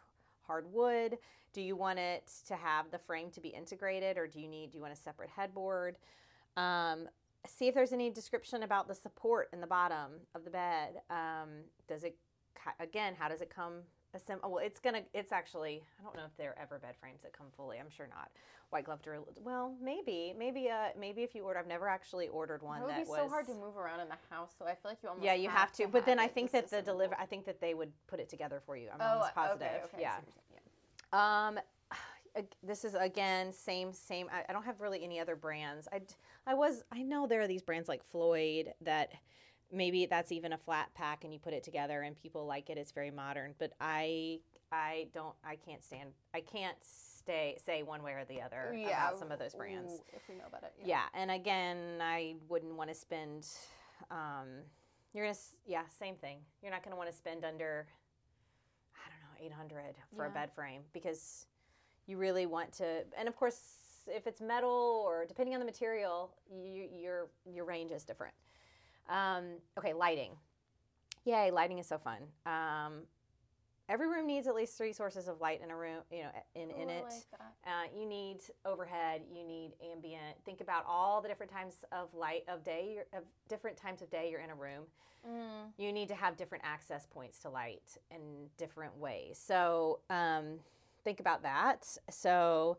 hardwood? 0.47 1.19
Do 1.53 1.61
you 1.61 1.77
want 1.77 1.99
it 1.99 2.33
to 2.47 2.57
have 2.57 2.91
the 2.91 2.99
frame 2.99 3.31
to 3.33 3.41
be 3.43 3.51
integrated 3.51 4.17
or 4.17 4.27
do 4.27 4.41
you 4.41 4.49
need, 4.49 4.71
do 4.71 4.79
you 4.79 4.83
want 4.83 4.95
a 4.95 4.97
separate 4.97 5.29
headboard? 5.29 5.99
Um, 6.57 7.07
see 7.47 7.69
if 7.69 7.75
there's 7.75 7.93
any 7.93 8.09
description 8.09 8.63
about 8.63 8.89
the 8.89 8.95
support 8.95 9.51
in 9.53 9.61
the 9.61 9.67
bottom 9.67 10.13
of 10.35 10.45
the 10.45 10.51
bed. 10.51 11.03
Um, 11.11 11.49
does 11.87 12.03
it, 12.03 12.17
again, 12.81 13.15
how 13.19 13.29
does 13.29 13.41
it 13.41 13.51
come? 13.55 13.83
Assemb- 14.17 14.41
oh, 14.43 14.49
well, 14.49 14.65
it's 14.65 14.81
gonna. 14.81 15.03
It's 15.13 15.33
actually. 15.33 15.83
I 16.01 16.03
don't 16.03 16.17
know 16.17 16.25
if 16.25 16.37
there 16.39 16.51
are 16.51 16.59
ever 16.63 16.79
bed 16.79 16.95
frames 16.99 17.21
that 17.23 17.33
come 17.33 17.49
fully. 17.57 17.79
I'm 17.79 17.91
sure 17.91 18.09
not. 18.09 18.31
White 18.71 18.85
glove 18.85 19.03
drill. 19.03 19.27
Well, 19.43 19.75
maybe, 19.83 20.35
maybe, 20.39 20.69
uh, 20.71 20.89
maybe 20.99 21.23
if 21.23 21.35
you 21.35 21.43
order. 21.43 21.59
I've 21.59 21.67
never 21.67 21.89
actually 21.89 22.29
ordered 22.29 22.63
one 22.63 22.81
It 22.81 22.85
would 22.85 22.91
that 22.91 23.05
be 23.05 23.11
was. 23.11 23.19
so 23.19 23.29
hard 23.29 23.47
to 23.47 23.55
move 23.55 23.77
around 23.77 24.01
in 24.01 24.09
the 24.09 24.17
house, 24.31 24.53
so 24.59 24.65
I 24.67 24.71
feel 24.71 24.91
like 24.91 24.99
you 25.03 25.09
almost 25.11 25.25
yeah, 25.25 25.35
you 25.35 25.49
have, 25.51 25.73
to. 25.73 25.89
But 25.89 26.07
then 26.07 26.19
I 26.19 26.27
think 26.27 26.53
that 26.53 26.71
the 26.71 26.81
deliver. 26.81 27.15
I 27.19 27.27
think 27.27 27.45
that 27.47 27.61
they 27.61 27.75
would 27.75 27.93
put 28.07 28.19
it 28.21 28.29
together 28.31 28.63
for 28.65 28.77
you. 28.77 28.89
I'm 28.93 29.01
Oh, 29.01 29.05
almost 29.15 29.35
positive. 29.35 29.69
okay, 29.69 29.81
okay. 29.85 30.01
Yeah. 30.01 30.17
see 30.21 30.27
what 30.27 30.45
you're 30.51 31.53
saying, 31.53 31.57
Um, 31.57 31.61
this 32.63 32.85
is 32.85 32.95
again 32.95 33.53
same 33.53 33.93
same. 33.93 34.29
I, 34.33 34.45
I 34.49 34.53
don't 34.53 34.65
have 34.65 34.81
really 34.81 35.03
any 35.03 35.19
other 35.21 35.37
brands. 35.37 35.89
I, 35.93 36.01
I 36.47 36.55
was 36.55 36.83
I 36.93 37.03
know 37.03 37.27
there 37.27 37.41
are 37.41 37.49
these 37.49 37.63
brands 37.63 37.89
like 37.89 38.03
Floyd 38.05 38.73
that 38.83 39.11
maybe 39.71 40.07
that's 40.07 40.33
even 40.33 40.53
a 40.53 40.59
flat 40.59 40.93
pack 40.95 41.25
and 41.25 41.33
you 41.33 41.39
put 41.39 41.53
it 41.53 41.63
together 41.63 42.03
and 42.03 42.17
people 42.21 42.47
like 42.47 42.71
it. 42.71 42.79
It's 42.79 42.93
very 42.93 43.11
modern, 43.11 43.55
but 43.59 43.73
I 43.81 44.41
I 44.73 45.09
don't 45.15 45.35
I 45.45 45.57
can't 45.57 45.83
stand 45.83 46.11
I 46.35 46.41
can't 46.41 46.77
stay 46.83 47.57
say 47.65 47.83
one 47.83 48.03
way 48.03 48.13
or 48.13 48.25
the 48.25 48.41
other 48.43 48.75
Yeah, 48.77 48.89
about 49.09 49.19
some 49.19 49.31
of 49.33 49.39
those 49.39 49.55
brands. 49.55 49.93
ooh, 49.93 50.03
if 50.17 50.23
we 50.29 50.35
know 50.37 50.45
about 50.49 50.63
it. 50.63 50.73
Yeah, 50.85 51.03
and 51.15 51.31
again, 51.31 51.99
I 52.01 52.37
wouldn't 52.49 52.75
want 52.75 52.89
to 52.91 52.95
spend. 52.95 53.47
Um, 54.11 54.49
you're 55.15 55.25
gonna, 55.25 55.31
s- 55.31 55.57
yeah, 55.67 55.83
same 55.99 56.15
thing. 56.17 56.39
You're 56.63 56.71
not 56.73 56.83
gonna 56.85 56.97
want 56.97 57.11
to 57.11 57.17
spend 57.17 57.45
under, 57.45 57.87
I 58.95 59.09
don't 59.11 59.21
know, 59.21 59.45
eight 59.47 59.53
hundred 59.53 59.95
for 60.17 60.27
a 60.27 60.31
bed 60.31 60.51
frame 60.55 60.83
because 60.93 61.47
you 62.07 62.17
really 62.19 62.47
want 62.47 62.73
to. 62.75 63.05
And 63.19 63.27
of 63.29 63.37
course, 63.37 63.61
if 64.07 64.27
it's 64.27 64.41
metal 64.41 65.03
or 65.07 65.25
depending 65.27 65.55
on 65.55 65.61
the 65.61 65.67
material, 65.67 66.31
you, 66.51 66.89
your 66.95 67.29
your 67.51 67.65
range 67.65 67.91
is 67.91 68.05
different. 68.05 68.35
Um, 69.09 69.45
okay, 69.79 69.93
lighting. 69.93 70.33
Yay, 71.25 71.51
lighting 71.51 71.79
is 71.79 71.87
so 71.87 71.99
fun. 71.99 72.23
Um, 72.47 73.03
every 73.89 74.09
room 74.09 74.27
needs 74.27 74.47
at 74.47 74.55
least 74.55 74.77
three 74.77 74.93
sources 74.93 75.29
of 75.29 75.41
light 75.41 75.61
in 75.63 75.71
a 75.71 75.77
room, 75.77 75.99
you 76.11 76.23
know, 76.23 76.31
in, 76.55 76.71
in 76.71 76.89
Ooh, 76.89 76.93
it. 76.93 77.05
like. 77.05 77.41
Uh, 77.67 77.99
you 77.99 78.07
need 78.07 78.39
overhead, 78.65 79.23
you 79.35 79.45
need 79.45 79.73
ambient. 79.93 80.37
Think 80.45 80.61
about 80.61 80.85
all 80.87 81.21
the 81.21 81.29
different 81.29 81.53
times 81.53 81.85
of 81.93 82.13
light 82.15 82.45
of 82.49 82.65
day, 82.65 82.99
of 83.13 83.25
different 83.49 83.77
times 83.77 84.03
of 84.03 84.11
day 84.11 84.29
you're 84.31 84.41
in 84.41 84.51
a 84.51 84.55
room. 84.55 84.85
Mm. 85.29 85.73
You 85.77 85.93
need 85.93 86.09
to 86.09 86.15
have 86.15 86.37
different 86.37 86.65
access 86.65 87.07
points 87.07 87.39
to 87.41 87.51
light 87.51 87.99
in 88.11 88.21
different 88.57 88.97
ways. 88.97 89.41
So 89.45 90.01
um, 90.11 90.61
think 91.05 91.21
about 91.21 91.43
that. 91.43 91.87
So 92.11 92.79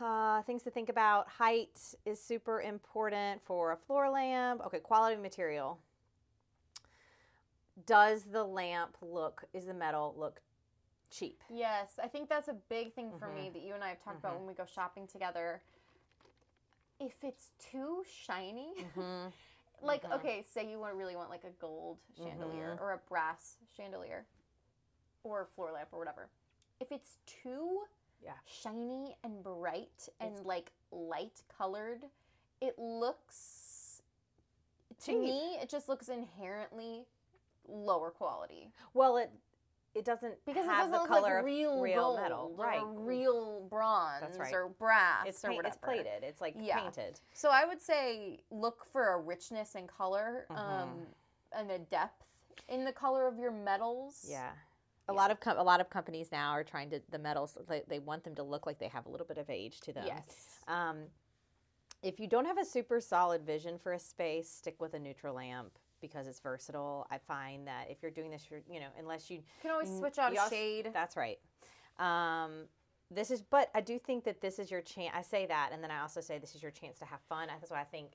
uh, 0.00 0.42
things 0.42 0.62
to 0.62 0.70
think 0.70 0.88
about. 0.88 1.28
Height 1.28 1.78
is 2.04 2.20
super 2.22 2.60
important 2.60 3.42
for 3.44 3.72
a 3.72 3.76
floor 3.76 4.10
lamp. 4.10 4.60
Okay, 4.66 4.78
quality 4.80 5.14
of 5.16 5.22
material. 5.22 5.78
Does 7.84 8.22
the 8.24 8.44
lamp 8.44 8.96
look? 9.02 9.44
Is 9.52 9.66
the 9.66 9.74
metal 9.74 10.14
look 10.16 10.40
cheap? 11.10 11.42
Yes, 11.50 11.98
I 12.02 12.08
think 12.08 12.28
that's 12.28 12.48
a 12.48 12.54
big 12.68 12.94
thing 12.94 13.12
for 13.18 13.28
me 13.28 13.48
Mhm. 13.48 13.52
that 13.52 13.62
you 13.62 13.74
and 13.74 13.84
I 13.84 13.88
have 13.90 14.02
talked 14.02 14.18
about 14.18 14.34
Mhm. 14.34 14.38
when 14.38 14.46
we 14.46 14.54
go 14.54 14.64
shopping 14.64 15.06
together. 15.06 15.62
If 16.98 17.22
it's 17.22 17.50
too 17.58 18.02
shiny, 18.06 18.72
Mm-hmm. 18.82 19.28
like 19.82 20.02
Mhm. 20.04 20.12
okay, 20.14 20.42
say 20.44 20.66
you 20.68 20.78
want 20.78 20.94
really 20.94 21.16
want 21.16 21.28
like 21.28 21.44
a 21.44 21.50
gold 21.50 21.98
chandelier 22.16 22.76
Mhm. 22.76 22.80
or 22.80 22.92
a 22.92 22.98
brass 22.98 23.58
chandelier 23.76 24.26
or 25.22 25.42
a 25.42 25.46
floor 25.46 25.70
lamp 25.72 25.92
or 25.92 25.98
whatever. 25.98 26.30
If 26.80 26.90
it's 26.90 27.18
too 27.26 27.86
Yeah. 28.22 28.32
shiny 28.46 29.16
and 29.22 29.42
bright 29.42 30.08
and 30.20 30.30
It's- 30.32 30.44
like 30.46 30.72
light 30.90 31.42
colored, 31.48 32.04
it 32.60 32.78
looks 32.78 34.02
to 35.00 35.12
Cheap. 35.12 35.20
me 35.20 35.58
it 35.60 35.68
just 35.68 35.88
looks 35.88 36.08
inherently 36.08 37.06
lower 37.68 38.10
quality 38.10 38.72
Well, 38.94 39.16
it 39.18 39.30
it 39.94 40.04
doesn't 40.04 40.44
because 40.44 40.64
it 40.64 40.68
have 40.68 40.90
doesn't 40.90 40.92
the 40.92 40.98
look 40.98 41.08
color 41.08 41.22
like 41.22 41.38
of 41.40 41.44
real, 41.46 41.80
real 41.80 42.02
gold 42.02 42.20
metal, 42.20 42.52
right? 42.56 42.82
real 42.84 43.62
bronze 43.62 44.36
right. 44.38 44.52
or 44.52 44.68
brass 44.68 45.26
It's 45.26 45.42
or 45.44 45.48
paint, 45.48 45.56
whatever. 45.58 45.74
it's 45.74 45.82
plated. 45.84 46.22
It's 46.22 46.40
like 46.40 46.54
Yeah. 46.58 46.80
painted. 46.80 47.18
So 47.32 47.48
I 47.50 47.64
would 47.64 47.80
say 47.80 48.40
look 48.50 48.84
for 48.84 49.14
a 49.14 49.18
richness 49.18 49.74
in 49.74 49.86
color 49.86 50.46
Mhm. 50.50 50.56
um, 50.58 51.06
and 51.52 51.70
a 51.70 51.78
depth 51.78 52.24
in 52.68 52.84
the 52.84 52.92
color 52.92 53.26
of 53.26 53.38
your 53.38 53.50
metals. 53.50 54.26
Yeah. 54.28 54.52
A 55.08 55.12
Yeah. 55.12 55.16
lot 55.20 55.30
of 55.30 55.40
com- 55.40 55.58
a 55.58 55.62
lot 55.62 55.80
of 55.80 55.88
companies 55.88 56.32
now 56.32 56.50
are 56.50 56.64
trying 56.64 56.90
to 56.90 57.00
the 57.10 57.18
metals 57.18 57.56
they, 57.68 57.82
they 57.86 57.98
want 58.00 58.24
them 58.24 58.34
to 58.36 58.42
look 58.42 58.66
like 58.66 58.78
they 58.78 58.88
have 58.88 59.06
a 59.06 59.08
little 59.08 59.26
bit 59.26 59.38
of 59.38 59.48
age 59.48 59.80
to 59.82 59.92
them. 59.92 60.04
Yes. 60.06 60.58
Um, 60.66 61.04
if 62.02 62.18
you 62.20 62.26
don't 62.26 62.44
have 62.44 62.58
a 62.58 62.64
super 62.64 63.00
solid 63.00 63.42
vision 63.42 63.78
for 63.78 63.92
a 63.92 63.98
space, 63.98 64.50
stick 64.50 64.80
with 64.80 64.94
a 64.94 64.98
neutral 64.98 65.34
lamp 65.34 65.78
because 66.00 66.26
it's 66.26 66.40
versatile. 66.40 67.06
I 67.10 67.18
find 67.18 67.66
that 67.68 67.88
if 67.90 68.02
you're 68.02 68.10
doing 68.10 68.30
this, 68.30 68.46
you're, 68.50 68.60
you 68.68 68.80
know, 68.80 68.88
unless 68.98 69.30
you 69.30 69.38
You 69.38 69.42
can 69.62 69.70
always 69.70 69.88
switch 69.96 70.18
out 70.18 70.34
a 70.34 70.38
also- 70.40 70.54
shade. 70.54 70.90
That's 70.92 71.16
right. 71.16 71.38
Um, 71.98 72.68
this 73.10 73.30
is, 73.30 73.40
but 73.42 73.70
I 73.74 73.80
do 73.80 73.98
think 73.98 74.24
that 74.24 74.40
this 74.40 74.58
is 74.58 74.70
your 74.70 74.82
chance. 74.82 75.12
I 75.14 75.22
say 75.22 75.46
that, 75.46 75.70
and 75.72 75.82
then 75.82 75.90
I 75.92 76.00
also 76.00 76.20
say 76.20 76.38
this 76.38 76.54
is 76.56 76.62
your 76.62 76.72
chance 76.72 76.98
to 76.98 77.04
have 77.06 77.20
fun. 77.28 77.46
That's 77.48 77.70
why 77.70 77.80
I 77.80 77.84
think 77.84 78.12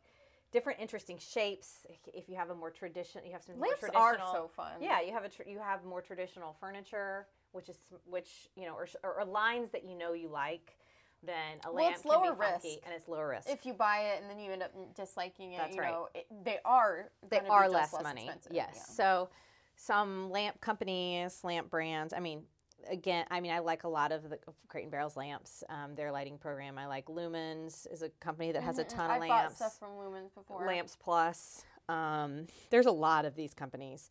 different, 0.52 0.80
interesting 0.80 1.18
shapes. 1.18 1.86
If 2.14 2.30
you 2.30 2.36
have 2.36 2.50
a 2.50 2.56
more 2.56 2.70
traditional, 2.70 3.26
you 3.26 3.32
have 3.32 3.44
some 3.44 3.56
more 3.56 3.68
Lamps 3.68 3.80
traditional. 3.80 4.04
are 4.04 4.18
so 4.34 4.52
fun. 4.56 4.74
Yeah, 4.82 5.02
you 5.02 5.12
have 5.14 5.24
a 5.24 5.30
tr- 5.30 5.48
you 5.48 5.60
have 5.60 5.84
more 5.86 6.02
traditional 6.02 6.56
furniture, 6.60 7.28
which 7.52 7.70
is 7.70 7.78
which 8.06 8.50
you 8.56 8.66
know, 8.66 8.74
or, 8.74 8.88
or, 9.04 9.26
lines 9.26 9.70
that 9.72 9.84
you 9.84 9.98
know 9.98 10.14
you 10.14 10.30
like. 10.30 10.78
Then 11.24 11.60
a 11.66 11.72
Well, 11.72 11.84
lamp 11.84 11.96
it's 11.98 12.02
can 12.04 12.12
lower 12.12 12.34
be 12.34 12.42
funky, 12.42 12.68
risk. 12.70 12.80
and 12.86 12.94
it's 12.96 13.08
lower 13.08 13.30
risk. 13.30 13.48
If 13.48 13.66
you 13.66 13.74
buy 13.74 14.00
it 14.14 14.22
and 14.22 14.30
then 14.30 14.40
you 14.40 14.52
end 14.52 14.64
up 14.64 14.72
disliking 14.96 15.54
it, 15.54 15.58
That's 15.58 15.76
you 15.76 15.82
right. 15.82 15.92
know, 15.92 16.10
it, 16.16 16.26
they 16.44 16.58
are 16.66 17.12
they 17.30 17.40
are 17.48 17.70
just 17.70 17.94
less, 17.94 18.04
money. 18.04 18.24
expensive. 18.24 18.52
Yes. 18.54 18.72
Yeah. 18.76 18.82
So 18.82 19.30
some 19.76 20.32
lamp 20.32 20.60
companies, 20.62 21.44
lamp 21.44 21.70
brands. 21.70 22.14
I 22.14 22.20
mean, 22.20 22.44
again, 22.90 23.26
I 23.32 23.40
mean, 23.42 23.52
I 23.52 23.60
like 23.60 23.84
a 23.84 23.88
lot 23.88 24.12
of 24.12 24.30
the 24.30 24.40
of 24.48 24.56
Crate 24.68 24.84
and 24.84 24.92
Barrel's 24.92 25.16
lamps. 25.18 25.64
Um, 25.70 25.96
their 25.96 26.12
lighting 26.12 26.38
program. 26.38 26.78
I 26.78 26.88
like 26.88 27.06
Lumens 27.06 27.86
is 27.92 28.02
a 28.02 28.10
company 28.20 28.52
that 28.52 28.64
has 28.64 28.78
a 28.80 28.86
Mhm. 28.86 28.90
ton 28.90 29.12
I've 29.12 29.22
of 29.22 29.28
bought 29.28 29.42
lamps. 29.44 29.56
stuff 29.56 29.78
from 29.80 29.92
Lumens 29.98 30.34
before. 30.34 30.66
Lamps 30.66 30.96
Plus. 31.00 31.66
Um, 31.90 32.48
there's 32.70 32.86
a 32.86 32.92
lot 32.92 33.26
of 33.26 33.36
these 33.36 33.54
companies. 33.54 34.10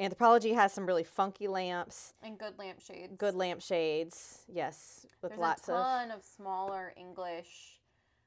Anthropologie 0.00 0.54
has 0.54 0.72
some 0.72 0.86
really 0.86 1.04
funky 1.04 1.46
lamps, 1.46 2.14
and 2.22 2.38
good 2.38 2.58
lamp 2.58 2.80
shades. 2.80 3.14
good 3.18 3.34
lamp 3.34 3.60
shades. 3.60 4.44
Yes, 4.48 5.04
with 5.20 5.30
There's 5.32 5.40
lots 5.40 5.68
a 5.68 5.72
ton 5.72 6.10
of 6.10 6.24
smaller 6.24 6.94
English 6.96 7.76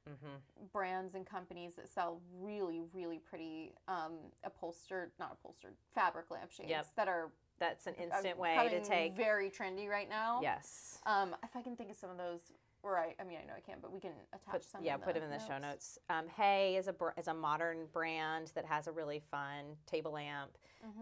Mhm. 0.08 0.42
brands 0.72 1.16
and 1.16 1.26
companies 1.26 1.76
that 1.78 1.88
sell 1.90 2.22
really, 2.34 2.82
really 2.94 3.18
pretty 3.20 3.74
um, 3.88 4.32
upholstered, 4.44 5.12
not 5.18 5.32
upholstered, 5.32 5.76
fabric 5.96 6.30
lampshades 6.30 6.70
Yep. 6.70 6.88
that 6.96 7.08
are 7.08 7.32
That's 7.64 7.88
an 7.88 7.96
instant 7.96 8.38
way 8.38 8.68
to 8.70 8.84
take. 8.84 9.16
very 9.16 9.50
trendy 9.50 9.88
right 9.88 10.10
now. 10.10 10.40
Yes. 10.42 11.00
Um, 11.06 11.34
if 11.44 11.56
I 11.56 11.62
can 11.62 11.78
think 11.78 11.90
of 11.92 11.96
some 11.96 12.10
of 12.10 12.18
those, 12.18 12.42
or 12.84 13.00
I, 13.00 13.16
I 13.20 13.24
mean, 13.24 13.38
I 13.42 13.46
know 13.46 13.54
I 13.56 13.62
can't, 13.62 13.82
but 13.82 13.94
we 13.94 14.02
can 14.02 14.12
attach 14.34 14.52
Put, 14.52 14.64
some. 14.66 14.84
yeah, 14.84 14.98
put 14.98 15.14
the 15.14 15.22
them 15.22 15.32
in 15.32 15.38
the 15.40 15.46
show 15.46 15.58
notes. 15.58 15.98
Um, 16.10 16.28
Hay 16.36 16.76
is 16.76 16.90
a 16.90 16.96
is 17.18 17.28
a 17.30 17.34
modern 17.34 17.86
brand 17.94 18.52
that 18.56 18.66
has 18.66 18.88
a 18.88 18.92
really 18.92 19.22
fun 19.32 19.78
table 19.86 20.12
lamp 20.12 20.52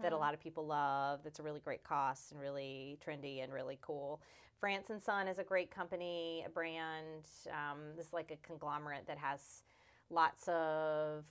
that 0.00 0.12
a 0.12 0.16
Mhm. 0.16 0.20
lot 0.20 0.34
of 0.34 0.38
people 0.40 0.64
love. 0.64 1.24
That's 1.24 1.40
a 1.40 1.42
really 1.42 1.58
great 1.58 1.82
cost 1.82 2.30
and 2.30 2.40
really 2.40 2.96
trendy 3.04 3.42
and 3.42 3.52
really 3.52 3.78
cool. 3.82 4.20
France 4.60 4.90
and 4.90 5.02
Son 5.02 5.26
is 5.26 5.38
a 5.38 5.44
great 5.44 5.72
company, 5.72 6.44
a 6.46 6.48
brand. 6.48 7.26
Um, 7.50 7.96
this 7.96 8.06
is 8.06 8.12
like 8.12 8.30
a 8.30 8.36
conglomerate 8.46 9.06
that 9.08 9.18
has 9.18 9.64
lots 10.10 10.46
of 10.46 11.24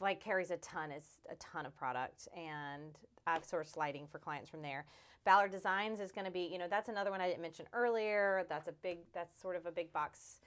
like 0.00 0.20
carries 0.20 0.50
a 0.50 0.56
ton 0.58 0.90
is 0.90 1.04
a 1.30 1.36
ton 1.36 1.66
of 1.66 1.76
product, 1.76 2.28
and 2.36 2.98
I've 3.26 3.46
sourced 3.46 3.76
lighting 3.76 4.06
for 4.06 4.18
clients 4.18 4.50
from 4.50 4.62
there. 4.62 4.84
Ballard 5.24 5.50
Designs 5.50 5.98
is 6.00 6.12
going 6.12 6.24
to 6.24 6.30
be, 6.30 6.48
you 6.52 6.58
know, 6.58 6.68
that's 6.68 6.88
another 6.88 7.10
one 7.10 7.20
I 7.20 7.26
didn't 7.26 7.42
mention 7.42 7.66
earlier. 7.72 8.44
That's 8.48 8.68
a 8.68 8.72
big, 8.72 8.98
that's 9.12 9.40
sort 9.40 9.56
of 9.56 9.66
a 9.66 9.72
big 9.72 9.92
box 9.92 10.38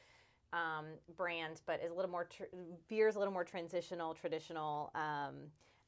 um, 0.54 0.86
brand, 1.18 1.62
but 1.66 1.82
is 1.84 1.91
a 1.91 1.93
little 1.93 2.10
more 2.12 2.26
tr- 2.26 2.43
veers 2.88 3.16
a 3.16 3.20
little 3.20 3.34
more 3.34 3.43
transitional, 3.43 4.14
traditional, 4.14 4.91
um, 4.95 5.36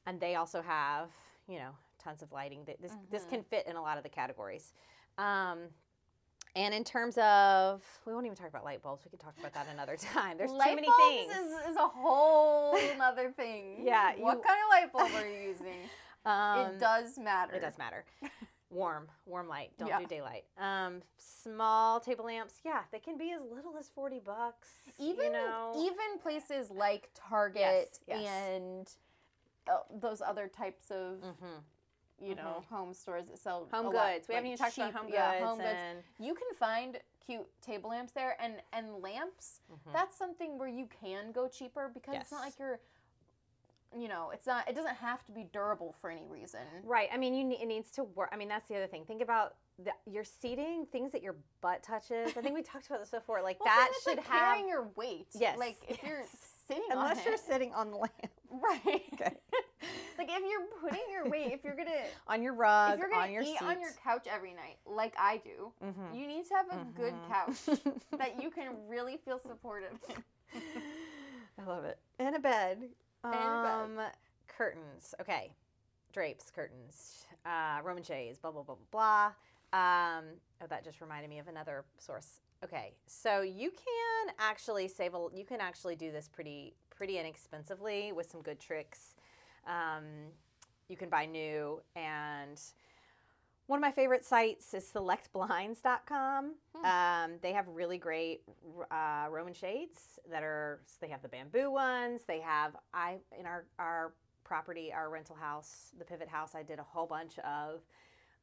and 0.06 0.20
they 0.20 0.34
also 0.34 0.60
have 0.62 1.10
you 1.48 1.58
know 1.58 1.70
tons 1.98 2.22
of 2.22 2.30
lighting. 2.32 2.64
That 2.66 2.80
this 2.80 2.92
this 3.10 3.24
Mhm. 3.24 3.28
can 3.28 3.42
fit 3.44 3.66
in 3.66 3.76
a 3.76 3.82
lot 3.82 3.96
of 3.96 4.02
the 4.02 4.08
categories. 4.08 4.72
Um, 5.18 5.68
and 6.54 6.74
in 6.74 6.84
terms 6.84 7.16
of, 7.18 7.82
we 8.06 8.12
won't 8.12 8.26
even 8.26 8.36
talk 8.36 8.48
about 8.48 8.64
light 8.64 8.82
bulbs. 8.82 9.04
We 9.04 9.10
could 9.10 9.20
talk 9.20 9.34
about 9.38 9.54
that 9.54 9.66
another 9.72 9.96
time. 10.14 10.36
There's 10.38 10.50
light 10.52 10.70
too 10.70 10.74
many 10.76 10.88
bulbs 10.88 11.32
things. 11.32 11.32
Is, 11.34 11.70
is 11.70 11.76
a 11.76 11.88
whole 11.88 12.76
other 13.02 13.30
thing. 13.30 13.78
Yeah, 13.82 14.12
What 14.18 14.42
kind 14.44 14.58
of 14.62 14.70
light 14.70 14.92
bulb 14.92 15.10
are 15.22 15.26
you 15.28 15.48
using? 15.48 15.74
um, 16.26 16.60
it 16.74 16.80
does 16.80 17.18
matter. 17.18 17.54
It 17.54 17.60
does 17.60 17.78
matter. 17.78 18.04
Warm, 18.70 19.08
warm 19.26 19.48
light. 19.48 19.70
Don't 19.78 19.88
Yeah. 19.88 19.98
do 20.00 20.06
daylight. 20.06 20.44
Um, 20.58 21.02
small 21.18 22.00
table 22.00 22.24
lamps. 22.24 22.54
Yeah, 22.64 22.80
they 22.90 22.98
can 23.00 23.18
be 23.18 23.30
as 23.32 23.42
little 23.42 23.76
as 23.78 23.88
forty 23.90 24.18
bucks. 24.18 24.68
Even 24.98 25.26
you 25.26 25.32
know, 25.32 25.72
even 25.76 26.18
places 26.22 26.70
like 26.70 27.10
Target 27.14 27.98
Yes, 28.06 28.22
yes. 28.22 28.26
and 28.30 28.90
uh, 29.70 29.80
those 30.00 30.22
other 30.22 30.48
types 30.48 30.90
of 30.90 31.18
Mhm. 31.22 31.62
You 32.22 32.34
know 32.34 32.64
home 32.70 32.94
stores 32.94 33.26
that 33.26 33.38
sell 33.38 33.68
home 33.72 33.86
a 33.86 33.90
lot, 33.90 34.12
goods. 34.14 34.28
we 34.28 34.34
haven't 34.34 34.48
even 34.50 34.58
talked 34.58 34.76
about 34.76 34.90
cheap- 34.90 34.96
home 34.96 35.10
yeah, 35.12 35.32
goods. 35.38 35.44
home 35.48 35.58
goods. 35.58 35.78
and, 35.90 35.98
You 36.18 36.34
can 36.34 36.48
find 36.58 36.98
cute 37.26 37.46
table 37.60 37.90
lamps 37.90 38.12
there, 38.12 38.36
and 38.40 38.54
and 38.72 39.02
lamps. 39.02 39.60
Mhm. 39.72 39.92
That's 39.92 40.16
something 40.16 40.58
where 40.58 40.68
you 40.68 40.86
can 41.00 41.32
go 41.32 41.48
cheaper 41.48 41.90
because 41.92 42.14
it's 42.16 42.32
not 42.32 42.40
like 42.42 42.58
you're. 42.58 42.80
You 43.94 44.08
know, 44.08 44.30
it's 44.32 44.46
not. 44.46 44.66
It 44.70 44.74
doesn't 44.74 44.94
have 44.96 45.22
to 45.26 45.32
be 45.32 45.44
durable 45.52 45.94
for 46.00 46.08
any 46.08 46.24
reason. 46.26 46.60
Right. 46.82 47.10
I 47.12 47.18
mean, 47.18 47.34
you 47.34 47.44
ne- 47.44 47.60
it 47.60 47.66
needs 47.66 47.90
to 47.92 48.04
work. 48.04 48.30
I 48.32 48.36
mean, 48.36 48.48
that's 48.48 48.66
the 48.66 48.74
other 48.76 48.86
thing. 48.86 49.04
Think 49.04 49.20
about 49.20 49.56
the, 49.78 49.92
your 50.10 50.24
seating, 50.24 50.86
things 50.90 51.12
that 51.12 51.22
your 51.22 51.36
butt 51.60 51.82
touches. 51.82 52.34
I 52.34 52.40
think 52.40 52.54
we 52.54 52.62
talked 52.72 52.86
about 52.86 53.00
this 53.00 53.10
before. 53.10 53.42
Like 53.42 53.62
Well, 53.62 53.66
that 53.74 53.92
should 54.02 54.16
like 54.16 54.26
have. 54.28 54.40
carrying 54.54 54.66
your 54.68 54.88
weight. 54.96 55.26
Yes, 55.34 55.58
Like 55.58 55.76
if 55.88 56.02
you're 56.02 56.24
sitting 56.66 56.84
Unless 56.90 57.22
you're 57.26 57.34
it, 57.34 57.40
sitting 57.40 57.74
on 57.74 57.90
the 57.90 57.98
lamp, 57.98 58.12
right. 58.50 59.02
Okay. 59.12 59.36
like 60.28 60.30
if 60.40 60.42
you're 60.50 60.66
putting 60.80 61.00
your 61.10 61.28
weight, 61.28 61.52
if 61.52 61.64
you're 61.64 61.76
gonna 61.76 61.90
on 62.26 62.42
your 62.42 62.54
rug, 62.54 62.94
if 62.94 62.98
you're 63.00 63.08
gonna 63.10 63.22
on 63.22 63.32
your 63.32 63.42
eat 63.42 63.58
seat. 63.58 63.62
on 63.62 63.80
your 63.80 63.90
couch 64.02 64.26
every 64.32 64.52
night, 64.54 64.76
like 64.86 65.14
I 65.18 65.38
do, 65.38 65.72
Mhm. 65.82 66.18
you 66.18 66.26
need 66.26 66.46
to 66.46 66.54
have 66.54 66.66
a 66.70 66.84
good 66.94 67.14
Mhm. 67.14 67.28
couch 67.28 67.78
that 68.18 68.40
you 68.42 68.50
can 68.50 68.88
really 68.88 69.16
feel 69.16 69.38
supportive. 69.38 69.98
I 71.58 71.64
love 71.64 71.84
it. 71.84 71.98
And 72.18 72.34
a 72.34 72.38
bed. 72.38 72.88
And 73.24 73.32
a 73.34 73.62
bed. 73.62 74.00
Um, 74.00 74.00
curtains. 74.48 75.14
Okay. 75.20 75.52
Drapes, 76.12 76.50
curtains, 76.50 77.26
uh, 77.46 77.80
Roman 77.82 78.02
shades, 78.02 78.38
blah, 78.38 78.50
blah, 78.50 78.62
blah, 78.62 78.74
blah, 78.90 79.32
blah. 79.72 79.78
Um, 79.78 80.24
oh, 80.60 80.66
that 80.68 80.84
just 80.84 81.00
reminded 81.00 81.30
me 81.30 81.38
of 81.38 81.48
another 81.48 81.84
source. 81.98 82.40
Okay. 82.62 82.92
So 83.06 83.40
you 83.40 83.70
can 83.70 84.34
actually 84.38 84.88
save 84.88 85.14
a, 85.14 85.28
you 85.34 85.44
can 85.44 85.60
actually 85.60 85.96
do 85.96 86.12
this 86.12 86.28
pretty, 86.28 86.74
pretty 86.94 87.18
inexpensively 87.18 88.12
with 88.12 88.30
some 88.30 88.42
good 88.42 88.60
tricks. 88.60 89.14
Um, 89.66 90.04
you 90.88 90.96
can 90.96 91.08
buy 91.08 91.26
new 91.26 91.80
and 91.96 92.60
one 93.66 93.78
of 93.78 93.80
my 93.80 93.92
favorite 93.92 94.24
sites 94.24 94.74
is 94.74 94.84
selectblinds.com. 94.92 96.54
Hmm. 96.76 96.84
Um, 96.84 97.38
they 97.40 97.52
have 97.52 97.66
really 97.68 97.96
great 97.96 98.42
uh, 98.90 99.26
Roman 99.30 99.54
shades 99.54 100.18
that 100.30 100.42
are, 100.42 100.80
they 101.00 101.08
have 101.08 101.22
the 101.22 101.28
bamboo 101.28 101.70
ones. 101.70 102.22
They 102.26 102.40
have, 102.40 102.76
I, 102.92 103.16
in 103.38 103.46
our, 103.46 103.64
our 103.78 104.12
property, 104.44 104.92
our 104.92 105.08
rental 105.08 105.36
house, 105.36 105.92
the 105.98 106.04
pivot 106.04 106.28
house, 106.28 106.54
I 106.54 106.62
did 106.62 106.80
a 106.80 106.82
whole 106.82 107.06
bunch 107.06 107.38
of 107.38 107.80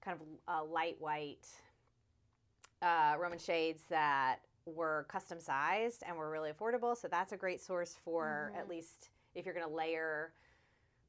kind 0.04 0.18
of 0.20 0.26
uh, 0.48 0.64
light 0.66 0.96
white 1.00 1.46
uh, 2.82 3.16
Roman 3.20 3.38
shades 3.40 3.84
that 3.90 4.38
were 4.66 5.06
custom 5.10 5.40
sized 5.40 6.02
and 6.08 6.18
were 6.18 6.32
really 6.32 6.52
affordable. 6.52 6.98
So 6.98 7.08
that's 7.08 7.34
a 7.34 7.38
great 7.38 7.62
source 7.62 7.98
for 8.04 8.52
Mhm. 8.56 8.60
at 8.60 8.70
least 8.70 9.10
if 9.36 9.46
you're 9.46 9.54
going 9.54 9.68
to 9.68 9.74
layer 9.76 10.34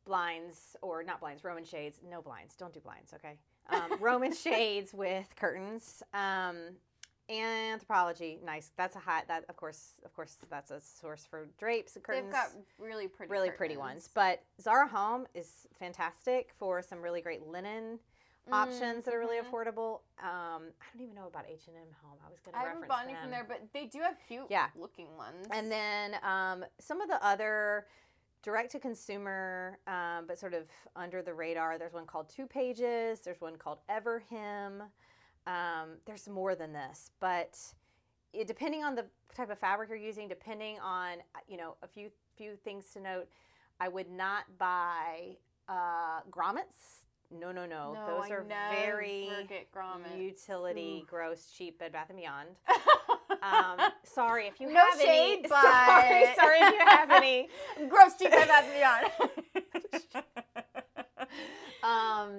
blinds 0.05 0.77
or 0.83 1.03
not 1.03 1.21
blinds, 1.21 1.45
Roman 1.45 1.65
shades. 1.65 2.01
No 2.09 2.23
blinds. 2.23 2.55
Don't 2.57 2.73
do 2.73 2.81
blinds, 2.81 3.13
okay? 3.15 3.39
Um, 3.69 3.99
Roman 4.01 4.35
shades 4.47 4.93
with 4.95 5.27
curtains. 5.37 6.03
Um, 6.15 6.57
Anthropologie, 7.31 8.43
nice. 8.43 8.73
That's 8.77 8.97
a 8.97 8.99
hot. 8.99 9.29
That 9.29 9.45
of 9.49 9.57
course, 9.57 10.01
of 10.05 10.13
course, 10.15 10.37
that's 10.51 10.73
a 10.73 10.81
source 10.81 11.25
for 11.31 11.49
drapes 11.59 11.95
and 11.95 12.05
curtains 12.05 12.25
They've 12.27 12.33
got 12.33 12.51
really 12.79 13.07
pretty, 13.07 13.31
really 13.31 13.51
pretty 13.51 13.77
ones. 13.77 14.09
But 14.13 14.43
Zara 14.61 14.89
Home 14.89 15.27
is 15.35 15.69
fantastic 15.79 16.51
for 16.59 16.83
some 16.83 17.01
really 17.01 17.21
great 17.21 17.47
linen 17.47 18.01
options 18.51 19.05
that 19.05 19.15
are 19.15 19.21
really 19.21 19.37
Mhm. 19.37 19.45
affordable. 19.49 20.01
Um, 20.19 20.73
I 20.81 20.87
don't 20.93 21.03
even 21.03 21.15
know 21.15 21.29
about 21.29 21.45
H 21.49 21.69
and 21.69 21.77
M 21.77 21.83
Home. 22.03 22.19
I 22.27 22.31
was 22.31 22.41
going 22.41 22.53
to 22.55 22.59
I 22.59 22.65
haven't 22.65 22.89
bought 22.89 23.05
any 23.05 23.15
from 23.15 23.31
there, 23.31 23.45
but 23.45 23.61
they 23.73 23.87
do 23.87 24.01
have 24.01 24.17
cute 24.27 24.47
Yeah. 24.51 24.71
looking 24.75 25.17
ones. 25.17 25.47
And 25.53 25.71
then 25.71 26.17
um, 26.25 26.65
some 26.81 27.01
of 27.01 27.09
the 27.09 27.25
other 27.25 27.87
direct 28.43 28.73
to 28.73 28.79
consumer, 28.79 29.79
um, 29.87 30.25
but 30.27 30.39
sort 30.39 30.55
of 30.55 30.65
under 30.97 31.23
the 31.23 31.35
radar. 31.35 31.79
There's 31.79 31.93
one 31.93 32.07
called 32.07 32.29
Two 32.29 32.47
Pages. 32.47 33.21
There's 33.21 33.41
one 33.41 33.57
called 33.57 33.79
Everhem. 33.91 34.83
Um, 35.47 35.97
there's 36.07 36.29
more 36.29 36.55
than 36.55 36.73
this, 36.73 37.11
but 37.21 37.59
it, 38.33 38.47
depending 38.47 38.85
on 38.85 38.95
the 38.95 39.07
type 39.35 39.51
of 39.51 39.59
fabric 39.59 39.89
you're 39.89 39.99
using, 39.99 40.29
depending 40.29 40.79
on 40.81 41.19
you 41.49 41.57
know 41.57 41.77
a 41.83 41.87
few 41.87 42.11
few 42.37 42.57
things 42.57 42.87
to 42.93 43.01
note, 43.01 43.29
I 43.81 43.89
would 43.89 44.11
not 44.11 44.45
buy 44.59 45.37
uh, 45.69 46.21
grommets. 46.31 47.07
No, 47.33 47.53
no, 47.53 47.65
no. 47.65 47.93
no, 47.93 48.07
Those 48.07 48.31
I 48.31 48.35
are 48.35 48.45
very 48.73 49.29
utility, 50.19 51.03
Ooh. 51.03 51.07
gross, 51.07 51.53
cheap 51.57 51.79
Bed 51.79 51.93
Bath 51.93 52.11
and 52.11 52.19
Beyond. 52.19 52.49
Um, 53.43 53.79
sorry 54.05 54.47
if 54.47 54.61
you 54.61 54.73
No 54.73 54.81
have 54.91 55.01
shade, 55.01 55.39
any. 55.41 55.49
Sorry, 55.49 56.25
but- 56.27 56.37
sorry 56.37 56.59
if 56.61 56.75
you 56.75 56.87
have 56.87 57.11
any. 57.11 57.49
Gross 57.89 58.15
Bed 58.15 58.31
Bath 58.31 58.65
and 58.65 58.75
Beyond. 58.75 60.11
Um, 61.83 62.31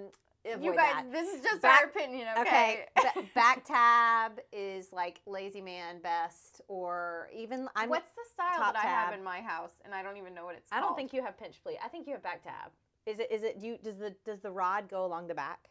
you 0.44 0.74
guys, 0.76 1.04
that. 1.04 1.12
this 1.12 1.34
is 1.34 1.42
just 1.44 1.62
Back- 1.62 1.82
our 1.82 1.88
opinion, 1.88 2.28
Okay, 2.40 2.86
okay? 2.98 3.12
ba- 3.16 3.24
back 3.36 3.64
tab 3.66 4.40
is 4.52 4.92
like 4.92 5.22
lazy 5.26 5.62
man 5.62 6.00
best, 6.02 6.62
or 6.68 7.30
even 7.34 7.68
I'm. 7.76 7.90
What's 7.90 8.12
the 8.12 8.24
style 8.32 8.60
that 8.74 8.76
I 8.76 8.88
have 8.88 9.14
in 9.14 9.24
my 9.24 9.40
house, 9.42 9.74
and 9.86 9.94
I 9.94 10.02
don't 10.04 10.18
even 10.18 10.34
know 10.34 10.46
what 10.46 10.56
it's 10.56 10.70
called? 10.70 10.78
I 10.78 10.82
called. 10.82 10.90
don't 10.92 10.98
think 10.98 11.14
you 11.14 11.24
have 11.24 11.38
pinch 11.40 11.62
pleat. 11.64 11.78
I 11.84 11.88
think 11.88 12.08
you 12.08 12.14
have 12.14 12.24
back 12.24 12.44
tab. 12.44 12.72
Is 13.06 13.20
it? 13.20 13.32
Is 13.32 13.44
it? 13.44 13.58
You 13.62 13.78
does 13.84 13.98
the 13.98 14.16
does 14.26 14.40
the 14.42 14.52
rod 14.52 14.90
go 14.90 15.06
along 15.06 15.28
the 15.28 15.36
back, 15.36 15.70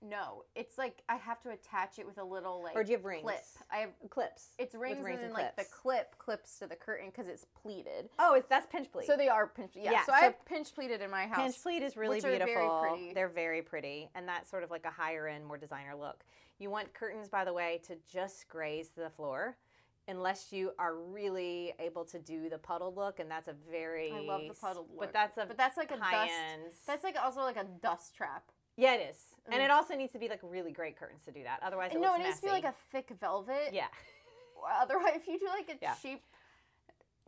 No, 0.00 0.44
it's 0.54 0.78
like 0.78 1.02
I 1.08 1.16
have 1.16 1.40
to 1.42 1.50
attach 1.50 1.98
it 1.98 2.06
with 2.06 2.18
a 2.18 2.24
little 2.24 2.62
like 2.62 2.76
or 2.76 2.84
do 2.84 2.92
you 2.92 2.96
have 2.98 3.04
rings? 3.04 3.22
clip. 3.24 3.40
I 3.70 3.78
have 3.78 3.90
Clips. 4.10 4.50
it's 4.58 4.74
rings, 4.74 5.04
rings 5.04 5.18
and 5.18 5.26
and 5.26 5.34
like 5.34 5.56
the 5.56 5.64
clip 5.64 6.16
clips 6.18 6.58
to 6.60 6.68
the 6.68 6.76
curtain 6.76 7.08
because 7.10 7.26
it's 7.26 7.44
pleated. 7.60 8.08
Oh, 8.18 8.34
it's 8.34 8.48
that's 8.48 8.66
pinch 8.66 8.92
pleat. 8.92 9.06
So 9.06 9.16
they 9.16 9.28
are 9.28 9.48
pinch. 9.48 9.72
Yeah, 9.74 9.90
Yeah, 9.90 10.04
so, 10.04 10.12
I 10.12 10.20
have 10.20 10.44
pinch 10.44 10.72
pleated 10.72 11.00
in 11.02 11.10
my 11.10 11.26
house. 11.26 11.38
Pinch 11.38 11.62
pleat 11.62 11.82
is 11.82 11.96
really 11.96 12.20
very 12.20 12.38
beautiful. 12.38 12.78
pretty. 12.80 13.12
They're 13.12 13.28
very 13.28 13.60
pretty, 13.60 14.08
and 14.14 14.28
that's 14.28 14.48
sort 14.48 14.62
of 14.62 14.70
like 14.70 14.84
a 14.84 14.90
higher 14.90 15.26
end, 15.26 15.44
more 15.44 15.58
designer 15.58 15.96
look. 15.98 16.22
You 16.60 16.70
want 16.70 16.94
curtains, 16.94 17.28
by 17.28 17.44
the 17.44 17.52
way, 17.52 17.80
to 17.88 17.96
just 18.10 18.48
graze 18.48 18.90
the 18.90 19.10
floor, 19.10 19.56
unless 20.06 20.52
you 20.52 20.70
are 20.78 20.94
really 20.96 21.72
able 21.80 22.04
to 22.06 22.18
do 22.20 22.48
the 22.48 22.58
puddled 22.58 22.96
look, 22.96 23.18
and 23.18 23.28
that's 23.28 23.48
a 23.48 23.54
very 23.68 24.12
I 24.12 24.20
love 24.20 24.42
the 24.46 24.54
puddled 24.54 24.90
look, 24.90 25.00
But 25.00 25.12
that's 25.12 25.38
a 25.38 25.46
but 25.46 25.56
that's 25.56 25.76
like 25.76 25.90
a 25.90 25.96
high 25.96 26.26
dust. 26.26 26.32
end. 26.52 26.72
That's 26.86 27.02
like 27.02 27.16
also 27.20 27.40
like 27.40 27.56
a 27.56 27.66
dust 27.82 28.14
trap. 28.14 28.44
Yeah, 28.78 28.94
it 28.94 29.10
is, 29.10 29.18
and 29.46 29.56
Mm. 29.60 29.64
it 29.64 29.70
also 29.70 29.94
needs 29.94 30.12
to 30.12 30.18
be 30.18 30.28
like 30.28 30.40
really 30.42 30.72
great 30.72 30.96
curtains 30.96 31.22
to 31.24 31.32
do 31.32 31.42
that. 31.42 31.58
Otherwise, 31.62 31.92
it 31.92 32.00
no, 32.00 32.12
looks 32.12 32.20
it 32.20 32.24
needs 32.28 32.40
to 32.40 32.46
be 32.46 32.52
like 32.52 32.64
a 32.64 32.74
thick 32.92 33.10
velvet. 33.20 33.72
yeah. 33.74 33.88
Otherwise, 34.80 35.12
if 35.16 35.26
you 35.28 35.38
do 35.38 35.46
like 35.46 35.68
a 35.68 35.76
Yeah. 35.80 35.94
cheap 36.00 36.24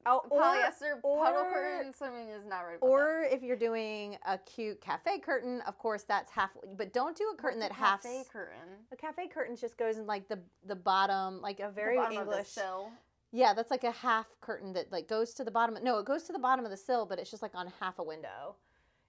Oh, 0.07 0.23
or, 0.31 0.41
polyester 0.41 1.01
puddle 1.03 1.43
or- 1.43 1.53
curtain, 1.53 1.93
something 1.93 2.29
is 2.31 2.47
not 2.47 2.63
right. 2.63 2.79
Or 2.81 3.23
if 3.25 3.43
you're 3.43 3.55
doing 3.57 4.17
a 4.25 4.39
cute 4.39 4.81
cafe 4.81 5.19
curtain, 5.19 5.61
of 5.67 5.77
course 5.77 6.05
that's 6.05 6.31
half. 6.31 6.51
But 6.77 6.95
don't 6.95 7.15
do 7.15 7.29
a 7.35 7.37
curtain 7.37 7.61
What's 7.61 7.75
that 7.75 7.83
a 7.83 7.85
half. 7.85 8.03
cafe 8.03 8.25
curtain. 8.33 8.87
A 8.93 8.97
cafe 8.97 9.29
curtain 9.29 9.57
just 9.57 9.77
goes 9.77 9.99
in 9.99 10.07
like 10.07 10.27
the 10.29 10.41
the 10.65 10.75
bottom, 10.77 11.43
like 11.43 11.61
a 11.61 11.69
very 11.71 11.99
English. 11.99 12.19
Of 12.19 12.29
the 12.31 12.45
sill. 12.45 12.91
Yeah, 13.31 13.53
that's 13.53 13.71
like 13.71 13.85
a 13.85 13.91
half 13.91 14.27
curtain 14.41 14.73
that 14.73 14.91
like 14.91 15.07
goes 15.07 15.35
to 15.35 15.45
the 15.45 15.51
bottom. 15.51 15.77
No, 15.85 15.99
it 15.99 16.07
goes 16.07 16.23
to 16.25 16.33
the 16.33 16.39
bottom 16.39 16.65
of 16.65 16.71
the 16.71 16.77
sill, 16.79 17.05
but 17.05 17.19
it's 17.19 17.31
just 17.31 17.43
like 17.43 17.55
on 17.55 17.71
half 17.79 17.99
a 17.99 18.03
window. 18.03 18.57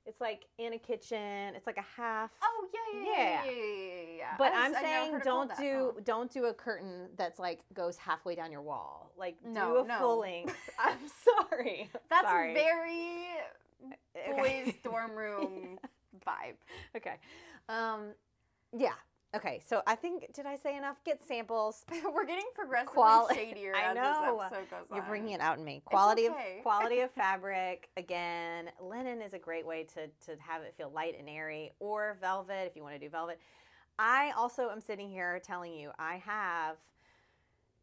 It's 0.05 0.19
like 0.19 0.47
in 0.57 0.73
a 0.73 0.79
kitchen. 0.79 1.53
It's 1.55 1.67
like 1.67 1.77
a 1.77 1.85
half. 2.01 2.31
Oh 2.43 2.67
yeah, 2.73 2.99
yeah, 2.99 3.05
yeah, 3.05 3.17
Yeah. 3.17 3.43
yeah, 3.45 3.51
yeah, 3.51 3.63
yeah. 3.63 4.17
yeah. 4.17 4.35
But 4.37 4.51
I'm 4.53 4.71
just- 4.71 4.83
I 4.83 4.87
never 4.87 4.87
saying 4.87 5.11
heard 5.13 5.21
it 5.21 5.23
called 5.29 5.49
don't 5.49 5.57
do 5.59 5.93
Oh. 5.97 5.99
don't 6.03 6.31
do 6.31 6.45
a 6.45 6.53
curtain 6.53 7.09
that's 7.15 7.39
like 7.39 7.61
goes 7.73 7.97
halfway 7.97 8.35
down 8.35 8.51
your 8.51 8.61
wall. 8.61 9.11
Like 9.17 9.35
No, 9.45 9.73
do 9.73 9.77
a 9.83 9.87
no. 9.87 9.97
full 9.99 10.19
length. 10.19 10.55
I'm 10.79 10.97
sorry. 11.49 11.89
That's 12.09 12.27
sorry. 12.27 12.53
very 12.53 13.25
Okay. 14.15 14.63
boys' 14.65 14.73
dorm 14.83 15.11
room 15.15 15.79
vibe. 16.27 16.55
okay. 16.97 17.15
Um, 17.69 18.13
yeah. 18.75 18.93
Okay. 19.35 19.61
So 19.65 19.81
I 19.87 19.95
think 19.95 20.33
did 20.33 20.45
I 20.45 20.55
say 20.55 20.75
enough? 20.77 20.97
Get 21.05 21.23
samples. 21.23 21.85
We're 22.13 22.25
getting 22.25 22.47
progressively 22.53 22.93
Quali- 22.93 23.35
shadier 23.35 23.73
I 23.75 23.91
as 23.91 23.95
know. 23.95 24.37
this 24.37 24.51
episode 24.51 24.69
goes 24.69 24.85
You're 24.93 25.03
bringing 25.03 25.33
it 25.33 25.41
out 25.41 25.57
in 25.57 25.63
me. 25.63 25.81
Quality 25.85 26.27
okay. 26.29 26.57
of 26.57 26.63
quality 26.63 26.99
of 26.99 27.11
fabric. 27.15 27.89
Again, 27.97 28.69
linen 28.81 29.21
is 29.21 29.33
a 29.33 29.39
great 29.39 29.65
way 29.65 29.85
to 29.95 30.07
to 30.25 30.41
have 30.41 30.63
it 30.63 30.73
feel 30.77 30.91
light 30.93 31.15
and 31.17 31.29
airy, 31.29 31.71
or 31.79 32.17
velvet 32.19 32.67
if 32.67 32.75
you 32.75 32.83
want 32.83 32.95
to 32.95 32.99
do 32.99 33.09
velvet. 33.09 33.39
I 33.97 34.31
also 34.35 34.69
am 34.69 34.81
sitting 34.81 35.09
here 35.09 35.39
telling 35.43 35.73
you 35.73 35.91
I 35.97 36.21
have 36.25 36.77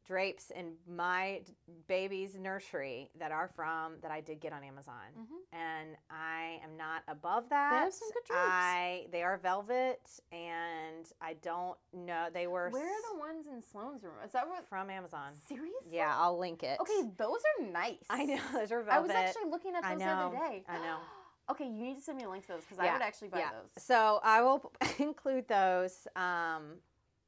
drapes 0.09 0.51
in 0.51 0.73
my 0.89 1.43
baby's 1.87 2.35
nursery 2.39 3.11
that 3.19 3.31
are 3.31 3.47
from 3.47 3.93
that 4.01 4.11
I 4.11 4.23
did 4.23 4.41
get 4.41 4.55
on 4.55 4.65
Amazon, 4.65 4.95
Mhm. 5.19 5.37
and 5.53 5.97
I 6.09 6.61
am 6.65 6.79
not 6.79 7.03
above 7.09 7.51
that. 7.51 7.73
have 7.85 7.93
some 7.93 8.09
good 8.13 8.25
drapes. 8.25 8.43
I 8.43 9.07
they 9.13 9.23
are 9.23 9.37
velvet, 9.37 10.01
and 10.33 11.13
I 11.21 11.35
don't 11.35 11.79
know 11.93 12.29
they 12.33 12.47
were 12.47 12.71
Where 12.71 12.87
are 12.89 13.13
the 13.13 13.19
ones 13.19 13.47
in 13.47 13.61
Sloane's 13.63 14.03
room? 14.03 14.15
Is 14.25 14.33
that 14.33 14.49
what? 14.49 14.67
from 14.67 14.89
Amazon. 14.89 15.35
Seriously? 15.47 15.97
Yeah, 15.97 16.15
I'll 16.17 16.39
link 16.39 16.63
it. 16.63 16.81
Okay, 16.81 17.03
those 17.17 17.43
are 17.59 17.65
nice. 17.65 18.05
I 18.09 18.25
know 18.25 18.41
those 18.55 18.73
are 18.73 18.83
velvet. 18.83 18.91
I 18.91 19.01
was 19.01 19.11
actually 19.11 19.51
looking 19.51 19.75
at 19.75 19.83
those 19.83 19.99
the 19.99 20.05
other 20.07 20.37
day. 20.37 20.65
I 20.67 20.79
know. 20.79 20.99
Okay, 21.51 21.65
you 21.65 21.83
need 21.83 21.95
to 21.95 22.03
send 22.03 22.19
me 22.19 22.25
a 22.25 22.29
link 22.29 22.45
to 22.45 22.53
those 22.53 22.61
because 22.61 22.79
I 22.79 22.93
would 22.93 23.01
actually 23.01 23.29
buy 23.29 23.39
yeah. 23.39 23.53
those. 23.53 23.83
So 23.83 24.21
I 24.23 24.43
will 24.43 24.71
include 24.99 25.49
those. 25.49 26.07
Um, 26.15 26.83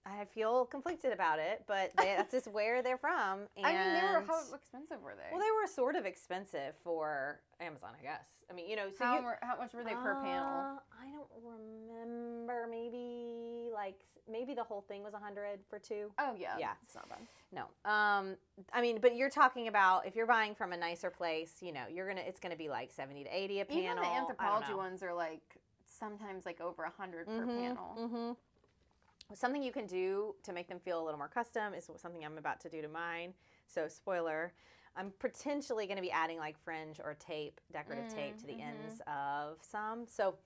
I 0.07 0.25
feel 0.25 0.65
conflicted 0.65 1.13
about 1.13 1.39
it, 1.39 1.65
but 1.67 1.91
they, 1.97 2.15
that's 2.17 2.33
just 2.33 2.47
where 2.49 2.83
they're 2.83 2.99
from. 2.99 3.41
And 3.57 3.67
I 3.67 3.73
mean, 3.73 3.93
they 3.95 4.03
were 4.03 4.25
how 4.27 4.41
expensive 4.55 5.03
were 5.03 5.15
they? 5.15 5.29
well, 5.31 5.41
they 5.41 5.51
were 5.61 5.67
sort 5.67 5.95
of 5.97 6.07
expensive 6.07 6.75
for 6.83 7.41
Amazon, 7.61 7.91
I 7.99 8.03
guess. 8.03 8.27
I 8.51 8.55
mean, 8.55 8.69
you 8.69 8.77
know, 8.77 8.89
so 8.97 9.05
how, 9.05 9.17
you, 9.19 9.25
were- 9.25 9.39
how 9.43 9.57
much 9.59 9.75
were 9.75 9.85
they 9.85 9.95
per 9.95 10.17
panel? 10.23 10.65
Uh, 10.65 10.79
I 11.01 11.11
don't 11.13 11.29
remember. 11.45 12.67
Maybe 12.71 13.69
like 13.73 14.01
maybe 14.31 14.55
the 14.55 14.63
whole 14.65 14.83
thing 14.83 15.03
was 15.03 15.15
a 15.15 15.19
hundred 15.19 15.61
for 15.69 15.79
two. 15.79 16.11
Oh 16.19 16.35
yeah, 16.39 16.55
yeah. 16.59 16.73
it's 16.83 16.95
not 16.95 17.09
bad. 17.09 17.19
No. 17.53 17.63
Um 17.91 18.37
I 18.73 18.81
mean, 18.81 18.99
but 19.01 19.17
you're 19.17 19.31
talking 19.31 19.69
about 19.69 20.07
if 20.07 20.15
you're 20.17 20.27
buying 20.27 20.55
from 20.55 20.73
a 20.73 20.77
nicer 20.77 21.11
place, 21.11 21.57
you 21.61 21.73
know, 21.73 21.83
you're 21.93 22.13
to 22.13 22.27
it's 22.29 22.41
going 22.41 22.53
to 22.53 22.59
be 22.59 22.69
like 22.69 22.91
70 22.93 23.25
to 23.25 23.31
80 23.37 23.61
a 23.61 23.65
panel. 23.65 23.83
Even 23.85 23.97
the 23.97 24.03
Anthropologie 24.35 24.77
ones 24.77 25.03
are 25.03 25.15
like 25.15 25.43
sometimes 25.87 26.47
like 26.47 26.61
over 26.61 26.83
a 26.85 26.93
100 26.97 27.27
per 27.27 27.33
Mhm, 27.47 27.57
panel. 27.57 27.97
mhm. 27.99 28.37
Something 29.35 29.63
you 29.63 29.73
can 29.73 29.87
do 29.87 30.35
to 30.43 30.53
make 30.53 30.69
them 30.69 30.79
feel 30.81 31.01
a 31.01 31.05
little 31.05 31.19
more 31.19 31.29
custom 31.29 31.75
is 31.75 31.89
something 31.97 32.25
I'm 32.25 32.39
about 32.39 32.61
to 32.61 32.69
do 32.69 32.83
to 32.83 32.89
mine. 32.89 33.35
So, 33.67 33.87
spoiler, 33.89 34.53
I'm 34.97 35.13
potentially 35.19 35.87
going 35.87 35.97
to 35.97 36.03
be 36.03 36.11
adding 36.11 36.39
like 36.39 36.59
fringe 36.65 37.01
or 37.03 37.15
tape, 37.15 37.61
decorative 37.73 38.13
tape 38.13 38.39
to 38.41 38.47
the 38.47 38.55
Mm, 38.55 38.61
mhm. 38.61 38.69
ends 38.69 39.01
of 39.07 39.59
some. 39.63 40.07
So, 40.07 40.37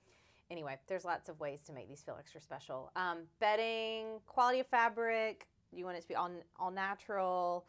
anyway, 0.50 0.78
there's 0.86 1.04
lots 1.04 1.28
of 1.28 1.40
ways 1.40 1.62
to 1.62 1.72
make 1.72 1.88
these 1.88 2.02
feel 2.02 2.16
extra 2.18 2.40
special. 2.40 2.90
Um, 2.94 3.26
bedding, 3.40 4.20
quality 4.26 4.60
of 4.60 4.66
fabric, 4.66 5.48
you 5.72 5.84
want 5.84 5.96
it 5.96 6.02
to 6.02 6.08
be 6.08 6.14
all, 6.14 6.30
all 6.58 6.70
natural. 6.70 7.66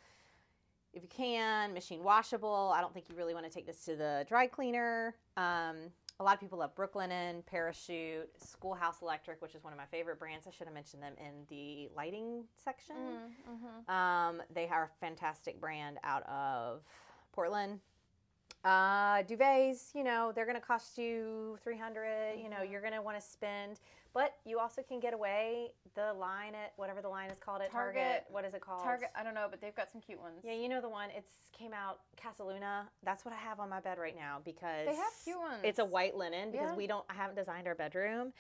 If 0.94 1.02
you 1.04 1.10
can, 1.10 1.74
machine 1.74 2.04
washable. 2.04 2.72
I 2.76 2.82
don't 2.82 2.94
think 2.94 3.10
you 3.10 3.16
really 3.16 3.34
want 3.34 3.46
to 3.46 3.52
take 3.52 3.66
this 3.66 3.84
to 3.86 3.96
the 3.96 4.26
dry 4.28 4.48
cleaner. 4.48 5.16
Um, 5.38 5.92
a 6.20 6.24
lot 6.24 6.34
of 6.34 6.40
people 6.40 6.60
love 6.60 6.74
Brooklinen, 6.76 7.46
Parachute, 7.46 8.30
Schoolhouse 8.38 9.02
Electric, 9.02 9.42
which 9.42 9.54
is 9.54 9.64
one 9.64 9.74
of 9.74 9.78
my 9.78 9.86
favorite 9.86 10.18
brands. 10.18 10.48
I 10.48 10.52
should 10.52 10.66
have 10.68 10.74
mentioned 10.74 11.04
them 11.04 11.14
in 11.20 11.46
the 11.50 11.90
lighting 11.96 12.46
section. 12.64 12.96
Mm-hmm. 13.50 13.92
Um, 13.94 14.42
they 14.54 14.68
are 14.68 14.84
a 14.84 14.90
fantastic 15.06 15.60
brand 15.60 15.98
out 16.04 16.24
of 16.24 16.84
Portland. 17.34 17.80
Uh, 18.64 19.24
duvets, 19.24 19.94
you 19.94 20.04
know, 20.04 20.32
they're 20.34 20.46
going 20.46 20.60
to 20.60 20.66
cost 20.66 20.98
you 20.98 21.58
300, 21.64 22.38
you 22.42 22.50
know, 22.50 22.58
Mhm. 22.58 22.72
you're 22.72 22.82
going 22.82 22.94
to 22.94 23.02
want 23.02 23.16
to 23.20 23.22
spend, 23.22 23.80
but 24.16 24.38
you 24.46 24.60
also 24.60 24.82
can 24.82 25.02
get 25.02 25.14
away 25.14 25.74
the 25.94 26.14
line 26.14 26.56
at 26.56 26.72
whatever 26.78 27.02
the 27.02 27.10
line 27.10 27.30
is 27.30 27.38
called 27.38 27.62
at 27.62 27.70
Target. 27.70 28.02
Target. 28.02 28.26
What 28.30 28.46
is 28.46 28.54
it 28.54 28.62
called? 28.62 28.82
Target, 28.82 29.10
I 29.14 29.24
don't 29.24 29.34
know, 29.36 29.48
but 29.52 29.60
they've 29.60 29.76
got 29.76 29.92
some 29.92 30.00
cute 30.00 30.20
ones. 30.20 30.40
Yeah, 30.44 30.54
you 30.54 30.70
know 30.70 30.80
the 30.82 30.88
one. 30.90 31.10
It's 31.16 31.32
came 31.52 31.74
out 31.74 32.00
Casaluna. 32.18 32.84
That's 33.04 33.26
what 33.26 33.34
I 33.34 33.38
have 33.38 33.60
on 33.60 33.70
my 33.70 33.82
bed 33.82 33.98
right 34.00 34.16
now 34.16 34.40
because 34.44 34.88
They 34.88 34.96
have 34.96 35.12
cute 35.24 35.38
ones. 35.38 35.60
It's 35.64 35.80
a 35.80 35.86
white 35.86 36.16
linen 36.16 36.52
because 36.52 36.70
Yeah. 36.70 36.76
we 36.76 36.88
don't. 36.88 37.06
I 37.10 37.14
haven't 37.14 37.36
designed 37.36 37.68
our 37.68 37.76
bedroom, 37.76 38.32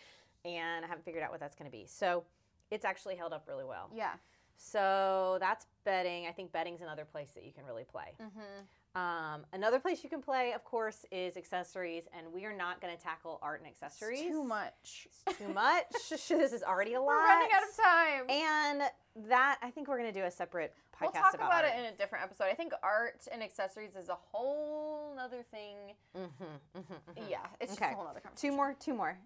and 0.45 0.85
I 0.85 0.87
haven't 0.87 1.03
figured 1.03 1.21
out 1.23 1.31
what 1.31 1.41
that's 1.41 1.55
going 1.55 1.69
to 1.69 1.77
be. 1.77 1.85
So 1.87 2.23
it's 2.71 2.85
actually 2.85 3.17
held 3.17 3.33
up 3.33 3.45
really 3.47 3.65
well. 3.65 3.89
Yeah. 3.93 4.13
So 4.57 5.37
that's 5.41 5.65
bedding. 5.83 6.25
I 6.25 6.31
think 6.31 6.53
bedding's 6.53 6.81
another 6.81 7.03
place 7.03 7.31
that 7.35 7.43
you 7.43 7.51
can 7.51 7.65
really 7.65 7.83
play. 7.83 8.15
Mm-hmm. 8.21 8.63
Um, 8.95 9.45
another 9.51 9.77
place 9.79 10.03
you 10.03 10.09
can 10.09 10.21
play, 10.21 10.53
of 10.53 10.63
course, 10.63 11.05
is 11.11 11.35
accessories, 11.35 12.07
and 12.17 12.31
we 12.31 12.45
are 12.45 12.55
not 12.55 12.79
going 12.79 12.95
to 12.95 13.01
tackle 13.01 13.39
art 13.41 13.59
and 13.59 13.67
accessories. 13.67 14.21
Too 14.21 14.43
much. 14.43 15.07
It's 15.27 15.37
too 15.37 15.53
much. 15.53 15.85
this 16.09 16.53
is 16.53 16.63
already 16.63 16.93
a 16.93 17.01
lot. 17.01 17.07
We're 17.07 17.25
running 17.25 17.49
out 17.53 17.63
of 17.63 17.75
time. 17.75 18.29
And 18.29 19.27
that 19.29 19.57
I 19.61 19.69
think 19.69 19.89
we're 19.89 19.97
going 19.97 20.13
to 20.13 20.17
do 20.17 20.25
a 20.25 20.31
separate 20.31 20.73
podcast 20.95 21.01
we'll 21.01 21.11
talk 21.11 21.33
about, 21.33 21.47
about, 21.47 21.65
it 21.65 21.73
in 21.77 21.85
a 21.85 21.91
different 21.97 22.23
episode. 22.23 22.45
I 22.45 22.53
think 22.53 22.71
art 22.81 23.27
and 23.31 23.43
accessories 23.43 23.97
is 23.97 24.07
a 24.07 24.15
whole 24.15 25.17
other 25.19 25.43
thing. 25.51 25.75
Mm-hmm, 26.17 26.77
mm-hmm, 26.77 26.93
mhm. 26.93 27.29
Yeah, 27.29 27.39
it's 27.59 27.75
just 27.75 27.81
a 27.81 27.95
whole 27.95 28.07
other 28.07 28.21
conversation. 28.21 28.51
Two 28.51 28.55
more, 28.55 28.75
two 28.79 28.93
more. 28.93 29.17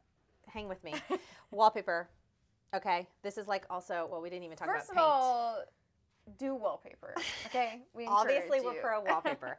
Hang 0.47 0.67
with 0.67 0.83
me. 0.83 0.95
Wallpaper. 1.51 2.09
Okay, 2.73 3.07
this 3.23 3.37
is 3.37 3.47
like 3.47 3.65
also. 3.69 4.07
Well, 4.11 4.21
we 4.21 4.29
didn't 4.29 4.45
even 4.45 4.57
talk 4.57 4.67
First 4.67 4.91
about 4.91 4.91
of 4.91 4.95
paint. 4.95 5.07
all, 5.07 5.63
do 6.37 6.55
wallpaper. 6.55 7.15
Okay, 7.47 7.81
we 7.93 8.05
Obviously, 8.05 8.61
we're 8.61 8.73
you. 8.75 8.79
pro 8.81 9.01
wallpaper. 9.07 9.57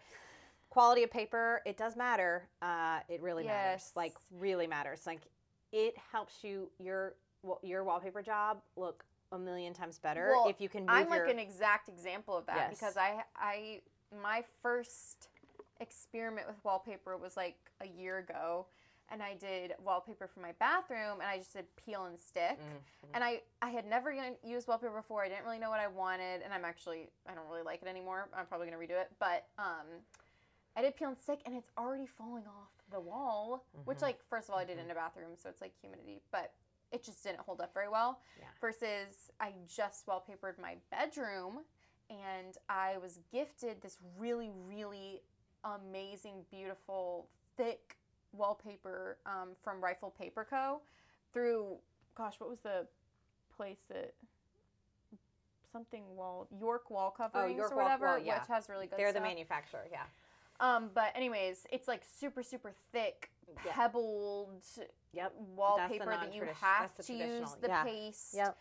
Quality 0.71 1.03
of 1.03 1.11
paper, 1.11 1.63
it 1.67 1.77
does 1.77 1.97
matter. 1.97 2.49
Uh, 2.63 3.01
it 3.09 3.21
really 3.23 3.45
matters. 3.45 3.91
Like 3.97 4.15
really 4.39 4.67
matters. 4.67 5.03
Like 5.07 5.23
it 5.73 5.95
helps 6.13 6.45
you 6.45 6.71
your 6.79 7.15
your 7.63 7.83
wallpaper 7.85 8.23
job 8.23 8.59
look 8.77 9.05
a 9.33 9.39
million 9.39 9.73
times 9.73 9.99
better 9.99 10.29
Well, 10.33 10.49
if 10.49 10.61
you 10.61 10.69
can 10.69 10.85
I'm 10.89 11.09
your. 11.09 11.25
like 11.25 11.33
an 11.33 11.39
exact 11.39 11.89
example 11.89 12.37
of 12.37 12.47
that 12.47 12.69
Yes. 12.71 12.79
because 12.79 12.97
I 12.97 13.23
I 13.37 13.81
my 14.23 14.45
first 14.63 15.29
experiment 15.81 16.47
with 16.47 16.57
wallpaper 16.65 17.17
was 17.17 17.37
like 17.37 17.57
a 17.81 17.87
year 17.87 18.19
ago 18.19 18.67
and 19.11 19.23
I 19.23 19.35
did 19.35 19.75
wallpaper 19.85 20.29
for 20.29 20.41
my 20.41 20.53
bathroom 20.59 21.21
and 21.21 21.29
I 21.29 21.39
just 21.39 21.53
did 21.53 21.65
peel 21.77 22.05
and 22.05 22.19
stick. 22.19 22.59
Mm, 22.61 23.09
And 23.15 23.25
I, 23.25 23.43
I 23.61 23.71
had 23.71 23.87
never 23.87 24.15
used 24.45 24.69
wallpaper 24.69 24.95
before. 24.97 25.25
I 25.25 25.29
didn't 25.29 25.45
really 25.45 25.59
know 25.59 25.71
what 25.71 25.81
I 25.81 25.89
wanted, 25.89 26.43
and 26.43 26.53
I'm 26.55 26.65
actually 26.65 27.09
I 27.29 27.35
don't 27.35 27.47
really 27.49 27.63
like 27.63 27.83
it 27.83 27.89
anymore. 27.89 28.29
I'm 28.37 28.47
probably 28.47 28.67
gonna 28.69 28.79
redo 28.79 29.01
it, 29.01 29.11
but 29.19 29.47
um, 29.59 29.87
I 30.77 30.83
did 30.83 30.97
peel 30.97 31.09
and 31.09 31.19
stick, 31.19 31.41
and 31.45 31.55
it's 31.57 31.71
already 31.77 32.07
falling 32.07 32.45
off 32.47 32.71
the 32.91 33.01
wall. 33.01 33.65
Which 33.85 33.99
Mhm. 33.99 34.03
like 34.03 34.19
first 34.29 34.49
of 34.49 34.55
all, 34.55 34.61
I 34.61 34.65
did 34.65 34.79
in 34.79 34.91
a 34.91 34.95
bathroom, 34.95 35.33
so 35.37 35.49
it's 35.49 35.61
like 35.61 35.73
humidity, 35.81 36.23
but 36.31 36.53
it 36.93 37.03
just 37.05 37.23
didn't 37.23 37.41
hold 37.41 37.61
up 37.61 37.73
very 37.75 37.89
well. 37.89 38.21
Yeah. 38.39 38.47
Versus 38.61 39.31
I 39.41 39.55
just 39.67 40.07
wallpapered 40.07 40.59
my 40.59 40.77
bedroom, 40.91 41.65
and 42.09 42.57
I 42.69 42.99
was 42.99 43.19
gifted 43.33 43.81
this 43.81 43.99
really 44.19 44.51
really 44.69 45.23
amazing, 45.65 46.45
beautiful, 46.51 47.29
thick 47.57 47.97
wallpaper 48.33 49.19
um, 49.27 49.51
from 49.63 49.83
Rifle 49.83 50.11
Paper 50.19 50.47
Co. 50.49 50.81
Through 51.33 51.77
gosh, 52.17 52.35
what 52.39 52.49
was 52.51 52.61
the 52.61 52.87
place 53.57 53.79
that 53.89 54.15
something 55.73 56.03
wall 56.17 56.49
York 56.59 56.91
wall 56.91 57.11
coverings 57.11 57.55
Oh, 57.55 57.57
York 57.57 57.73
or 57.73 57.77
whatever, 57.77 58.07
well, 58.07 58.19
yeah. 58.19 58.39
which 58.41 58.49
has 58.49 58.69
really 58.69 58.87
good. 58.87 58.99
They're 58.99 59.13
the 59.13 59.21
manufacturer. 59.21 59.87
Yeah. 59.91 60.03
Um, 60.59 60.91
but 60.95 61.13
anyways, 61.15 61.67
it's 61.71 61.89
like 61.89 62.03
super 62.19 62.43
super 62.43 62.73
thick, 62.93 63.31
pebbled 63.67 64.63
Yep. 65.13 65.33
wallpaper 65.57 66.05
that 66.07 66.35
you 66.35 66.45
have 66.61 66.95
to 66.97 67.13
use 67.13 67.53
the 67.61 67.69
Yeah. 67.69 67.85
paste. 67.85 68.35
Yep. 68.35 68.59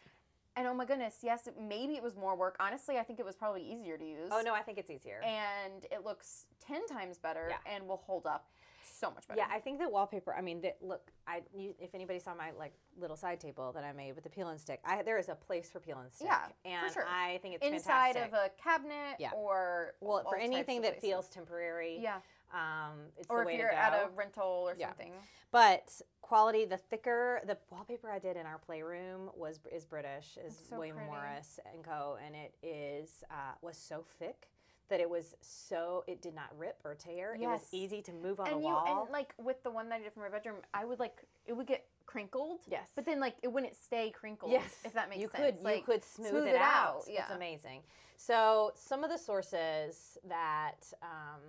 And 0.56 0.68
oh 0.68 0.74
my 0.74 0.84
goodness, 0.86 1.20
yes, 1.22 1.48
maybe 1.60 1.94
it 1.96 2.04
was 2.04 2.16
more 2.16 2.36
work. 2.36 2.58
Honestly, 2.60 2.98
I 2.98 3.04
think 3.04 3.20
it 3.20 3.26
was 3.26 3.36
probably 3.36 3.62
easier 3.64 3.98
to 3.98 4.04
use. 4.06 4.30
Oh 4.32 4.42
no, 4.42 4.54
I 4.54 4.62
think 4.62 4.78
it's 4.78 4.90
easier. 4.90 5.22
And 5.24 5.86
it 5.92 6.04
looks 6.04 6.48
ten 6.60 6.86
times 6.88 7.18
better 7.18 7.48
Yeah. 7.50 7.58
and 7.76 7.88
will 7.88 7.98
hold 7.98 8.26
up 8.26 8.50
so 8.84 9.12
much 9.12 9.28
better. 9.28 9.40
Yeah, 9.40 9.48
I 9.50 9.60
think 9.60 9.80
that 9.80 9.92
wallpaper. 9.92 10.34
I 10.34 10.42
mean, 10.42 10.62
that 10.62 10.78
look. 10.82 11.12
I 11.28 11.42
you, 11.54 11.74
if 11.80 11.94
anybody 11.96 12.20
saw 12.20 12.34
my 12.36 12.52
like 12.58 12.74
little 13.00 13.16
side 13.18 13.40
table 13.40 13.72
that 13.74 13.84
I 13.84 13.92
made 13.94 14.14
with 14.16 14.24
the 14.24 14.30
peel 14.30 14.48
and 14.50 14.60
stick, 14.60 14.80
I, 14.86 15.02
there 15.04 15.18
is 15.18 15.30
a 15.30 15.36
place 15.36 15.70
for 15.70 15.80
peel 15.80 16.00
and 16.00 16.12
stick. 16.12 16.28
Yeah, 16.28 16.48
and 16.66 16.88
for 16.88 16.94
sure. 17.02 17.06
I 17.08 17.38
think 17.42 17.56
it's 17.56 17.66
inside 17.66 18.14
fantastic. 18.16 18.28
of 18.28 18.34
a 18.34 18.50
cabinet 18.62 19.16
Yeah. 19.20 19.32
or 19.36 19.94
well 20.02 20.24
all 20.26 20.32
for 20.32 20.38
anything 20.38 20.82
that 20.82 20.94
places. 21.00 21.10
feels 21.10 21.30
temporary. 21.30 22.00
yeah, 22.02 22.18
Um, 22.54 23.00
it's 23.18 23.28
or 23.30 23.38
the 23.38 23.42
if 23.42 23.48
way 23.48 23.58
you're 23.58 23.70
to 23.70 23.76
go. 23.76 23.80
at 23.82 23.94
a 23.94 24.10
rental 24.16 24.46
or 24.70 24.76
Yeah. 24.78 24.88
something. 24.88 25.14
But 25.52 26.02
quality, 26.22 26.66
the 26.66 26.78
thicker 26.78 27.42
the 27.46 27.58
wallpaper 27.72 28.10
I 28.12 28.20
did 28.20 28.38
in 28.38 28.46
our 28.46 28.60
playroom 28.60 29.32
was 29.36 29.60
is 29.72 29.86
British, 29.86 30.38
is 30.46 30.56
so 30.70 30.76
William 30.78 30.96
pretty. 30.98 31.12
Morris 31.12 31.60
and 31.74 31.84
Co. 31.84 32.18
And 32.24 32.36
it 32.36 32.54
is 32.62 33.24
uh, 33.32 33.54
was 33.62 33.78
so 33.78 34.06
thick 34.20 34.48
that 34.90 35.00
it 35.00 35.10
was 35.10 35.36
so 35.42 36.04
it 36.08 36.22
did 36.22 36.36
not 36.36 36.50
rip 36.58 36.78
or 36.84 36.96
tear. 36.96 37.36
Yes. 37.40 37.44
It 37.44 37.50
was 37.50 37.68
easy 37.72 38.02
to 38.04 38.12
move 38.12 38.40
on 38.40 38.48
and 38.48 38.58
the 38.58 38.60
you 38.62 38.66
wall. 38.74 39.04
and 39.04 39.12
like 39.12 39.34
with 39.38 39.62
the 39.64 39.72
one 39.72 39.90
that 39.90 39.96
I 39.96 40.04
did 40.04 40.14
for 40.14 40.20
my 40.22 40.30
bedroom, 40.30 40.58
I 40.74 40.86
would 40.86 41.00
like 41.00 41.24
it 41.46 41.54
would 41.54 41.68
get 41.68 41.86
crinkled. 42.06 42.62
yes, 42.68 42.90
But 42.96 43.06
then 43.06 43.20
like 43.20 43.36
it 43.44 43.48
wouldn't 43.50 43.76
stay 43.76 44.10
crinkled. 44.12 44.52
Yes, 44.52 44.78
If 44.84 44.94
that 44.94 45.10
makes 45.10 45.22
you 45.22 45.30
sense. 45.30 45.58
could 45.58 45.64
like, 45.64 45.78
you 45.78 45.84
could 45.84 46.04
smooth, 46.04 46.30
smooth 46.30 46.48
it, 46.48 46.56
it 46.56 46.62
out. 46.62 46.96
out, 46.98 47.04
yeah. 47.08 47.22
It's 47.22 47.32
amazing. 47.32 47.82
So 48.18 48.72
some 48.76 49.04
of 49.04 49.12
the 49.12 49.18
sources 49.18 50.18
that 50.28 50.92
um, 51.04 51.40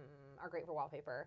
are 0.42 0.48
great 0.48 0.66
for 0.66 0.72
wallpaper, 0.74 1.26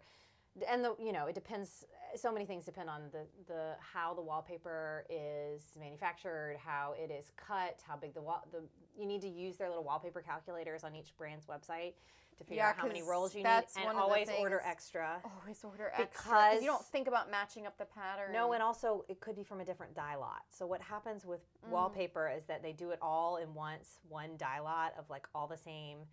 and 0.70 0.84
the 0.86 0.96
you 1.00 1.12
know 1.12 1.26
it 1.26 1.36
depends. 1.36 1.86
So 2.16 2.32
many 2.32 2.46
things 2.46 2.66
depend 2.66 2.90
on 2.90 3.04
the 3.12 3.26
the 3.48 3.76
how 3.80 4.14
the 4.14 4.22
wallpaper 4.22 5.06
is 5.10 5.64
manufactured, 5.80 6.58
how 6.64 6.94
it 6.98 7.12
is 7.12 7.32
cut, 7.36 7.82
how 7.88 7.96
big 7.96 8.14
the 8.14 8.22
wall. 8.22 8.46
The 8.52 8.64
you 8.96 9.06
need 9.06 9.22
to 9.22 9.30
use 9.30 9.58
their 9.58 9.70
little 9.70 9.84
wallpaper 9.84 10.22
calculators 10.22 10.84
on 10.84 10.96
each 10.96 11.16
brand's 11.18 11.46
website 11.48 11.94
to 12.38 12.44
figure 12.44 12.58
Yeah, 12.64 12.70
out 12.70 12.78
how 12.78 12.88
many 12.88 13.02
rolls 13.04 13.34
you 13.36 13.44
need, 13.44 13.50
and 13.78 13.98
always 13.98 14.28
order 14.40 14.62
extra. 14.66 15.22
always 15.42 15.64
order 15.64 15.92
extra 15.96 16.08
Because- 16.08 16.62
you 16.62 16.68
don't 16.68 16.84
think 16.86 17.08
about 17.08 17.30
matching 17.30 17.66
up 17.68 17.78
the 17.78 17.86
pattern. 17.86 18.32
No, 18.32 18.54
and 18.54 18.62
also 18.64 19.06
it 19.08 19.20
could 19.20 19.36
be 19.36 19.44
from 19.44 19.60
a 19.62 19.66
different 19.66 19.94
dye 19.94 20.16
lot. 20.16 20.42
So 20.50 20.66
what 20.66 20.82
happens 20.82 21.26
with 21.26 21.42
Mm. 21.66 21.70
wallpaper 21.70 22.30
is 22.30 22.46
that 22.46 22.62
they 22.64 22.74
do 22.74 22.90
it 22.92 23.00
all 23.02 23.38
in 23.38 23.54
once, 23.54 24.00
one 24.10 24.36
dye 24.38 24.60
lot 24.60 24.94
of 24.98 25.10
like 25.10 25.28
all 25.36 25.48
the 25.48 25.58
same 25.58 26.08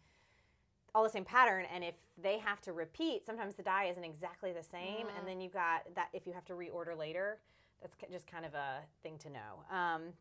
all 0.95 1.03
the 1.03 1.11
same 1.11 1.25
pattern 1.25 1.67
and 1.73 1.85
if 1.85 1.95
they 2.21 2.39
have 2.39 2.61
to 2.63 2.73
repeat, 2.73 3.25
sometimes 3.25 3.55
the 3.55 3.63
dye 3.63 3.85
isn't 3.85 4.05
exactly 4.05 4.53
the 4.53 4.63
same 4.63 5.07
Mm. 5.07 5.19
and 5.19 5.29
then 5.29 5.41
you've 5.41 5.53
got 5.53 5.93
that 5.95 6.09
if 6.13 6.27
you 6.27 6.33
have 6.33 6.45
to 6.47 6.55
reorder 6.55 6.97
later, 6.97 7.41
that's 7.81 7.97
just 8.11 8.27
kind 8.27 8.45
of 8.45 8.55
a 8.55 8.81
thing 9.03 9.19
to 9.19 9.31
know. 9.31 9.65
Um, 9.71 10.13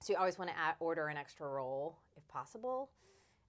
so 0.00 0.12
you 0.12 0.18
always 0.18 0.38
want 0.38 0.50
to 0.50 0.56
add, 0.58 0.74
order 0.80 1.08
an 1.08 1.16
extra 1.16 1.48
roll 1.48 1.98
if 2.16 2.26
possible. 2.28 2.90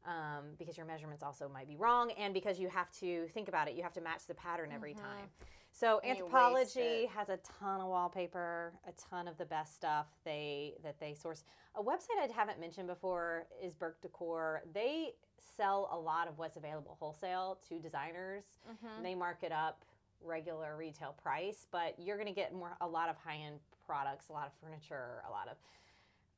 Um, 0.06 0.56
because 0.60 0.76
your 0.76 0.86
measurements 0.86 1.24
also 1.24 1.48
might 1.48 1.66
be 1.66 1.78
wrong, 1.78 2.12
and 2.12 2.34
because 2.34 2.60
you 2.60 2.68
have 2.68 2.92
to 3.00 3.26
think 3.30 3.48
about 3.48 3.70
it, 3.70 3.74
you 3.76 3.84
have 3.84 3.94
to 3.94 4.02
match 4.02 4.26
the 4.28 4.34
pattern 4.34 4.70
every 4.74 4.94
Mhm. 4.94 5.00
time. 5.00 5.32
So 5.72 6.00
And 6.00 6.20
Anthropologie 6.20 7.08
has 7.08 7.30
a 7.30 7.38
ton 7.38 7.80
of 7.80 7.88
wallpaper, 7.88 8.74
a 8.86 8.92
ton 8.92 9.30
of 9.30 9.38
the 9.38 9.46
best 9.46 9.76
stuff 9.76 10.08
they 10.26 10.76
that 10.84 11.00
they 11.00 11.14
source. 11.14 11.46
A 11.76 11.82
website 11.82 12.18
I 12.20 12.28
haven't 12.36 12.60
mentioned 12.60 12.88
before 12.90 13.48
is 13.62 13.74
Burke 13.76 14.02
Decor. 14.02 14.64
They 14.74 15.16
sell 15.44 15.90
a 15.92 15.98
lot 15.98 16.28
of 16.28 16.38
what's 16.38 16.58
available 16.58 16.96
wholesale 17.00 17.60
to 17.70 17.80
designers. 17.80 18.44
Mhm. 18.68 19.04
They 19.04 19.16
mark 19.16 19.44
it 19.44 19.52
up 19.52 19.84
regular 20.22 20.78
retail 20.78 21.14
price, 21.14 21.68
but 21.72 22.00
you're 22.00 22.16
going 22.18 22.28
to 22.28 22.34
get 22.34 22.54
more 22.54 22.78
a 22.82 22.88
lot 22.88 23.10
of 23.10 23.18
high 23.18 23.38
end 23.38 23.60
products, 23.86 24.30
a 24.30 24.34
lot 24.34 24.48
of 24.48 24.54
furniture, 24.54 25.24
a 25.28 25.32
lot 25.32 25.48
of 25.48 25.58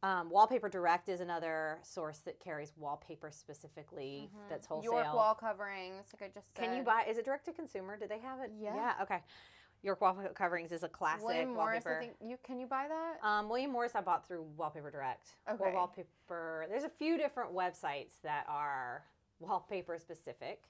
um, 0.03 0.29
Wallpaper 0.29 0.69
Direct 0.69 1.09
is 1.09 1.19
another 1.19 1.79
source 1.81 2.19
that 2.19 2.39
carries 2.39 2.73
wallpaper 2.77 3.31
specifically 3.31 4.29
Mhm. 4.31 4.49
that's 4.49 4.67
wholesale. 4.67 4.93
York 4.93 5.13
wall 5.13 5.33
coverings, 5.33 6.13
like 6.13 6.29
I 6.29 6.31
just 6.31 6.55
said. 6.55 6.63
Can 6.65 6.75
you 6.75 6.83
buy? 6.83 7.05
Is 7.07 7.17
it 7.17 7.25
direct 7.25 7.45
to 7.45 7.53
consumer? 7.53 7.97
Do 7.97 8.05
they 8.07 8.19
have 8.19 8.39
it? 8.41 8.51
Yeah. 8.55 8.75
Yeah. 8.75 8.95
Okay. 9.01 9.23
York 9.86 10.01
wall 10.01 10.17
coverings 10.33 10.71
is 10.71 10.83
a 10.83 10.89
classic 10.89 11.25
William 11.25 11.53
Morris? 11.53 11.86
wallpaper. 11.86 11.97
I 11.97 11.99
think 11.99 12.13
you 12.23 12.38
can 12.43 12.59
you 12.59 12.65
buy 12.67 12.88
that? 12.89 13.27
Um, 13.27 13.47
William 13.49 13.71
Morris, 13.71 13.93
I 13.95 14.01
bought 14.01 14.27
through 14.27 14.45
Wallpaper 14.57 14.89
Direct 14.91 15.29
or 15.47 15.71
Wallpaper. 15.71 16.65
There's 16.69 16.83
a 16.83 16.89
few 16.89 17.17
different 17.17 17.53
websites 17.53 18.21
that 18.23 18.45
are 18.49 19.03
wallpaper 19.39 19.97
specific. 19.99 20.63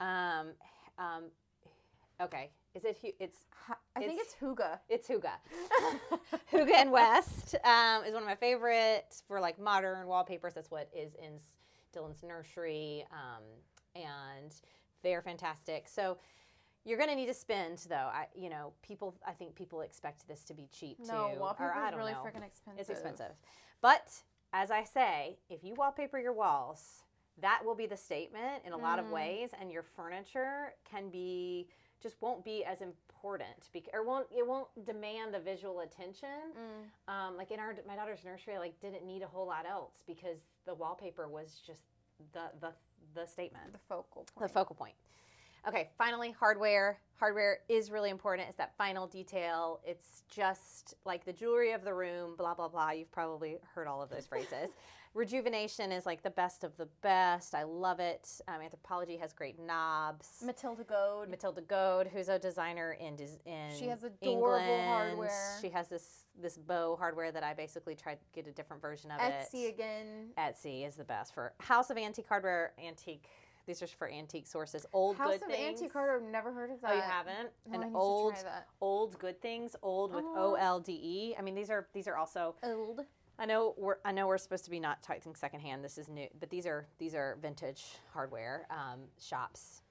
Um, 0.00 0.48
um, 0.98 1.24
okay, 2.20 2.50
is 2.74 2.84
it? 2.84 2.98
It's 3.20 3.36
I 3.94 4.00
think 4.00 4.20
it's- 4.20 4.34
it's 4.34 4.36
Hygge. 4.40 4.78
it's 4.88 5.08
Hygge. 5.08 5.30
Hygge 6.52 6.74
and 6.74 6.90
West 6.90 7.54
um, 7.64 8.04
is 8.04 8.14
one 8.14 8.22
of 8.22 8.28
my 8.28 8.34
favorites 8.36 9.22
for 9.28 9.40
like 9.40 9.58
modern 9.60 10.06
wallpapers. 10.06 10.54
That's 10.54 10.70
what 10.70 10.88
is 10.96 11.14
in 11.22 11.38
Dylan's 11.94 12.22
nursery, 12.22 13.04
um, 13.12 13.42
and 13.94 14.54
they're 15.02 15.22
fantastic. 15.22 15.86
So 15.86 16.16
you're 16.84 16.98
going 16.98 17.10
to 17.10 17.16
need 17.16 17.26
to 17.26 17.34
spend 17.34 17.78
though. 17.88 17.94
I, 18.12 18.26
you 18.34 18.48
know, 18.50 18.72
people. 18.86 19.14
I 19.26 19.32
think 19.32 19.54
people 19.54 19.80
expect 19.80 20.26
this 20.28 20.44
to 20.44 20.54
be 20.54 20.68
cheap 20.72 20.98
no, 21.00 21.30
too. 21.34 21.40
wallpaper 21.40 21.70
or 21.70 21.74
I 21.74 21.86
is 21.86 21.90
don't 21.90 21.98
really 22.00 22.12
freaking 22.14 22.44
expensive. 22.44 22.78
It's 22.80 22.90
expensive, 22.90 23.32
but 23.80 24.10
as 24.52 24.70
I 24.70 24.84
say, 24.84 25.38
if 25.50 25.64
you 25.64 25.74
wallpaper 25.74 26.18
your 26.18 26.32
walls, 26.32 27.02
that 27.40 27.62
will 27.64 27.74
be 27.74 27.86
the 27.86 27.96
statement 27.96 28.62
in 28.64 28.72
a 28.72 28.76
lot 28.76 28.98
of 28.98 29.06
Mm. 29.06 29.10
ways, 29.12 29.50
and 29.60 29.72
your 29.72 29.82
furniture 29.82 30.74
can 30.84 31.10
be 31.10 31.68
just 32.00 32.20
won't 32.20 32.44
be 32.44 32.62
as 32.66 32.82
important 32.82 33.70
because 33.72 33.88
or 33.94 34.04
won't 34.04 34.26
it 34.30 34.46
won't 34.46 34.68
demand 34.84 35.32
the 35.32 35.40
visual 35.40 35.80
attention. 35.80 36.52
Mm. 37.08 37.12
Um, 37.12 37.36
like 37.36 37.50
in 37.50 37.58
our 37.58 37.74
my 37.88 37.96
daughter's 37.96 38.24
nursery, 38.24 38.54
I, 38.56 38.58
like 38.58 38.78
didn't 38.80 39.06
need 39.06 39.22
a 39.22 39.26
whole 39.26 39.46
lot 39.46 39.64
else 39.66 40.02
because 40.06 40.40
the 40.66 40.74
wallpaper 40.74 41.26
was 41.28 41.60
just 41.66 41.84
the 42.32 42.50
the 42.60 42.72
the 43.14 43.26
statement 43.26 43.72
The 43.72 43.78
focal 43.88 44.26
point. 44.34 44.48
the 44.52 44.52
focal 44.52 44.76
point. 44.76 44.94
Okay, 45.66 45.88
finally, 45.96 46.30
hardware. 46.32 47.00
Hardware 47.18 47.58
is 47.68 47.90
really 47.90 48.10
important. 48.10 48.48
It's 48.48 48.58
that 48.58 48.76
final 48.76 49.06
detail. 49.06 49.80
It's 49.84 50.24
just 50.28 50.94
like 51.04 51.24
the 51.24 51.32
jewelry 51.32 51.72
of 51.72 51.84
the 51.84 51.94
room, 51.94 52.34
blah, 52.36 52.54
blah, 52.54 52.68
blah. 52.68 52.90
You've 52.90 53.12
probably 53.12 53.56
heard 53.74 53.86
all 53.86 54.02
of 54.02 54.10
those 54.10 54.26
phrases. 54.26 54.70
Rejuvenation 55.14 55.92
is 55.92 56.06
like 56.06 56.24
the 56.24 56.30
best 56.30 56.64
of 56.64 56.76
the 56.76 56.88
best. 57.00 57.54
I 57.54 57.62
love 57.62 58.00
it. 58.00 58.28
Um, 58.48 58.56
Anthropologie 58.56 59.18
has 59.20 59.32
great 59.32 59.60
knobs. 59.60 60.42
Matilda 60.44 60.82
Goad. 60.82 61.30
Matilda 61.30 61.60
Goad, 61.60 62.08
who's 62.12 62.28
a 62.28 62.36
designer 62.36 62.96
in 63.00 63.16
in 63.46 63.70
She 63.78 63.86
has 63.86 64.02
adorable 64.02 64.58
England. 64.60 64.86
hardware. 64.88 65.58
She 65.60 65.68
has 65.68 65.88
this 65.88 66.24
this 66.42 66.58
bow 66.58 66.96
hardware 66.96 67.30
that 67.30 67.44
I 67.44 67.54
basically 67.54 67.94
tried 67.94 68.18
to 68.20 68.26
get 68.34 68.48
a 68.48 68.52
different 68.52 68.82
version 68.82 69.12
of 69.12 69.20
Etsy 69.20 69.30
it. 69.30 69.48
Etsy 69.54 69.68
again. 69.68 70.30
Etsy 70.36 70.84
is 70.84 70.96
the 70.96 71.04
best 71.04 71.32
for 71.32 71.54
House 71.60 71.90
of 71.90 71.96
Antique 71.96 72.26
Hardware. 72.28 72.72
Antique. 72.84 73.28
These 73.66 73.82
are 73.82 73.86
for 73.86 74.08
antique 74.10 74.46
sources. 74.46 74.84
Old 74.92 75.16
House 75.16 75.34
good 75.34 75.42
of 75.42 75.48
things. 75.48 75.80
Antique. 75.80 75.96
I've 75.96 76.22
never 76.22 76.52
heard 76.52 76.70
of 76.70 76.80
that. 76.82 76.90
Oh, 76.90 76.94
you 76.94 77.00
haven't? 77.00 77.50
No, 77.70 77.80
An 77.80 77.94
old 77.94 78.34
to 78.36 78.42
try 78.42 78.50
that. 78.50 78.68
Olde 78.80 79.18
Good 79.18 79.40
Things. 79.40 79.74
Old 79.82 80.14
with 80.14 80.24
Oh. 80.26 80.52
O 80.52 80.54
L 80.54 80.80
D 80.80 80.92
E. 80.92 81.34
I 81.38 81.42
mean, 81.42 81.54
these 81.54 81.70
are 81.70 81.86
these 81.92 82.06
are 82.06 82.16
also. 82.16 82.54
Old. 82.62 83.00
I 83.38 83.46
know 83.46 83.74
we're 83.76 83.96
I 84.04 84.12
know 84.12 84.26
we're 84.26 84.38
supposed 84.38 84.64
to 84.66 84.70
be 84.70 84.78
not 84.80 85.02
talking 85.02 85.34
secondhand. 85.34 85.84
This 85.84 85.98
is 85.98 86.08
new, 86.08 86.28
but 86.38 86.50
these 86.50 86.66
are 86.66 86.86
these 86.98 87.14
are 87.14 87.36
vintage 87.40 87.84
hardware 88.12 88.66
um, 88.70 89.00
shops. 89.20 89.82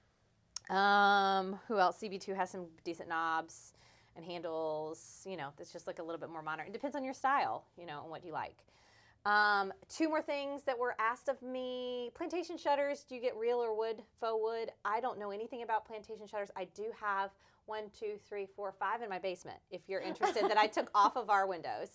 Um, 0.70 1.58
who 1.68 1.78
else? 1.78 1.98
CB2 2.00 2.34
has 2.36 2.50
some 2.50 2.66
decent 2.84 3.08
knobs 3.08 3.74
and 4.16 4.24
handles. 4.24 5.22
You 5.28 5.36
know, 5.36 5.48
it's 5.58 5.72
just 5.72 5.86
like 5.86 5.98
a 5.98 6.02
little 6.02 6.20
bit 6.20 6.30
more 6.30 6.42
modern. 6.42 6.66
It 6.66 6.72
depends 6.72 6.96
on 6.96 7.04
your 7.04 7.12
style, 7.12 7.64
you 7.76 7.84
know, 7.86 8.00
and 8.02 8.10
what 8.10 8.24
you 8.24 8.32
like. 8.32 8.56
Um, 9.26 9.72
two 9.88 10.08
more 10.08 10.20
things 10.20 10.64
that 10.64 10.78
were 10.78 10.94
asked 10.98 11.28
of 11.28 11.40
me: 11.42 12.10
plantation 12.14 12.58
shutters. 12.58 13.04
Do 13.08 13.14
you 13.14 13.20
get 13.20 13.36
real 13.36 13.58
or 13.58 13.76
wood, 13.76 14.02
faux 14.20 14.38
wood? 14.42 14.70
I 14.84 15.00
don't 15.00 15.18
know 15.18 15.30
anything 15.30 15.62
about 15.62 15.86
plantation 15.86 16.26
shutters. 16.26 16.50
I 16.56 16.66
do 16.74 16.84
have 17.00 17.30
one, 17.66 17.84
two, 17.98 18.18
three, 18.28 18.46
four, 18.54 18.72
five 18.72 19.00
in 19.00 19.08
my 19.08 19.18
basement. 19.18 19.58
If 19.70 19.82
you're 19.88 20.02
interested, 20.02 20.44
that 20.44 20.58
I 20.58 20.66
took 20.66 20.90
off 20.94 21.16
of 21.16 21.30
our 21.30 21.46
windows. 21.46 21.88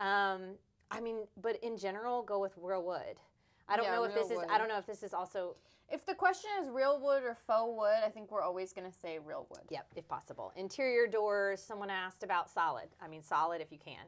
Um, 0.00 0.56
I 0.90 1.00
mean, 1.00 1.26
but 1.40 1.62
in 1.62 1.76
general, 1.76 2.22
go 2.22 2.40
with 2.40 2.52
real 2.60 2.82
wood. 2.82 3.20
I 3.68 3.76
don't 3.76 3.86
Yeah, 3.86 3.94
know 3.94 4.04
if 4.04 4.14
this 4.14 4.30
is. 4.30 4.38
I 4.50 4.58
don't 4.58 4.68
know 4.68 4.78
if 4.78 4.86
this 4.86 5.02
is 5.02 5.14
also. 5.14 5.56
If 5.90 6.06
the 6.06 6.14
question 6.14 6.50
is 6.62 6.70
real 6.70 6.98
wood 7.00 7.22
or 7.22 7.36
faux 7.46 7.72
wood, 7.76 8.02
I 8.04 8.08
think 8.08 8.32
we're 8.32 8.42
always 8.42 8.72
going 8.72 8.90
to 8.90 8.98
say 8.98 9.18
real 9.18 9.46
wood. 9.50 9.62
Yep, 9.70 9.86
if 9.96 10.08
possible. 10.08 10.52
Interior 10.56 11.06
doors. 11.06 11.60
Someone 11.60 11.90
asked 11.90 12.22
about 12.22 12.50
solid. 12.50 12.88
I 13.00 13.06
mean, 13.06 13.22
solid 13.22 13.60
if 13.60 13.70
you 13.70 13.78
can. 13.78 14.04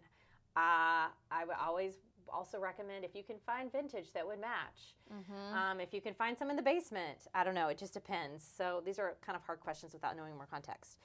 Uh, 0.57 1.13
I 1.31 1.45
would 1.47 1.57
always 1.63 1.99
also 2.33 2.59
recommend 2.59 3.05
if 3.05 3.15
you 3.15 3.23
can 3.23 3.37
find 3.45 3.71
vintage 3.73 4.13
that 4.15 4.27
would 4.27 4.41
match. 4.41 4.95
Mm-hmm. 5.13 5.55
Um, 5.57 5.81
if 5.81 5.93
you 5.95 6.01
can 6.01 6.15
find 6.15 6.37
some 6.37 6.51
in 6.51 6.57
the 6.57 6.63
basement, 6.63 7.19
I 7.35 7.45
don't 7.45 7.55
know. 7.55 7.69
It 7.69 7.79
just 7.79 7.95
depends. 7.95 8.45
So 8.57 8.83
these 8.85 8.99
are 8.99 9.17
kind 9.25 9.37
of 9.37 9.43
hard 9.43 9.61
questions 9.61 9.93
without 9.93 10.17
knowing 10.17 10.35
more 10.37 10.47
context. 10.51 10.99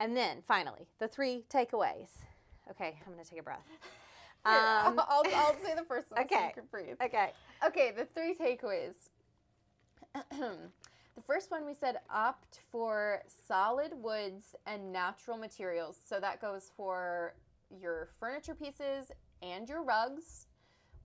And 0.00 0.16
then 0.16 0.38
finally, 0.46 0.86
the 0.98 1.08
three 1.08 1.44
takeaways. 1.50 2.10
Okay, 2.70 2.96
I'm 3.06 3.12
going 3.12 3.24
to 3.24 3.30
take 3.30 3.40
a 3.40 3.42
breath. 3.42 3.64
Here, 4.46 4.54
Um, 4.56 5.00
I'll, 5.00 5.24
I'll, 5.26 5.34
I'll 5.34 5.56
say 5.64 5.74
the 5.74 5.84
first 5.84 6.10
one 6.10 6.20
so 6.20 6.24
okay. 6.36 6.46
you 6.46 6.54
can 6.54 6.64
breathe. 6.70 6.96
okay. 7.02 7.32
Okay, 7.66 7.90
the 7.96 8.04
three 8.06 8.34
takeaways. 8.34 8.94
the 10.30 11.22
first 11.26 11.50
one 11.50 11.66
we 11.66 11.74
said 11.74 11.98
opt 12.08 12.60
for 12.70 13.22
solid 13.46 13.92
woods 13.94 14.54
and 14.66 14.92
natural 14.92 15.36
materials. 15.36 15.98
So 16.06 16.20
that 16.20 16.40
goes 16.40 16.70
for 16.76 17.34
your 17.70 18.08
furniture 18.20 18.54
pieces 18.54 19.10
and 19.42 19.68
your 19.68 19.82
rugs, 19.82 20.46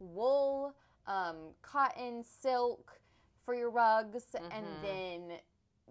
wool, 0.04 0.76
um, 1.08 1.54
cotton, 1.62 2.24
silk 2.24 3.00
for 3.46 3.54
your 3.56 3.70
rugs, 3.70 4.36
and 4.52 4.52
Mhm. 4.66 4.82
then 4.82 5.40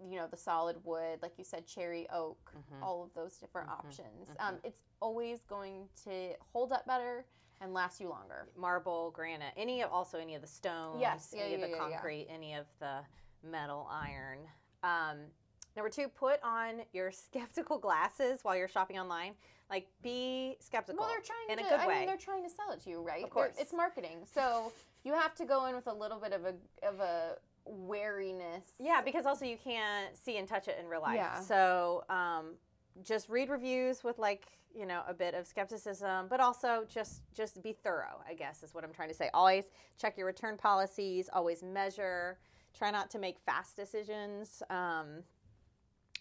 you 0.09 0.17
know 0.17 0.27
the 0.27 0.37
solid 0.37 0.83
wood, 0.83 1.21
like 1.21 1.37
you 1.37 1.43
said, 1.43 1.67
cherry 1.67 2.09
oak, 2.09 2.51
Mhm. 2.55 2.81
all 2.81 3.03
of 3.03 3.13
those 3.13 3.37
different 3.37 3.69
Mhm, 3.69 3.73
options. 3.73 4.35
Um, 4.39 4.59
it's 4.63 4.81
always 4.99 5.43
going 5.45 5.87
to 6.05 6.35
hold 6.51 6.71
up 6.73 6.85
better 6.87 7.25
and 7.61 7.73
last 7.73 8.01
you 8.01 8.09
longer. 8.09 8.49
marble, 8.55 9.11
granite, 9.11 9.53
any 9.55 9.81
of 9.81 9.91
also 9.91 10.17
any 10.17 10.33
of 10.35 10.41
the 10.41 10.47
stones, 10.47 10.99
Yes, 10.99 11.31
yeah, 11.35 11.43
any 11.43 11.53
of 11.53 11.61
the 11.61 11.67
yeah, 11.69 11.75
yeah. 11.89 11.97
concrete, 11.97 12.27
any 12.27 12.55
of 12.55 12.65
the 12.79 13.05
metal, 13.43 13.87
iron. 13.91 14.49
Um, 14.81 15.31
number 15.75 15.89
two, 15.91 16.09
put 16.09 16.41
on 16.41 16.85
your 16.91 17.11
skeptical 17.11 17.77
glasses 17.77 18.43
while 18.43 18.55
you're 18.55 18.67
shopping 18.67 18.99
online. 18.99 19.37
Like, 19.73 19.87
be 20.03 20.55
skeptical. 20.59 20.99
Well, 20.99 21.09
they're 21.09 21.19
trying 21.19 21.57
in 21.57 21.57
to. 21.57 21.65
a 21.65 21.77
good 21.77 21.83
I 21.83 21.87
way. 21.87 21.97
mean, 21.99 22.05
they're 22.07 22.15
trying 22.15 22.43
to 22.43 22.49
sell 22.49 22.71
it 22.73 22.81
to 22.81 22.91
you, 22.91 23.01
right? 23.01 23.23
Of 23.23 23.31
course. 23.31 23.55
They're- 23.55 23.63
it's 23.63 23.73
marketing, 23.73 24.19
so 24.31 24.71
you 25.03 25.13
have 25.13 25.33
to 25.35 25.45
go 25.45 25.65
in 25.65 25.73
with 25.75 25.87
a 25.87 25.93
little 25.93 26.19
bit 26.19 26.31
of 26.31 26.45
a 26.45 26.53
of 26.87 26.99
a 26.99 27.37
wariness. 27.65 28.73
Yeah, 28.79 29.01
because 29.03 29.25
also 29.25 29.45
you 29.45 29.57
can't 29.57 30.15
see 30.15 30.37
and 30.37 30.47
touch 30.47 30.67
it 30.67 30.77
in 30.79 30.87
real 30.87 31.01
life. 31.01 31.15
Yeah. 31.15 31.39
So 31.39 32.03
um, 32.09 32.53
just 33.01 33.29
read 33.29 33.49
reviews 33.49 34.03
with 34.03 34.19
like 34.19 34.45
you 34.75 34.85
know 34.85 35.01
a 35.07 35.13
bit 35.13 35.33
of 35.33 35.47
skepticism, 35.47 36.27
but 36.29 36.39
also 36.39 36.85
just 36.87 37.23
just 37.33 37.63
be 37.63 37.73
thorough. 37.73 38.21
I 38.29 38.35
guess 38.35 38.61
is 38.61 38.75
what 38.75 38.83
I'm 38.83 38.93
trying 38.93 39.09
to 39.09 39.15
say. 39.15 39.31
Always 39.33 39.65
check 39.97 40.17
your 40.17 40.27
return 40.27 40.55
policies. 40.55 41.29
Always 41.33 41.63
measure. 41.63 42.37
Try 42.77 42.91
not 42.91 43.09
to 43.11 43.17
make 43.17 43.39
fast 43.39 43.75
decisions. 43.75 44.61
Um, 44.69 45.23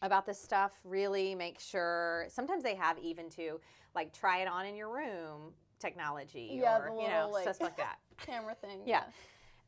about 0.02 0.26
this 0.26 0.40
stuff 0.40 0.72
really 0.84 1.34
make 1.34 1.58
sure 1.60 2.26
sometimes 2.28 2.62
they 2.62 2.74
have 2.74 2.98
even 2.98 3.30
to 3.30 3.60
like 3.94 4.12
try 4.12 4.38
it 4.42 4.48
on 4.48 4.66
in 4.66 4.74
your 4.76 4.88
room 4.94 5.52
technology 5.78 6.58
Yeah, 6.60 6.78
or 6.78 6.90
the 6.90 7.02
you 7.02 7.08
know 7.08 7.16
little, 7.26 7.32
like- 7.32 7.42
stuff 7.42 7.60
like 7.60 7.76
that 7.76 7.98
camera 8.18 8.54
thing. 8.54 8.80
Yeah. 8.84 9.04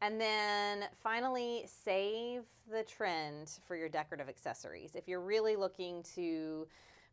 and 0.03 0.21
then 0.21 0.85
finally, 1.03 1.65
save 1.67 2.43
the 2.71 2.83
trend 2.83 3.59
for 3.67 3.77
your 3.77 3.89
decorative 3.89 4.29
accessories. 4.29 4.95
If 4.95 5.07
you're 5.09 5.21
really 5.21 5.57
looking 5.57 6.03
to 6.15 6.67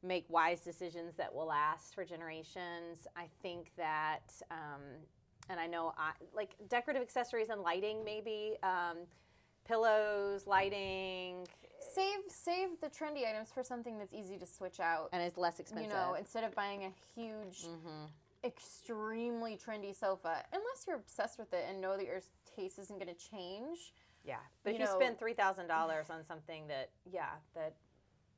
make 0.03 0.26
wise 0.30 0.61
decisions 0.61 1.15
that 1.17 1.34
will 1.34 1.45
last 1.47 1.93
for 1.93 2.03
generations, 2.03 3.07
I 3.15 3.26
think 3.41 3.72
that, 3.78 4.34
um, 4.49 4.82
and 5.49 5.59
I 5.59 5.67
know 5.67 5.93
I 5.97 6.11
like 6.36 6.55
decorative 6.69 7.01
accessories 7.03 7.49
and 7.49 7.61
lighting, 7.61 8.03
maybe 8.03 8.55
um, 8.63 8.97
pillows, 9.65 10.47
lighting, 10.47 11.47
Save 11.82 12.19
save 12.29 12.69
the 12.79 12.88
trendy 12.88 13.27
items 13.27 13.51
for 13.51 13.63
something 13.63 13.97
that's 13.97 14.13
easy 14.13 14.38
to 14.38 14.45
switch 14.45 14.79
out. 14.79 15.09
and 15.11 15.21
is 15.23 15.38
less 15.38 15.59
expensive. 15.59 15.91
You 15.91 15.93
know, 15.97 16.15
instead 16.17 16.43
of 16.43 16.55
buying 16.55 16.84
a 16.86 16.91
huge, 17.15 17.65
hmm 17.65 18.05
extremely 18.43 19.55
trendy 19.55 19.95
sofa, 19.95 20.43
unless 20.51 20.86
you're 20.88 20.95
obsessed 20.95 21.38
with 21.38 21.53
it 21.53 21.63
and 21.69 21.79
know 21.79 21.95
that 21.95 22.05
your 22.05 22.21
taste 22.55 22.79
isn't 22.79 22.97
going 22.99 23.13
to 23.13 23.29
change. 23.29 23.93
Yeah, 24.23 24.38
but 24.63 24.71
You 24.71 24.75
if 24.75 24.82
you 24.82 24.88
spend 24.95 25.19
three 25.19 25.34
thousand 25.34 25.67
dollars 25.67 26.09
on 26.09 26.25
something 26.25 26.67
that, 26.67 26.89
yeah, 27.05 27.29
that 27.55 27.75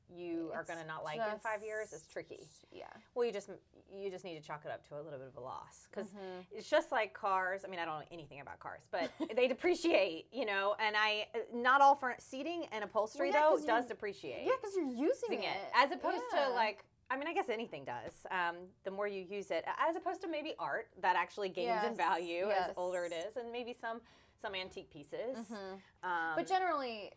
you 0.08 0.50
are 0.54 0.62
going 0.64 0.78
to 0.78 0.86
not 0.86 1.04
like 1.04 1.16
in 1.18 1.38
five 1.40 1.62
years, 1.62 1.92
it's 1.92 2.02
just- 2.02 2.12
tricky. 2.12 2.46
Yeah. 2.72 2.84
Well, 3.14 3.24
you 3.24 3.32
just 3.32 3.48
you 3.96 4.10
just 4.10 4.24
need 4.24 4.34
to 4.40 4.44
chalk 4.44 4.62
it 4.64 4.70
up 4.72 4.86
to 4.88 4.94
a 4.94 5.00
little 5.02 5.18
bit 5.18 5.28
of 5.28 5.36
a 5.36 5.40
loss 5.40 5.86
because 5.88 6.08
Mhm. 6.08 6.44
it's 6.50 6.68
just 6.68 6.90
like 6.90 7.12
cars. 7.12 7.64
I 7.64 7.68
mean, 7.68 7.78
I 7.78 7.84
don't 7.84 8.00
know 8.00 8.06
anything 8.10 8.40
about 8.40 8.58
cars, 8.58 8.80
but 8.90 9.10
they 9.36 9.46
depreciate, 9.46 10.26
you 10.32 10.46
know. 10.46 10.74
And 10.80 10.96
I 10.96 11.28
not 11.52 11.80
all 11.80 11.94
front 11.94 12.20
seating 12.20 12.66
and 12.72 12.82
upholstery 12.82 13.30
Well, 13.30 13.52
yeah, 13.52 13.60
though 13.60 13.66
does 13.66 13.86
depreciate. 13.86 14.44
Yeah, 14.44 14.52
because 14.60 14.74
you're 14.74 14.86
using 15.08 15.42
it. 15.44 15.56
it 15.56 15.70
as 15.74 15.92
opposed 15.92 16.22
Yeah. 16.32 16.46
to 16.46 16.50
like. 16.50 16.84
I 17.10 17.16
mean, 17.18 17.28
I 17.28 17.34
guess 17.34 17.50
anything 17.50 17.84
does. 17.84 18.26
Um, 18.30 18.56
the 18.82 18.90
more 18.90 19.06
you 19.06 19.20
use 19.20 19.50
it, 19.50 19.64
as 19.78 19.94
opposed 19.94 20.22
to 20.22 20.26
maybe 20.28 20.54
art 20.58 20.88
that 21.02 21.16
actually 21.16 21.50
gains 21.50 21.84
in 21.84 21.90
Yes, 21.90 21.96
value 21.96 22.50
as 22.50 22.72
older 22.76 23.04
it 23.04 23.12
is, 23.12 23.36
and 23.36 23.52
maybe 23.52 23.72
some 23.74 24.00
some 24.40 24.54
antique 24.54 24.90
pieces. 24.90 25.36
Mhm. 25.36 25.80
Um, 26.02 26.32
But 26.34 26.46
generally, 26.46 27.12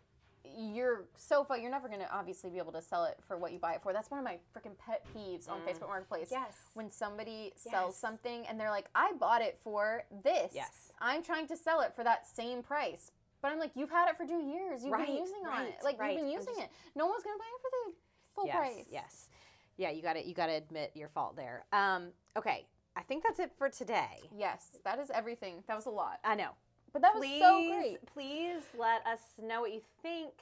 your 0.57 1.05
sofa, 1.15 1.57
you're 1.59 1.71
never 1.71 1.87
going 1.87 1.99
to 1.99 2.11
obviously 2.15 2.49
be 2.49 2.57
able 2.57 2.71
to 2.73 2.81
sell 2.81 3.05
it 3.05 3.17
for 3.27 3.37
what 3.37 3.51
you 3.53 3.59
buy 3.59 3.73
it 3.73 3.81
for. 3.81 3.93
That's 3.93 4.09
one 4.11 4.19
of 4.19 4.23
my 4.23 4.37
freaking 4.55 4.77
pet 4.77 5.03
peeves 5.15 5.49
on 5.49 5.59
Mm. 5.61 5.65
Facebook 5.67 5.87
Marketplace. 5.87 6.29
yes, 6.31 6.55
When 6.73 6.91
somebody 6.91 7.53
sells 7.55 7.95
something 7.97 8.45
and 8.47 8.59
they're 8.59 8.69
like, 8.69 8.89
I 8.95 9.13
bought 9.19 9.41
it 9.41 9.59
for 9.63 10.03
this. 10.23 10.51
yes, 10.53 10.91
I'm 10.99 11.23
trying 11.23 11.47
to 11.47 11.57
sell 11.57 11.81
it 11.81 11.93
for 11.95 12.03
that 12.03 12.27
same 12.27 12.63
price. 12.63 13.11
But 13.41 13.51
I'm 13.51 13.59
like, 13.59 13.71
you've 13.75 13.91
had 13.91 14.09
it 14.09 14.17
for 14.17 14.25
two 14.25 14.41
years. 14.41 14.83
You've 14.83 14.93
Right, 14.93 15.05
been 15.07 15.17
using 15.17 15.45
on 15.47 15.65
it. 15.67 15.75
Like 15.83 15.99
right. 15.99 16.13
you've 16.13 16.21
been 16.21 16.31
using 16.31 16.55
just- 16.55 16.65
it. 16.65 16.71
No 16.95 17.05
one's 17.05 17.23
gonna 17.23 17.37
buy 17.37 17.45
it 17.45 17.61
for 17.61 17.69
the 17.71 17.95
full 18.33 18.45
yes, 18.47 18.55
price. 18.55 18.85
yes, 18.89 19.29
yeah. 19.77 19.89
You 19.91 20.01
got 20.01 20.13
to 20.13 20.25
you 20.27 20.33
got 20.33 20.47
to 20.47 20.53
admit 20.53 20.91
your 20.95 21.09
fault 21.09 21.35
there. 21.35 21.65
Um, 21.71 22.11
okay, 22.35 22.65
I 22.95 23.03
think 23.03 23.23
that's 23.23 23.39
it 23.39 23.51
for 23.57 23.69
today. 23.69 24.27
Yes, 24.35 24.77
that 24.83 24.97
is 24.97 25.11
everything. 25.11 25.63
That 25.67 25.75
was 25.75 25.85
a 25.85 25.91
lot. 25.91 26.19
I 26.23 26.33
know. 26.35 26.49
But 26.97 27.13
that 27.13 27.15
please, 27.15 27.39
was 27.39 27.49
so 27.49 27.75
great. 27.75 28.05
please 28.11 28.63
let 28.75 29.05
us 29.05 29.19
know 29.39 29.61
what 29.61 29.71
you 29.71 29.81
think. 30.01 30.33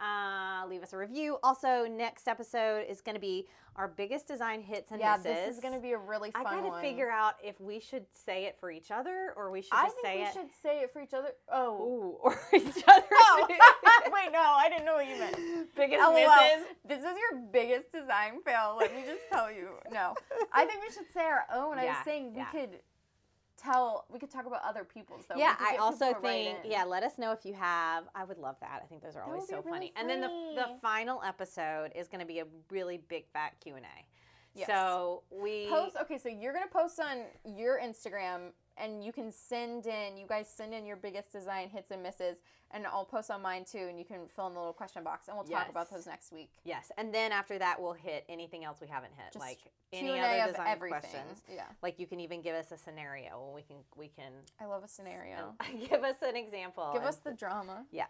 Uh, 0.00 0.68
leave 0.68 0.84
us 0.84 0.92
a 0.92 0.96
review. 0.96 1.38
Also, 1.42 1.84
next 1.90 2.28
episode 2.28 2.86
is 2.88 3.00
going 3.00 3.16
to 3.16 3.20
be 3.20 3.48
our 3.74 3.88
biggest 3.88 4.28
design 4.28 4.62
hits 4.62 4.92
and 4.92 5.00
yeah, 5.00 5.16
misses. 5.16 5.24
this 5.24 5.56
is 5.56 5.62
gonna 5.62 5.80
be 5.80 5.92
a 5.92 5.98
really 5.98 6.30
fun 6.32 6.44
I 6.46 6.56
gotta 6.56 6.68
one. 6.68 6.82
figure 6.82 7.08
out 7.08 7.34
if 7.42 7.60
we 7.60 7.80
should 7.80 8.04
say 8.12 8.44
it 8.44 8.56
for 8.58 8.70
each 8.70 8.90
other 8.90 9.32
or 9.36 9.50
we 9.50 9.62
should 9.62 9.72
I 9.72 9.88
think 10.02 10.18
we 10.18 10.22
it. 10.26 10.32
should 10.32 10.50
say 10.62 10.80
it 10.80 10.92
for 10.92 11.00
each 11.00 11.14
other. 11.14 11.28
Oh. 11.50 11.78
Ooh, 11.78 12.18
or 12.22 12.38
each 12.52 12.84
other. 12.86 13.06
Oh. 13.12 13.46
Wait, 14.12 14.32
no, 14.32 14.40
I 14.40 14.68
didn't 14.68 14.84
know 14.84 14.94
what 14.94 15.08
you 15.08 15.16
meant. 15.16 15.74
biggest 15.76 16.00
LOL. 16.00 16.14
misses. 16.14 16.66
This 16.84 16.98
is 16.98 17.04
your 17.04 17.40
biggest 17.52 17.92
design 17.92 18.42
fail. 18.44 18.76
Let 18.78 18.94
me 18.94 19.02
just 19.06 19.22
tell 19.30 19.50
you. 19.50 19.70
No, 19.90 20.14
I 20.52 20.64
think 20.64 20.82
we 20.86 20.92
should 20.92 21.10
say 21.14 21.22
our 21.22 21.46
own. 21.54 21.78
I 21.78 21.86
was 21.86 21.96
saying 22.04 22.32
we 22.32 22.40
yeah. 22.40 22.50
could 22.50 22.80
tell. 23.60 24.06
We 24.10 24.18
could 24.18 24.30
talk 24.30 24.46
about 24.46 24.60
other 24.64 24.84
people's 24.84 25.24
though. 25.28 25.36
Yeah, 25.36 25.54
I 25.58 25.76
also 25.76 26.06
people 26.06 26.20
to 26.22 26.26
write 26.26 26.44
think 26.44 26.64
in. 26.64 26.70
yeah. 26.70 26.84
Let 26.84 27.02
us 27.02 27.18
know 27.18 27.32
if 27.32 27.44
you 27.44 27.54
have. 27.54 28.04
I 28.14 28.24
would 28.24 28.38
love 28.38 28.56
that. 28.60 28.80
I 28.82 28.86
think 28.86 29.02
those 29.02 29.16
are 29.16 29.22
always 29.22 29.48
so 29.48 29.56
really 29.56 29.70
funny. 29.70 29.92
And 29.96 30.08
then 30.08 30.20
the 30.20 30.28
the 30.54 30.66
final 30.80 31.22
episode 31.26 31.92
is 31.94 32.08
going 32.08 32.20
to 32.20 32.26
be 32.26 32.40
a 32.40 32.46
really 32.70 32.98
big 33.08 33.26
fat 33.32 33.54
Q 33.62 33.76
and 33.76 33.84
A. 33.84 34.06
Yes. 34.54 34.66
So 34.66 35.22
we 35.30 35.66
post 35.68 35.96
okay 36.02 36.18
so 36.18 36.28
you're 36.28 36.52
gonna 36.52 36.66
post 36.66 36.98
on 36.98 37.18
your 37.44 37.80
instagram 37.80 38.50
and 38.80 39.04
you 39.04 39.12
can 39.12 39.30
send 39.30 39.86
in 39.86 40.16
you 40.16 40.26
guys 40.26 40.48
send 40.48 40.72
in 40.72 40.84
your 40.86 40.96
biggest 40.96 41.30
design 41.32 41.68
hits 41.68 41.90
and 41.90 42.02
misses 42.02 42.38
and 42.72 42.86
i'll 42.86 43.04
post 43.04 43.30
on 43.30 43.42
mine 43.42 43.64
too 43.70 43.86
and 43.88 43.98
you 43.98 44.04
can 44.04 44.20
fill 44.34 44.46
in 44.46 44.54
the 44.54 44.58
little 44.60 44.72
question 44.72 45.02
box 45.04 45.28
and 45.28 45.36
we'll 45.36 45.44
talk 45.46 45.68
about 45.68 45.90
those 45.90 46.06
next 46.06 46.32
week 46.32 46.50
Yes, 46.64 46.90
and 46.98 47.12
then 47.14 47.32
after 47.32 47.58
that 47.58 47.80
we'll 47.80 47.92
hit 47.92 48.24
anything 48.28 48.64
else 48.64 48.78
we 48.80 48.86
haven't 48.88 49.12
hit, 49.16 49.32
Just 49.32 49.44
like 49.44 49.58
any 49.92 50.18
other 50.20 50.52
design 50.52 50.78
questions. 50.78 51.42
yeah 51.52 51.64
Like 51.82 51.98
you 51.98 52.06
can 52.06 52.20
even 52.20 52.42
give 52.42 52.54
us 52.54 52.70
a 52.70 52.76
scenario, 52.78 53.42
and 53.46 53.54
we 53.54 53.62
can 53.62 53.76
we 53.96 54.08
can 54.08 54.32
i 54.60 54.66
love 54.66 54.84
a 54.84 54.88
scenario 54.88 55.54
give 55.90 56.04
us 56.04 56.16
an 56.22 56.36
example. 56.36 56.90
give 56.92 57.02
us 57.02 57.16
the 57.16 57.32
drama 57.32 57.84
Yeah. 57.90 58.06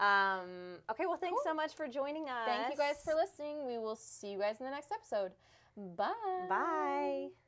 um. 0.00 0.78
Okay, 0.90 1.06
well, 1.06 1.16
thanks 1.16 1.40
Cool. 1.44 1.52
so 1.52 1.54
much 1.54 1.74
for 1.74 1.86
joining 1.88 2.28
us. 2.28 2.44
thank 2.46 2.70
you 2.72 2.76
guys 2.76 2.96
for 3.04 3.14
listening 3.14 3.66
we 3.66 3.78
will 3.78 3.96
see 3.96 4.32
you 4.32 4.38
guys 4.38 4.56
in 4.60 4.64
the 4.66 4.72
next 4.72 4.90
episode 4.92 5.32
bye 5.96 6.12
Bye. 6.48 7.41